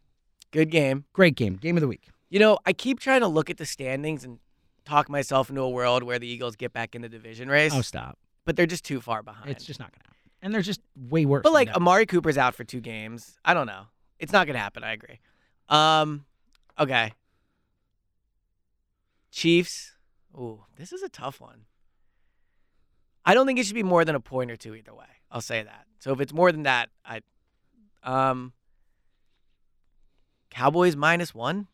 Good 0.51 0.69
game. 0.71 1.03
Great 1.13 1.35
game. 1.35 1.55
Game 1.55 1.75
of 1.77 1.81
the 1.81 1.87
week. 1.87 2.07
You 2.29 2.39
know, 2.39 2.57
I 2.65 2.71
keep 2.73 2.99
trying 3.01 3.19
to 3.21 3.27
look 3.27 3.49
at 3.49 3.57
the 3.57 3.65
standings 3.65 4.23
and 4.23 4.39
talk 4.85 5.09
myself 5.09 5.49
into 5.49 5.61
a 5.61 5.69
world 5.69 6.03
where 6.03 6.17
the 6.19 6.27
Eagles 6.27 6.55
get 6.55 6.71
back 6.71 6.95
in 6.95 7.01
the 7.01 7.09
division 7.09 7.49
race, 7.49 7.73
Oh, 7.75 7.81
stop. 7.81 8.17
but 8.45 8.55
they're 8.55 8.65
just 8.65 8.85
too 8.85 9.01
far 9.01 9.21
behind. 9.23 9.49
It's 9.49 9.65
just 9.65 9.79
not 9.79 9.91
going 9.91 9.99
to 10.01 10.07
happen. 10.07 10.10
And 10.41 10.53
they're 10.53 10.61
just 10.61 10.81
way 10.95 11.25
worse. 11.25 11.43
But 11.43 11.53
like. 11.53 11.69
Amari 11.69 12.05
Cooper's 12.05 12.37
out 12.37 12.55
for 12.55 12.63
two 12.63 12.81
games. 12.81 13.37
I 13.45 13.53
don't 13.53 13.67
know. 13.67 13.83
It's 14.19 14.33
not 14.33 14.47
gonna 14.47 14.59
happen. 14.59 14.83
I 14.83 14.93
agree. 14.93 15.19
Um, 15.69 16.25
okay. 16.79 17.13
Chiefs. 19.31 19.93
Ooh, 20.35 20.63
this 20.77 20.93
is 20.93 21.01
a 21.01 21.09
tough 21.09 21.41
one. 21.41 21.65
I 23.25 23.33
don't 23.33 23.45
think 23.45 23.59
it 23.59 23.65
should 23.65 23.75
be 23.75 23.83
more 23.83 24.03
than 24.05 24.15
a 24.15 24.19
point 24.19 24.51
or 24.51 24.55
two 24.55 24.75
either 24.75 24.93
way. 24.93 25.05
I'll 25.29 25.41
say 25.41 25.63
that. 25.63 25.85
So 25.99 26.11
if 26.11 26.19
it's 26.19 26.33
more 26.33 26.51
than 26.51 26.63
that, 26.63 26.89
I, 27.05 27.21
um, 28.03 28.53
Cowboys 30.49 30.95
minus 30.95 31.33
one. 31.33 31.67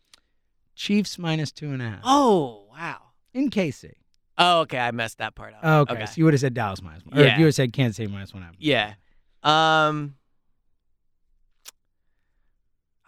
Chiefs 0.76 1.18
minus 1.18 1.52
two 1.52 1.72
and 1.72 1.82
a 1.82 1.90
half. 1.90 2.02
Oh 2.04 2.68
wow. 2.72 2.98
In 3.34 3.50
KC. 3.50 3.94
Oh, 4.38 4.62
okay. 4.62 4.78
I 4.78 4.92
messed 4.92 5.18
that 5.18 5.34
part 5.36 5.54
up. 5.54 5.60
Oh, 5.64 5.80
okay. 5.82 6.06
So 6.06 6.14
you 6.18 6.26
would 6.26 6.34
have 6.34 6.42
said 6.42 6.54
Dallas 6.54 6.82
minus 6.82 7.04
one. 7.06 7.18
Or 7.18 7.24
Yeah. 7.24 7.38
you 7.38 7.44
would 7.44 7.48
have 7.50 7.56
said 7.56 7.74
Kansas 7.74 7.98
City 7.98 8.12
minus 8.12 8.34
one. 8.34 8.44
and 8.44 8.50
a 8.52 8.54
half. 8.54 8.56
Yeah. 8.60 8.94
Um, 9.88 10.16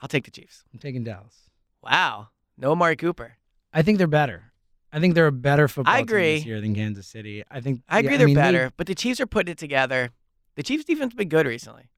I'll 0.02 0.08
take 0.10 0.26
the 0.26 0.32
Chiefs. 0.32 0.64
I'm 0.74 0.80
taking 0.80 1.04
Dallas. 1.04 1.50
Wow. 1.84 2.30
No 2.58 2.72
Amari 2.72 2.96
Cooper. 2.96 3.34
I 3.74 3.82
think 3.82 3.98
they're 3.98 4.08
better. 4.08 4.46
I 4.92 5.00
think 5.00 5.14
they're 5.14 5.28
a 5.28 5.32
better 5.32 5.68
football 5.68 5.94
team 5.96 6.04
agree. 6.04 6.38
this 6.38 6.46
year 6.46 6.62
than 6.62 6.74
Kansas 6.74 7.06
City. 7.06 7.44
I 7.52 7.62
think 7.62 7.84
I 7.88 8.00
agree 8.00 8.14
yeah, 8.14 8.18
they're 8.18 8.26
mean, 8.28 8.36
they- 8.36 8.42
better, 8.42 8.72
but 8.76 8.88
the 8.88 8.96
Chiefs 8.96 9.20
are 9.22 9.28
putting 9.28 9.52
it 9.52 9.58
together. 9.60 10.10
The 10.56 10.64
Chiefs 10.64 10.84
defense 10.86 11.14
has 11.14 11.18
been 11.18 11.30
good 11.30 11.46
recently. 11.46 11.90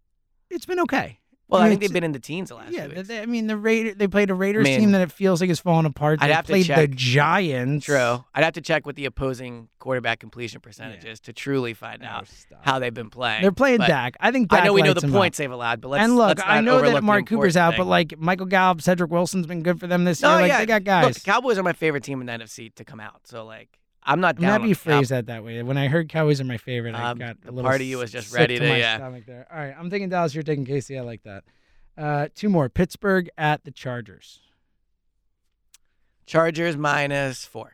it's 0.50 0.65
been 0.65 0.82
okay. 0.82 1.21
Well, 1.52 1.62
I 1.62 1.66
I, 1.66 1.70
think 1.70 1.82
they've 1.82 1.92
been 1.92 2.06
in 2.06 2.14
the 2.14 2.20
teens 2.20 2.48
the 2.48 2.56
last 2.56 2.72
Yeah, 2.72 2.88
they, 2.88 3.22
I 3.22 3.26
mean 3.26 3.48
the 3.48 3.58
Raider. 3.58 3.94
They 3.94 4.08
played 4.08 4.30
a 4.30 4.34
Raiders 4.34 4.64
mean, 4.64 4.80
team 4.80 4.92
that 4.94 5.02
it 5.02 5.12
feels 5.12 5.42
like 5.42 5.50
is 5.50 5.60
falling 5.60 5.86
apart. 5.86 6.20
I'd 6.22 6.30
they 6.30 6.34
have 6.34 6.46
to 6.46 6.54
played 6.54 6.66
the. 6.68 6.88
Giants. 6.88 7.86
True. 7.86 8.24
I'd 8.34 8.44
have 8.46 8.54
to 8.54 8.62
check 8.62 8.86
what 8.86 8.96
the 8.96 9.04
opposing 9.04 9.68
quarterback 9.78 10.20
completion 10.20 10.62
percentage 10.62 11.04
Yeah. 11.04 11.12
is 11.12 11.20
to 11.22 11.34
truly 11.34 11.74
find 11.74 12.04
out 12.04 12.30
stop. 12.30 12.60
how 12.64 12.80
they've 12.80 12.94
been 12.94 13.10
playing. 13.10 13.42
They're 13.42 13.52
playing 13.52 13.80
But 13.80 13.88
Dak. 13.88 14.16
I 14.22 14.32
think 14.32 14.50
Dak 14.50 14.62
I 14.62 14.66
know 14.66 14.74
we 14.74 14.82
know 14.82 14.94
the 14.94 15.08
points 15.10 15.40
they've 15.40 15.52
allowed, 15.52 15.82
but 15.82 15.90
let's 15.90 16.04
and 16.06 16.16
look, 16.16 16.38
let's 16.38 16.44
I 16.46 16.62
know 16.62 16.82
that 16.82 17.04
Mark 17.04 17.28
Cooper's 17.28 17.58
out, 17.58 17.72
thing. 17.72 17.80
but 17.80 17.88
like 17.88 18.18
Michael 18.18 18.46
Gallup, 18.46 18.82
Cedric 18.82 19.12
Wilson's 19.12 19.46
been 19.46 19.62
good 19.62 19.78
for 19.78 19.88
them 19.88 20.06
this 20.06 20.22
no, 20.22 20.30
year. 20.32 20.42
Like 20.44 20.50
yeah, 20.50 20.58
they 20.60 20.66
got 20.68 20.84
guys. 20.86 21.04
Look, 21.06 21.14
the 21.16 21.20
Cowboys 21.20 21.58
are 21.58 21.64
my 21.64 21.74
favorite 21.74 22.04
team 22.04 22.22
in 22.22 22.28
the 22.28 22.34
NFC 22.34 22.74
to 22.76 22.86
come 22.86 23.02
out. 23.02 23.28
So 23.28 23.44
like, 23.46 23.78
I'm 24.04 24.20
not 24.20 24.36
I'm 24.38 24.42
down. 24.42 24.52
happy 24.62 24.70
you 24.70 24.76
phrased 24.76 25.12
that 25.12 25.28
that 25.28 25.44
way. 25.44 25.62
When 25.64 25.78
I 25.78 25.88
heard 25.88 26.10
Cowboys 26.10 26.42
are 26.42 26.46
my 26.46 26.58
favorite, 26.58 26.96
I 26.96 27.12
Um, 27.12 27.18
got 27.20 27.38
a 27.46 27.52
little 27.52 27.64
part 27.70 27.82
of 27.82 27.88
you 27.88 28.00
was 28.00 28.12
just 28.12 28.34
ready 28.34 28.56
to 28.56 28.62
to- 28.66 28.70
my 28.70 28.78
yeah. 28.78 28.96
stomach 28.98 29.26
there. 29.26 29.48
All 29.52 29.58
right, 29.60 29.76
I'm 29.78 29.90
taking 29.90 30.10
Dallas. 30.10 30.34
You're 30.34 30.44
taking 30.44 30.66
KC. 30.66 30.98
I 30.98 31.02
like 31.02 31.24
that. 31.24 31.44
Uh, 31.98 32.28
two 32.34 32.50
more. 32.50 32.68
Pittsburgh 32.70 33.30
at 33.38 33.64
the 33.64 33.72
Chargers. 33.72 34.40
Chargers 36.26 36.78
minus 36.78 37.46
four. 37.46 37.74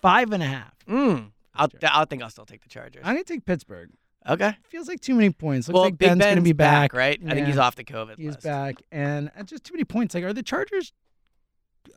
Five 0.00 0.32
and 0.32 0.42
a 0.42 0.46
half. 0.46 0.74
Mm. 0.88 1.30
I'll, 1.54 1.68
I'll 1.84 2.04
think 2.06 2.22
I'll 2.22 2.30
still 2.30 2.46
take 2.46 2.62
the 2.62 2.68
Chargers. 2.68 3.02
I'm 3.04 3.14
gonna 3.14 3.24
take 3.24 3.44
Pittsburgh. 3.44 3.90
Okay. 4.28 4.56
Feels 4.64 4.88
like 4.88 5.00
too 5.00 5.14
many 5.14 5.30
points. 5.30 5.68
Looks 5.68 5.74
well, 5.74 5.84
like 5.84 5.98
Big 5.98 6.08
Ben's, 6.08 6.24
gonna 6.24 6.40
be 6.40 6.52
back, 6.52 6.92
right? 6.92 7.20
I 7.26 7.34
think 7.34 7.46
he's 7.46 7.58
off 7.58 7.76
the 7.76 7.84
COVID 7.84 8.16
He's 8.18 8.32
list. 8.34 8.42
back, 8.42 8.76
and 8.90 9.30
uh, 9.38 9.42
just 9.44 9.64
too 9.64 9.74
many 9.74 9.84
points. 9.84 10.14
Like, 10.14 10.24
are 10.24 10.32
the 10.32 10.42
Chargers? 10.42 10.92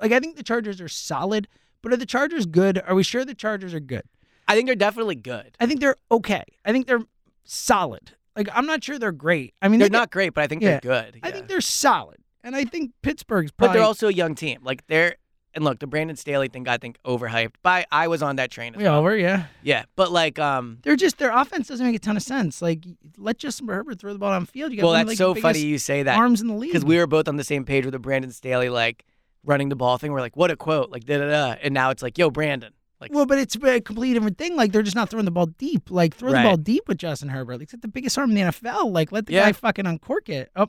Like, 0.01 0.11
I 0.11 0.19
think 0.19 0.35
the 0.37 0.43
Chargers 0.43 0.79
are 0.79 0.87
solid, 0.87 1.47
but 1.81 1.93
are 1.93 1.97
the 1.97 2.05
Chargers 2.05 2.45
good? 2.45 2.81
Are 2.85 2.95
we 2.95 3.03
sure 3.03 3.23
the 3.25 3.35
Chargers 3.35 3.73
are 3.73 3.79
good? 3.79 4.03
I 4.47 4.55
think 4.55 4.65
they're 4.67 4.75
definitely 4.75 5.15
good. 5.15 5.55
I 5.59 5.65
think 5.65 5.79
they're 5.79 5.95
okay. 6.11 6.43
I 6.65 6.71
think 6.71 6.87
they're 6.87 7.03
solid. 7.43 8.11
Like, 8.35 8.47
I'm 8.53 8.65
not 8.65 8.83
sure 8.83 8.97
they're 8.97 9.11
great. 9.11 9.53
I 9.61 9.67
mean, 9.67 9.79
They're 9.79 9.89
they 9.89 9.97
not 9.97 10.11
great, 10.11 10.33
but 10.33 10.43
I 10.43 10.47
think 10.47 10.61
Yeah. 10.61 10.79
they're 10.81 11.03
good. 11.11 11.19
I 11.23 11.31
think 11.31 11.47
they're 11.47 11.61
solid, 11.61 12.17
and 12.43 12.55
I 12.55 12.63
think 12.65 12.91
Pittsburgh's 13.01 13.51
But 13.51 13.73
they're 13.73 13.81
also 13.83 14.07
a 14.07 14.13
young 14.13 14.35
team. 14.35 14.59
Like 14.63 14.85
they're 14.87 15.15
and 15.55 15.63
look, 15.65 15.79
the 15.79 15.87
Brandon 15.87 16.15
Staley 16.15 16.47
thing 16.47 16.67
I 16.67 16.77
think 16.77 16.99
overhyped. 17.03 17.53
But 17.63 17.87
I, 17.91 18.07
was 18.07 18.21
on 18.21 18.35
that 18.35 18.51
train 18.51 18.75
as 18.75 18.77
we 18.77 18.83
well. 18.83 19.01
were. 19.01 19.15
yeah. 19.17 19.45
Yeah, 19.63 19.85
but 19.95 20.11
like 20.11 20.37
um 20.39 20.77
They're 20.83 20.95
just 20.95 21.17
their 21.17 21.31
offense 21.35 21.67
doesn't 21.67 21.85
make 21.85 21.95
a 21.95 21.99
ton 21.99 22.15
of 22.15 22.23
sense. 22.23 22.61
Like, 22.61 22.85
let 23.17 23.39
Justin 23.39 23.67
Herbert 23.67 23.99
throw 23.99 24.13
the 24.13 24.19
ball 24.19 24.31
downfield. 24.31 24.71
You 24.71 24.77
got 24.77 24.83
well 24.83 24.91
of, 24.93 24.97
that's 24.99 25.07
like, 25.09 25.17
so 25.17 25.33
funny 25.35 25.59
you 25.59 25.79
say 25.79 26.03
that 26.03 26.17
arms 26.17 26.39
in 26.39 26.47
the 26.47 26.53
league 26.53 26.71
because 26.71 26.85
we 26.85 26.97
were 26.97 27.07
both 27.07 27.27
on 27.27 27.35
the 27.37 27.43
same 27.43 27.65
page 27.65 27.83
with 27.83 27.93
the 27.93 27.99
Brandon 27.99 28.31
Staley 28.31 28.69
like 28.69 29.05
running 29.49 29.67
the 29.69 29.75
ball 29.75 29.97
thing. 29.97 30.11
We're 30.13 30.21
like, 30.21 30.37
what 30.37 30.51
a 30.51 30.55
quote, 30.55 30.89
like 30.91 31.03
da 31.05 31.17
da 31.17 31.27
da, 31.29 31.55
and 31.61 31.73
now 31.73 31.89
it's 31.89 32.01
like, 32.03 32.17
yo, 32.17 32.29
Brandon, 32.29 32.71
like 33.01 33.11
Well, 33.13 33.25
but 33.25 33.37
it's 33.39 33.55
a 33.55 33.81
completely 33.81 34.13
different 34.13 34.37
thing. 34.37 34.55
Like 34.55 34.71
they're 34.71 34.83
just 34.83 34.95
not 34.95 35.09
throwing 35.09 35.25
the 35.25 35.31
ball 35.31 35.47
deep. 35.47 35.89
Like 35.91 36.15
throw 36.15 36.31
Right. 36.31 36.43
the 36.43 36.47
ball 36.49 36.57
deep 36.57 36.87
with 36.87 36.97
Justin 36.99 37.29
Herbert. 37.29 37.53
Like 37.59 37.63
it's 37.73 37.81
the 37.81 37.87
biggest 37.87 38.17
arm 38.17 38.29
in 38.29 38.35
the 38.35 38.41
NFL. 38.51 38.91
Like 38.93 39.11
let 39.11 39.25
the 39.25 39.33
Yeah. 39.33 39.45
guy 39.47 39.51
fucking 39.53 39.85
uncork 39.85 40.29
it. 40.29 40.51
Oh, 40.55 40.67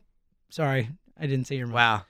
sorry, 0.48 0.90
I 1.18 1.26
didn't 1.26 1.46
say 1.46 1.56
your 1.56 1.66
mind. 1.66 1.74
wow, 1.74 2.02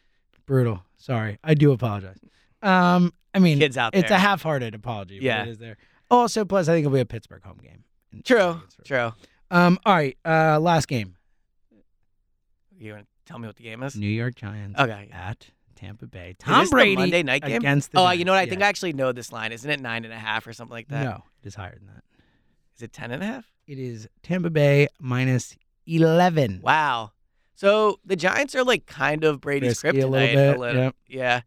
Brutal. 0.46 0.82
Sorry, 0.96 1.38
I 1.44 1.54
do 1.54 1.72
apologize. 1.72 2.18
Um, 2.62 3.12
I 3.34 3.38
mean, 3.38 3.58
kids 3.58 3.76
out 3.78 3.94
it's 3.94 4.10
a 4.10 4.18
half-hearted 4.18 4.74
apology. 4.74 5.18
but 5.18 5.24
Yeah. 5.24 5.42
it 5.42 5.48
is 5.48 5.58
there. 5.58 5.76
Also, 6.10 6.44
plus 6.44 6.68
I 6.68 6.72
think 6.74 6.84
it'll 6.86 6.94
be 6.94 7.00
a 7.00 7.04
Pittsburgh 7.06 7.42
home 7.42 7.58
game. 7.62 7.84
True, 8.24 8.60
true. 8.84 9.12
Um, 9.50 9.78
all 9.86 9.94
right. 9.94 10.16
Uh, 10.24 10.58
last 10.60 10.86
game: 10.88 11.16
You 12.78 12.92
want 12.92 13.04
to 13.04 13.08
tell 13.26 13.38
me 13.38 13.46
what 13.46 13.56
the 13.56 13.62
game 13.62 13.82
is? 13.82 13.96
New 13.96 14.06
York 14.08 14.34
Giants 14.34 14.78
Okay. 14.80 15.08
at 15.12 15.50
Tampa 15.80 16.06
Bay. 16.06 16.36
Tom 16.38 16.68
Brady 16.68 16.96
Monday 16.96 17.22
night 17.22 17.42
game? 17.42 17.56
against 17.56 17.92
the 17.92 17.98
Oh, 17.98 18.02
Giants. 18.04 18.18
you 18.18 18.24
know 18.26 18.32
what? 18.32 18.38
I 18.40 18.46
think 18.46 18.60
Yeah. 18.60 18.66
I 18.66 18.68
actually 18.68 18.92
know 18.92 19.12
this 19.12 19.32
line. 19.32 19.50
Isn't 19.52 19.70
it 19.70 19.80
nine 19.80 20.04
and 20.04 20.12
a 20.12 20.18
half 20.18 20.46
or 20.46 20.52
something 20.52 20.72
like 20.74 20.88
that? 20.88 21.04
no, 21.04 21.24
it 21.42 21.46
is 21.48 21.54
higher 21.54 21.74
than 21.74 21.86
that. 21.86 22.04
Is 22.76 22.82
it 22.82 22.92
ten 22.92 23.10
and 23.10 23.22
a 23.22 23.26
half? 23.26 23.50
It 23.66 23.78
is 23.78 24.08
Tampa 24.22 24.50
Bay 24.50 24.88
minus 25.00 25.56
eleven. 25.86 26.60
Wow. 26.62 27.12
So 27.54 27.98
the 28.04 28.16
Giants 28.16 28.54
are 28.54 28.64
like 28.64 28.86
kind 28.86 29.24
of 29.24 29.40
Brady's 29.40 29.82
Risky 29.84 30.00
a 30.00 30.04
kryptonite 30.04 30.58
little 30.58 30.72
bit. 30.86 30.94
Yeah. 31.08 31.40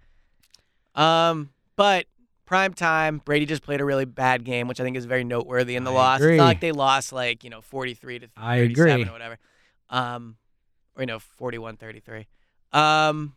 Um, 0.95 1.49
but 1.75 2.05
prime 2.45 2.73
time, 2.73 3.19
Brady 3.25 3.45
just 3.45 3.63
played 3.63 3.81
a 3.81 3.85
really 3.85 4.05
bad 4.05 4.43
game, 4.43 4.67
which 4.67 4.79
I 4.79 4.83
think 4.83 4.95
is 4.97 5.05
very 5.05 5.23
noteworthy 5.23 5.75
in 5.75 5.83
the 5.83 5.91
I 5.91 5.95
loss. 5.95 6.19
agree. 6.19 6.33
It's 6.33 6.37
not 6.39 6.45
like 6.45 6.59
they 6.59 6.71
lost 6.71 7.13
like, 7.13 7.43
you 7.43 7.49
know, 7.49 7.61
43 7.61 8.19
to 8.19 8.27
I 8.37 8.57
37 8.57 8.91
agree. 9.01 9.09
or 9.09 9.11
whatever. 9.13 9.37
Um, 9.89 10.37
or 10.95 11.01
you 11.03 11.07
know, 11.07 11.19
41-33. 11.39 12.25
Um 12.71 13.35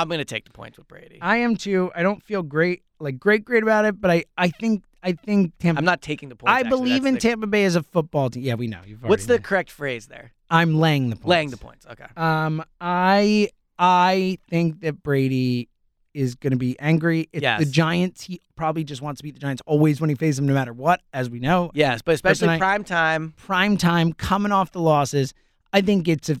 I'm 0.00 0.08
going 0.08 0.18
to 0.18 0.24
take 0.24 0.44
the 0.44 0.50
points 0.50 0.78
with 0.78 0.88
Brady. 0.88 1.18
I 1.20 1.38
am 1.38 1.56
too. 1.56 1.90
I 1.94 2.02
don't 2.02 2.22
feel 2.22 2.42
great, 2.42 2.82
like 3.00 3.18
great, 3.18 3.44
great 3.44 3.62
about 3.62 3.84
it, 3.84 4.00
but 4.00 4.10
I, 4.10 4.24
I 4.36 4.48
think, 4.48 4.84
I 5.02 5.12
think 5.12 5.52
Tampa. 5.58 5.78
I'm 5.78 5.84
not 5.84 6.00
taking 6.02 6.28
the 6.28 6.36
points. 6.36 6.50
I 6.50 6.60
actually. 6.60 6.70
believe 6.70 7.02
That's 7.02 7.08
in 7.08 7.14
the- 7.14 7.20
Tampa 7.20 7.46
Bay 7.46 7.64
as 7.64 7.76
a 7.76 7.82
football 7.82 8.30
team. 8.30 8.42
Yeah, 8.42 8.54
we 8.54 8.66
know. 8.66 8.80
You've 8.86 9.02
What's 9.02 9.26
the 9.26 9.32
already 9.34 9.42
correct 9.44 9.70
phrase 9.70 10.06
there? 10.06 10.32
I'm 10.50 10.78
laying 10.78 11.10
the 11.10 11.16
points. 11.16 11.26
Laying 11.26 11.50
the 11.50 11.56
points. 11.56 11.86
Okay. 11.90 12.06
Um, 12.16 12.64
I, 12.80 13.50
I 13.78 14.38
think 14.48 14.80
that 14.80 15.02
Brady 15.02 15.68
is 16.14 16.34
going 16.34 16.52
to 16.52 16.56
be 16.56 16.78
angry. 16.80 17.28
It's 17.32 17.42
Yes. 17.42 17.60
the 17.60 17.66
Giants. 17.70 18.24
He 18.24 18.40
probably 18.56 18.82
just 18.82 19.02
wants 19.02 19.18
to 19.20 19.22
beat 19.24 19.34
the 19.34 19.40
Giants 19.40 19.62
always 19.66 20.00
when 20.00 20.10
he 20.10 20.16
faces 20.16 20.36
them, 20.36 20.46
no 20.46 20.54
matter 20.54 20.72
what, 20.72 21.00
as 21.12 21.28
we 21.30 21.38
know. 21.38 21.70
Yes, 21.74 22.02
but 22.02 22.14
especially 22.14 22.56
prime 22.58 22.82
time. 22.82 23.34
Prime 23.36 23.76
time, 23.76 24.12
coming 24.14 24.50
off 24.50 24.72
the 24.72 24.80
losses. 24.80 25.34
I 25.72 25.80
think 25.82 26.08
it's 26.08 26.30
a 26.30 26.40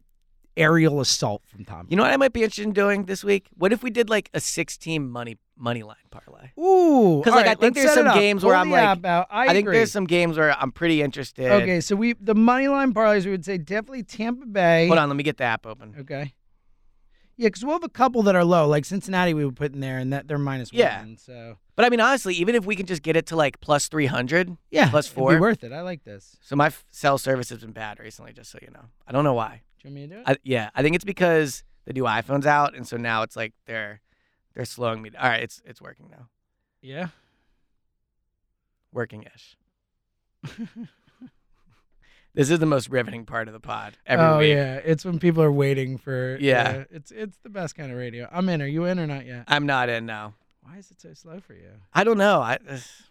aerial 0.58 1.00
assault 1.00 1.42
from 1.46 1.64
Tom. 1.64 1.86
You 1.88 1.96
know 1.96 2.02
what 2.02 2.12
I 2.12 2.16
might 2.16 2.32
be 2.32 2.42
interested 2.42 2.64
in 2.66 2.72
doing 2.72 3.04
this 3.04 3.24
week? 3.24 3.48
What 3.56 3.72
if 3.72 3.82
we 3.82 3.90
did 3.90 4.10
like 4.10 4.28
a 4.34 4.40
16 4.40 5.08
money 5.08 5.38
money 5.56 5.82
line 5.82 5.96
parlay? 6.10 6.50
Ooh, 6.58 7.18
because 7.18 7.34
like, 7.34 7.46
I 7.46 7.54
think 7.54 7.74
there's 7.74 7.94
some 7.94 8.12
games 8.14 8.44
oh, 8.44 8.48
where 8.48 8.56
Pull 8.56 8.74
I'm 8.74 9.02
like-. 9.02 9.04
I, 9.04 9.26
I, 9.30 9.52
think 9.52 9.68
there's 9.68 9.92
some 9.92 10.06
games 10.06 10.36
where 10.36 10.56
I'm 10.58 10.72
pretty 10.72 11.00
interested. 11.02 11.50
Okay, 11.50 11.80
so 11.80 11.96
we 11.96 12.14
the 12.14 12.34
money 12.34 12.68
line 12.68 12.92
parlays 12.92 13.24
we 13.24 13.30
would 13.30 13.44
say 13.44 13.58
definitely 13.58 14.02
Tampa 14.02 14.46
Bay. 14.46 14.86
Hold 14.88 14.98
on, 14.98 15.08
let 15.08 15.16
me 15.16 15.22
get 15.24 15.36
the 15.36 15.44
app 15.44 15.66
open. 15.66 15.94
Okay. 16.00 16.34
Yeah, 17.38 17.46
because 17.46 17.64
we'll 17.64 17.76
have 17.76 17.84
a 17.84 17.88
couple 17.88 18.22
that 18.24 18.34
are 18.34 18.44
low, 18.44 18.66
like 18.66 18.84
Cincinnati. 18.84 19.32
We 19.32 19.44
would 19.44 19.54
put 19.54 19.72
in 19.72 19.78
there, 19.78 19.98
and 19.98 20.12
that 20.12 20.26
they're 20.26 20.38
minus 20.38 20.72
Yeah. 20.72 20.98
one. 20.98 21.16
So 21.18 21.56
But 21.76 21.84
I 21.84 21.88
mean, 21.88 22.00
honestly, 22.00 22.34
even 22.34 22.56
if 22.56 22.66
we 22.66 22.74
can 22.74 22.84
just 22.84 23.02
get 23.02 23.16
it 23.16 23.26
to 23.26 23.36
like 23.36 23.60
plus 23.60 23.86
300, 23.86 24.56
yeah, 24.72 24.90
Plus 24.90 25.06
it'd 25.06 25.14
be 25.14 25.20
four? 25.20 25.40
worth 25.40 25.62
it. 25.62 25.72
I 25.72 25.82
like 25.82 26.02
this. 26.02 26.36
so 26.42 26.56
my 26.56 26.66
f- 26.66 26.84
cell 26.90 27.16
service 27.16 27.50
has 27.50 27.60
been 27.60 27.70
bad 27.70 28.00
recently, 28.00 28.32
just 28.32 28.50
so 28.50 28.58
you 28.60 28.70
know. 28.72 28.86
I 29.06 29.12
don't 29.12 29.22
know 29.22 29.34
why. 29.34 29.62
Do 29.80 29.88
you 29.88 29.94
want 29.94 29.94
me 29.94 30.08
to 30.08 30.14
do 30.14 30.20
it? 30.20 30.24
I, 30.26 30.36
yeah, 30.42 30.70
I 30.74 30.82
think 30.82 30.96
it's 30.96 31.04
because 31.04 31.62
the 31.84 31.92
new 31.92 32.04
iPhone's 32.04 32.46
out, 32.46 32.74
and 32.74 32.86
so 32.86 32.96
now 32.96 33.22
it's 33.22 33.36
like 33.36 33.52
they're 33.66 34.00
they're 34.54 34.64
slowing 34.64 35.02
me. 35.02 35.10
All 35.18 35.28
right, 35.28 35.42
it's 35.42 35.62
it's 35.64 35.80
working 35.80 36.08
now, 36.10 36.28
yeah. 36.82 37.08
working 38.92 39.24
ish. 39.34 39.56
this 42.34 42.50
is 42.50 42.58
the 42.58 42.66
most 42.66 42.88
riveting 42.88 43.24
part 43.24 43.48
of 43.48 43.54
the 43.54 43.60
pod 43.60 43.96
every 44.06 44.24
oh 44.24 44.38
week. 44.38 44.50
yeah, 44.50 44.74
it's 44.76 45.04
when 45.04 45.18
people 45.18 45.42
are 45.42 45.52
waiting 45.52 45.98
for. 45.98 46.36
Yeah. 46.40 46.84
it's 46.90 47.10
it's 47.10 47.38
the 47.42 47.50
best 47.50 47.74
kind 47.74 47.90
of 47.92 47.98
radio. 47.98 48.28
I'm 48.30 48.48
in. 48.48 48.62
Are 48.62 48.66
you 48.66 48.84
in 48.84 48.98
or 48.98 49.06
not 49.06 49.26
yet? 49.26 49.44
I'm 49.48 49.66
not 49.66 49.88
in 49.88 50.06
now. 50.06 50.34
Why 50.62 50.76
is 50.78 50.90
it 50.90 51.00
so 51.00 51.14
slow 51.14 51.40
for 51.40 51.54
you? 51.54 51.70
I 51.94 52.04
don't 52.04 52.18
know. 52.18 52.40
I, 52.40 52.58
it's 52.68 53.02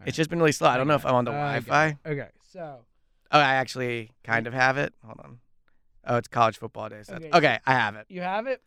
right. 0.00 0.14
just 0.14 0.30
been 0.30 0.38
really 0.38 0.52
slow. 0.52 0.68
I 0.68 0.76
don't 0.76 0.88
know 0.88 0.94
if 0.94 1.04
I'm 1.04 1.14
on 1.14 1.24
the 1.24 1.32
got 1.32 1.60
Wi-Fi. 1.60 1.86
it. 1.86 1.96
Okay, 2.08 2.28
so 2.50 2.78
Oh, 3.30 3.38
I 3.40 3.54
actually 3.54 4.12
kind 4.22 4.46
of 4.46 4.54
have 4.54 4.78
it. 4.78 4.94
Hold 5.04 5.18
on. 5.18 5.38
Oh, 6.06 6.16
it's 6.16 6.28
college 6.28 6.58
football 6.58 6.88
day. 6.88 6.96
That's- 7.06 7.16
Okay. 7.24 7.30
Okay, 7.36 7.58
I 7.66 7.72
have 7.72 7.96
it. 7.96 8.06
you 8.08 8.20
have 8.20 8.46
it. 8.46 8.62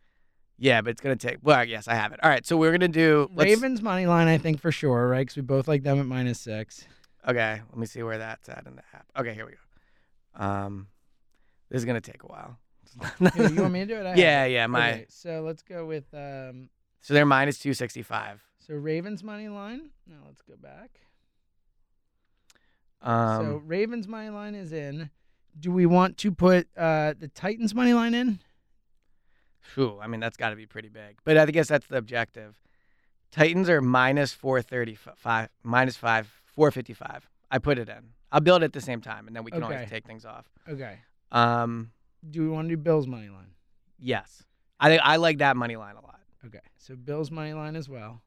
Yeah, 0.58 0.80
but 0.80 0.90
it's 0.90 1.00
gonna 1.00 1.14
take. 1.16 1.38
Well, 1.42 1.64
yes, 1.64 1.86
I 1.86 1.94
have 1.94 2.12
it. 2.12 2.18
All 2.22 2.28
right, 2.30 2.44
so 2.44 2.56
we're 2.56 2.72
gonna 2.72 2.88
do 2.88 3.30
Ravens 3.34 3.80
money 3.80 4.06
line, 4.06 4.26
I 4.26 4.38
think 4.38 4.60
for 4.60 4.72
sure, 4.72 5.06
right? 5.08 5.20
Because 5.20 5.36
we 5.36 5.42
both 5.42 5.68
like 5.68 5.84
them 5.84 6.00
at 6.00 6.06
minus 6.06 6.40
six. 6.40 6.84
Okay, 7.26 7.60
let 7.68 7.76
me 7.78 7.86
see 7.86 8.02
where 8.02 8.18
that's 8.18 8.48
at 8.48 8.66
in 8.66 8.74
the 8.76 8.82
app. 8.92 9.06
Okay, 9.18 9.34
here 9.34 9.46
we 9.46 9.52
go. 9.52 10.44
Um, 10.44 10.88
this 11.68 11.78
is 11.78 11.84
gonna 11.84 12.00
take 12.00 12.22
a 12.24 12.26
while. 12.26 12.58
You 13.20 13.60
want 13.62 13.72
me 13.72 13.80
to 13.80 13.86
do 13.86 13.94
it? 14.00 14.06
I 14.06 14.08
have 14.10 14.18
Yeah, 14.18 14.44
it. 14.44 14.52
yeah, 14.52 14.66
my- 14.66 14.90
Okay, 14.92 15.06
so 15.08 15.42
let's 15.42 15.62
go 15.62 15.86
with 15.86 16.12
um. 16.12 16.70
So 17.02 17.14
they're 17.14 17.24
minus 17.26 17.58
265. 17.60 18.42
So 18.58 18.74
Ravens 18.74 19.22
money 19.22 19.48
line. 19.48 19.90
Now 20.08 20.16
let's 20.26 20.42
go 20.42 20.54
back. 20.56 20.98
Um, 23.00 23.44
so 23.46 23.62
Ravens 23.64 24.08
money 24.08 24.30
line 24.30 24.54
is 24.56 24.72
in. 24.72 25.10
Do 25.58 25.70
we 25.72 25.86
want 25.86 26.16
to 26.18 26.30
put 26.32 26.68
uh 26.76 27.14
the 27.18 27.28
Titans 27.28 27.74
money 27.74 27.92
line 27.94 28.14
in? 28.14 28.40
phew, 29.60 29.98
I 30.00 30.06
mean, 30.06 30.20
that's 30.20 30.36
got 30.38 30.50
to 30.50 30.56
be 30.56 30.66
pretty 30.66 30.88
big. 30.88 31.18
But 31.24 31.36
I 31.36 31.44
guess 31.46 31.68
that's 31.68 31.86
the 31.86 31.98
objective. 31.98 32.60
Titans 33.30 33.68
are 33.68 33.82
minus 33.82 34.32
435, 34.32 35.48
minus 35.62 35.96
5, 35.96 36.26
455. 36.54 37.28
I 37.50 37.58
put 37.58 37.78
it 37.78 37.88
in. 37.88 38.10
I'll 38.32 38.40
build 38.40 38.62
it 38.62 38.66
at 38.66 38.72
the 38.72 38.80
same 38.80 39.02
time, 39.02 39.26
and 39.26 39.36
then 39.36 39.44
we 39.44 39.50
can 39.50 39.62
Okay. 39.62 39.74
always 39.74 39.90
take 39.90 40.06
things 40.06 40.24
off. 40.24 40.46
Okay. 40.66 41.00
Um, 41.32 41.90
Do 42.30 42.40
we 42.42 42.48
want 42.48 42.68
to 42.68 42.76
do 42.76 42.80
Bills 42.80 43.06
money 43.06 43.28
line? 43.28 43.50
yes. 43.98 44.42
I 44.80 44.88
think 44.88 45.02
I 45.04 45.16
like 45.16 45.38
that 45.38 45.56
money 45.56 45.76
line 45.76 45.96
a 45.96 46.00
lot. 46.00 46.20
Okay. 46.46 46.60
So 46.78 46.94
Bills 46.96 47.30
money 47.30 47.52
line 47.52 47.74
as 47.76 47.88
well. 47.88 48.22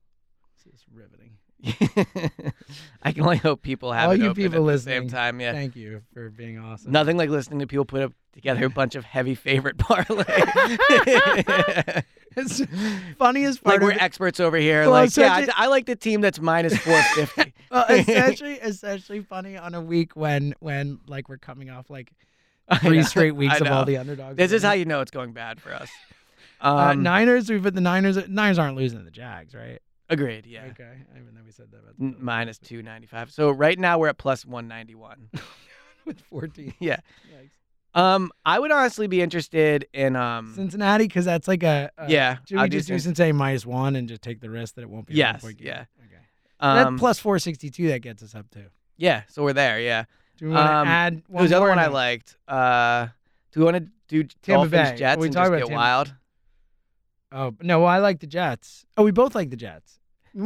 This 0.63 0.73
is 0.75 0.85
riveting. 0.93 1.37
I 3.03 3.11
can 3.11 3.23
only 3.23 3.37
hope 3.37 3.61
people 3.61 3.91
have 3.91 4.09
All 4.09 4.15
you 4.15 4.33
people 4.33 4.45
at 4.45 4.51
the 4.51 4.61
listening, 4.61 5.01
same 5.03 5.09
time. 5.09 5.39
Yeah. 5.39 5.51
Thank 5.53 5.75
you 5.75 6.01
for 6.13 6.29
being 6.29 6.57
awesome. 6.59 6.91
Nothing 6.91 7.17
like 7.17 7.29
listening 7.29 7.59
to 7.59 7.67
people 7.67 7.85
put 7.85 8.01
up 8.01 8.13
together 8.33 8.65
a 8.65 8.69
bunch 8.69 8.95
of 8.95 9.03
heavy 9.05 9.35
favorite 9.35 9.77
parlay. 9.79 10.25
It's 12.37 12.61
funniest 13.17 13.61
part 13.63 13.81
like 13.81 13.81
we're 13.81 14.01
experts 14.01 14.39
over 14.39 14.55
here. 14.57 14.83
Well, 14.83 14.91
like, 14.91 15.15
yeah, 15.17 15.33
I, 15.33 15.65
I 15.65 15.67
like 15.67 15.85
the 15.85 15.97
team 15.97 16.21
that's 16.21 16.39
minus 16.39 16.77
450. 16.77 17.53
well, 17.71 17.85
essentially, 17.89 18.53
essentially 18.53 19.19
funny 19.21 19.57
on 19.57 19.75
a 19.75 19.81
week 19.81 20.15
when 20.15 20.55
when 20.59 20.99
like 21.07 21.27
we're 21.27 21.37
coming 21.37 21.69
off 21.69 21.89
like 21.89 22.11
three 22.79 23.03
straight 23.03 23.35
weeks 23.35 23.59
of 23.59 23.67
all 23.67 23.83
the 23.83 23.97
underdogs. 23.97 24.37
This 24.37 24.53
is 24.53 24.63
how 24.63 24.71
you 24.71 24.85
know 24.85 25.01
it's 25.01 25.11
going 25.11 25.33
bad 25.33 25.59
for 25.61 25.73
us. 25.73 25.89
Uh, 26.61 26.91
Um, 26.91 27.03
Niners. 27.03 27.49
We 27.49 27.59
put 27.59 27.73
the 27.75 27.81
Niners. 27.81 28.17
Niners 28.29 28.57
aren't 28.59 28.77
losing 28.77 28.99
to 28.99 29.05
the 29.05 29.11
Jags, 29.11 29.53
right? 29.53 29.81
Agreed. 30.11 30.45
Yeah. 30.45 30.65
Okay. 30.71 30.83
I 31.13 31.19
even 31.19 31.33
though 31.35 31.41
we 31.45 31.51
said 31.51 31.71
that 31.71 31.79
about 31.79 31.97
the 31.97 32.05
N- 32.05 32.15
Minus 32.19 32.57
295. 32.59 33.31
So 33.31 33.49
right 33.51 33.77
now 33.79 33.97
we're 33.97 34.07
at 34.09 34.17
plus 34.17 34.45
191. 34.45 35.29
with 36.05 36.19
14. 36.29 36.73
yeah. 36.79 36.97
Yikes. 37.31 37.49
Um, 37.99 38.31
I 38.45 38.57
would 38.57 38.71
honestly 38.71 39.07
be 39.07 39.21
interested 39.21 39.85
in 39.93 40.15
um. 40.15 40.53
Cincinnati, 40.55 41.05
because 41.05 41.25
that's 41.25 41.47
like 41.47 41.63
a, 41.63 41.91
a 41.97 42.09
Yeah, 42.09 42.37
Should 42.47 42.57
I'll 42.57 42.63
we 42.63 42.69
just 42.69 42.87
do 42.87 42.93
Cin- 42.93 43.15
Cincinnati 43.15 43.33
minus 43.33 43.65
one 43.65 43.95
and 43.97 44.07
just 44.07 44.21
take 44.21 44.39
the 44.39 44.49
risk 44.49 44.75
that 44.75 44.81
it 44.83 44.89
won't 44.89 45.07
be? 45.07 45.15
Yes, 45.15 45.43
yeah. 45.59 45.85
Okay. 46.05 46.21
um, 46.61 46.95
that 46.95 46.99
plus 46.99 47.19
462 47.19 47.89
that 47.89 47.99
gets 47.99 48.23
us 48.23 48.33
up 48.33 48.49
to. 48.51 48.61
Yeah. 48.97 49.23
So 49.27 49.43
we're 49.43 49.53
there. 49.53 49.79
Yeah. 49.79 50.05
Do 50.37 50.45
we 50.45 50.51
want 50.53 50.67
to 50.69 50.73
Um, 50.73 50.87
add 50.87 51.23
one 51.27 51.43
Who's 51.43 51.49
the 51.51 51.57
other 51.57 51.67
one 51.67 51.79
I 51.79 51.87
liked? 51.87 52.37
Uh, 52.47 53.07
do 53.51 53.59
we 53.59 53.65
want 53.65 53.77
to 53.77 53.87
do 54.07 54.23
Tampa 54.23 54.69
Dolphins 54.69 54.91
Bay. 54.91 54.95
Jets 54.97 55.19
We 55.19 55.27
and 55.27 55.33
just 55.35 55.47
about 55.47 55.57
get 55.57 55.67
Tampa- 55.67 55.75
wild? 55.75 56.13
Oh 57.33 57.53
no, 57.61 57.79
well, 57.79 57.87
I 57.87 57.99
like 57.99 58.19
the 58.19 58.27
Jets. 58.27 58.85
Oh, 58.97 59.03
we 59.03 59.11
both 59.11 59.35
like 59.35 59.49
the 59.49 59.55
Jets. 59.57 59.99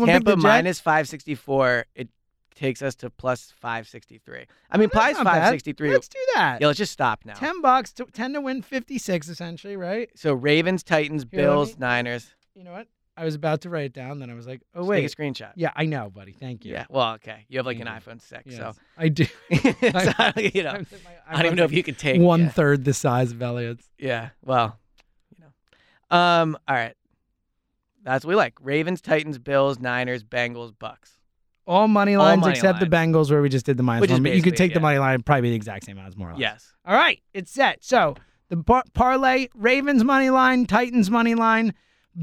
Tampa 0.06 0.36
minus 0.38 0.80
564. 0.80 1.86
It 1.96 2.10
takes 2.56 2.82
us 2.82 2.96
to 2.96 3.10
plus 3.10 3.54
563. 3.60 4.46
I 4.72 4.78
mean, 4.78 4.90
That's 4.92 4.94
plus 4.94 5.14
not 5.18 5.26
bad. 5.26 5.34
563. 5.34 5.92
Let's 5.92 6.08
do 6.08 6.20
that. 6.36 6.60
Yeah, 6.62 6.68
let's 6.68 6.80
just 6.80 6.94
stop 6.94 7.26
now. 7.26 7.34
Ten 7.34 7.62
bucks, 7.62 7.92
to, 7.94 8.06
ten 8.06 8.34
to 8.34 8.42
win 8.42 8.62
fifty-six, 8.62 9.28
essentially, 9.30 9.76
right? 9.76 10.10
So 10.16 10.34
Ravens, 10.34 10.84
Titans, 10.84 11.26
Here, 11.30 11.42
Bills, 11.42 11.72
me- 11.72 11.76
Niners. 11.80 12.34
You 12.56 12.64
know 12.64 12.72
what? 12.72 12.88
I 13.18 13.24
was 13.24 13.34
about 13.34 13.62
to 13.62 13.70
write 13.70 13.86
it 13.86 13.94
down, 13.94 14.20
then 14.20 14.30
I 14.30 14.34
was 14.34 14.46
like, 14.46 14.62
oh 14.74 14.80
Just 14.80 14.90
wait, 14.90 15.02
take 15.02 15.14
a 15.14 15.16
screenshot. 15.16 15.52
yeah, 15.56 15.72
I 15.74 15.86
know, 15.86 16.10
buddy. 16.10 16.34
Thank 16.34 16.66
you. 16.66 16.74
Yeah. 16.74 16.86
Well, 16.90 17.14
okay. 17.14 17.46
You 17.48 17.60
have 17.60 17.66
like 17.66 17.78
Thank 17.78 17.88
an 17.90 18.02
you. 18.06 18.14
iPhone 18.14 18.22
6, 18.22 18.44
Yes, 18.46 18.58
so, 18.58 18.74
I 18.98 19.08
do. 19.08 19.24
so, 19.26 19.32
you 20.42 20.64
know, 20.64 20.82
I 21.26 21.38
don't 21.38 21.46
even 21.46 21.56
know 21.56 21.64
if 21.64 21.72
you 21.72 21.82
can 21.82 21.96
take 21.96 22.20
one 22.20 22.42
yeah. 22.42 22.50
third 22.50 22.84
the 22.84 22.94
size 22.94 23.32
of 23.32 23.42
Elliot's. 23.42 23.90
Yeah. 23.98 24.32
Well, 24.44 24.78
you 25.38 25.46
know. 25.46 26.18
Um. 26.18 26.58
All 26.68 26.76
right. 26.76 26.94
That's 28.06 28.24
what 28.24 28.30
we 28.30 28.36
like. 28.36 28.54
Ravens, 28.62 29.02
Titans, 29.02 29.38
Bills, 29.40 29.80
Niners, 29.80 30.24
Bengals, 30.24 30.74
Bucks. 30.78 31.18
All 31.68 31.88
money 31.88 32.16
lines 32.16 32.42
money 32.42 32.52
except 32.52 32.80
the 32.80 32.86
Bengals, 32.86 33.32
where 33.32 33.42
we 33.42 33.50
just 33.50 33.66
did 33.66 33.76
the 33.78 33.84
minus 33.84 34.02
Which 34.02 34.12
one. 34.12 34.22
But 34.22 34.36
you 34.36 34.44
could 34.44 34.56
take 34.56 34.76
the 34.76 34.80
money 34.80 35.00
line, 35.00 35.24
probably 35.24 35.42
be 35.42 35.50
the 35.50 35.56
exact 35.56 35.86
same 35.86 35.98
odds, 35.98 36.16
more 36.16 36.30
or 36.30 36.34
less. 36.34 36.40
Yes. 36.40 36.74
All 36.86 36.96
right, 36.96 37.20
it's 37.34 37.52
set. 37.52 37.84
So 37.84 38.16
the 38.50 38.58
par- 38.58 38.84
parlay: 38.94 39.48
Ravens 39.56 40.04
money 40.04 40.30
line, 40.30 40.68
Titans 40.68 41.10
money 41.10 41.34
line, 41.34 41.74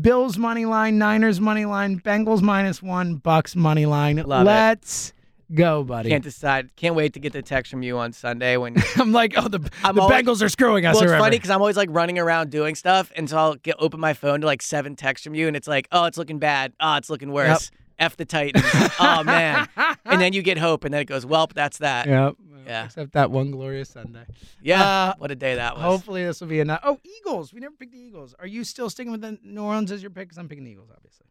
Bills 0.00 0.38
money 0.38 0.64
line, 0.64 0.96
Niners 0.96 1.40
money 1.40 1.64
line, 1.64 1.98
Bengals 1.98 2.40
minus 2.40 2.80
one, 2.80 3.16
Bucks 3.16 3.56
money 3.56 3.84
line. 3.84 4.16
Love 4.18 4.46
it. 4.46 5.12
Go, 5.54 5.84
buddy. 5.84 6.08
Can't 6.10 6.24
decide. 6.24 6.74
Can't 6.76 6.94
wait 6.94 7.12
to 7.14 7.20
get 7.20 7.32
the 7.32 7.42
text 7.42 7.70
from 7.70 7.82
you 7.82 7.98
on 7.98 8.12
Sunday 8.12 8.56
when. 8.56 8.76
I'm 8.96 9.12
like, 9.12 9.34
oh, 9.36 9.48
the, 9.48 9.68
I'm 9.84 9.94
the 9.96 10.02
always- 10.02 10.22
Bengals 10.24 10.42
are 10.42 10.48
screwing 10.48 10.86
us. 10.86 10.94
well, 10.94 11.04
it's 11.04 11.12
funny 11.12 11.36
because 11.36 11.50
I'm 11.50 11.60
always 11.60 11.76
like 11.76 11.88
running 11.92 12.18
around 12.18 12.50
doing 12.50 12.74
stuff, 12.74 13.12
and 13.16 13.28
so 13.28 13.36
I'll 13.36 13.54
get 13.56 13.76
open 13.78 14.00
my 14.00 14.14
phone 14.14 14.40
to 14.40 14.46
like 14.46 14.62
seven 14.62 14.96
texts 14.96 15.24
from 15.24 15.34
you, 15.34 15.46
and 15.48 15.56
it's 15.56 15.68
like, 15.68 15.88
oh, 15.92 16.04
it's 16.04 16.16
looking 16.18 16.38
bad. 16.38 16.72
Oh, 16.80 16.96
it's 16.96 17.10
looking 17.10 17.32
worse. 17.32 17.70
F 17.98 18.16
the 18.16 18.24
Titans. 18.24 18.64
oh 18.98 19.22
man. 19.26 19.68
And 20.04 20.20
then 20.20 20.32
you 20.32 20.42
get 20.42 20.58
hope, 20.58 20.84
and 20.84 20.92
then 20.94 21.02
it 21.02 21.06
goes, 21.06 21.24
well, 21.26 21.48
that's 21.54 21.78
that. 21.78 22.06
Yep. 22.08 22.36
Yeah. 22.66 22.84
Except 22.86 23.12
that 23.12 23.30
one 23.30 23.50
glorious 23.50 23.90
Sunday. 23.90 24.24
Yeah. 24.62 24.82
Uh, 24.82 25.14
what 25.18 25.30
a 25.30 25.34
day 25.34 25.56
that 25.56 25.74
was. 25.74 25.82
Hopefully 25.82 26.24
this 26.24 26.40
will 26.40 26.48
be 26.48 26.60
enough. 26.60 26.80
Oh, 26.84 26.98
Eagles. 27.04 27.52
We 27.52 27.60
never 27.60 27.74
picked 27.74 27.92
the 27.92 27.98
Eagles. 27.98 28.34
Are 28.38 28.46
you 28.46 28.62
still 28.64 28.88
sticking 28.88 29.10
with 29.12 29.20
the 29.20 29.36
New 29.44 29.62
Orleans 29.62 29.90
as 29.92 30.00
your 30.00 30.10
pick? 30.10 30.28
Because 30.28 30.38
I'm 30.38 30.48
picking 30.48 30.64
the 30.64 30.70
Eagles, 30.70 30.88
obviously. 30.94 31.26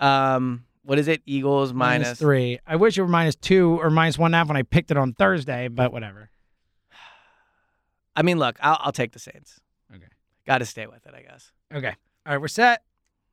Um, 0.00 0.64
what 0.88 0.98
is 0.98 1.06
it? 1.06 1.20
Eagles 1.26 1.74
three. 2.18 2.60
I 2.66 2.76
wish 2.76 2.96
it 2.96 3.02
were 3.02 3.08
minus 3.08 3.36
two 3.36 3.78
or 3.78 3.90
minus 3.90 4.16
one 4.16 4.28
and 4.28 4.34
a 4.34 4.38
half 4.38 4.48
when 4.48 4.56
I 4.56 4.62
picked 4.62 4.90
it 4.90 4.96
on 4.96 5.12
Thursday, 5.12 5.68
but 5.68 5.92
whatever. 5.92 6.30
I 8.16 8.22
mean, 8.22 8.38
look, 8.38 8.56
I'll, 8.62 8.78
I'll 8.80 8.92
take 8.92 9.12
the 9.12 9.18
Saints. 9.18 9.60
Okay. 9.94 10.06
Got 10.46 10.58
to 10.58 10.64
stay 10.64 10.86
with 10.86 11.06
it, 11.06 11.12
I 11.14 11.20
guess. 11.20 11.52
Okay. 11.74 11.94
All 12.24 12.32
right, 12.32 12.40
we're 12.40 12.48
set. 12.48 12.84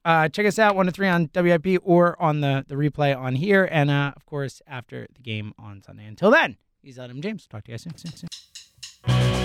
Uh, 0.04 0.28
check 0.28 0.46
us 0.46 0.60
out 0.60 0.76
one 0.76 0.88
to 0.88 0.92
three 0.92 1.08
on 1.08 1.30
WIP 1.34 1.80
or 1.82 2.22
on 2.22 2.42
the 2.42 2.66
the 2.68 2.76
replay 2.76 3.18
on 3.18 3.36
here, 3.36 3.70
and 3.72 3.90
uh, 3.90 4.12
of 4.14 4.26
course 4.26 4.62
after 4.68 5.08
the 5.16 5.22
game 5.22 5.54
on 5.58 5.82
Sunday. 5.82 6.06
Until 6.06 6.32
then, 6.32 6.58
he's 6.82 7.00
Adam 7.00 7.22
James. 7.22 7.48
Talk 7.48 7.64
to 7.64 7.72
you 7.72 7.78
guys 7.78 7.84
soon. 7.84 7.96
soon, 7.96 8.28
soon. 9.08 9.45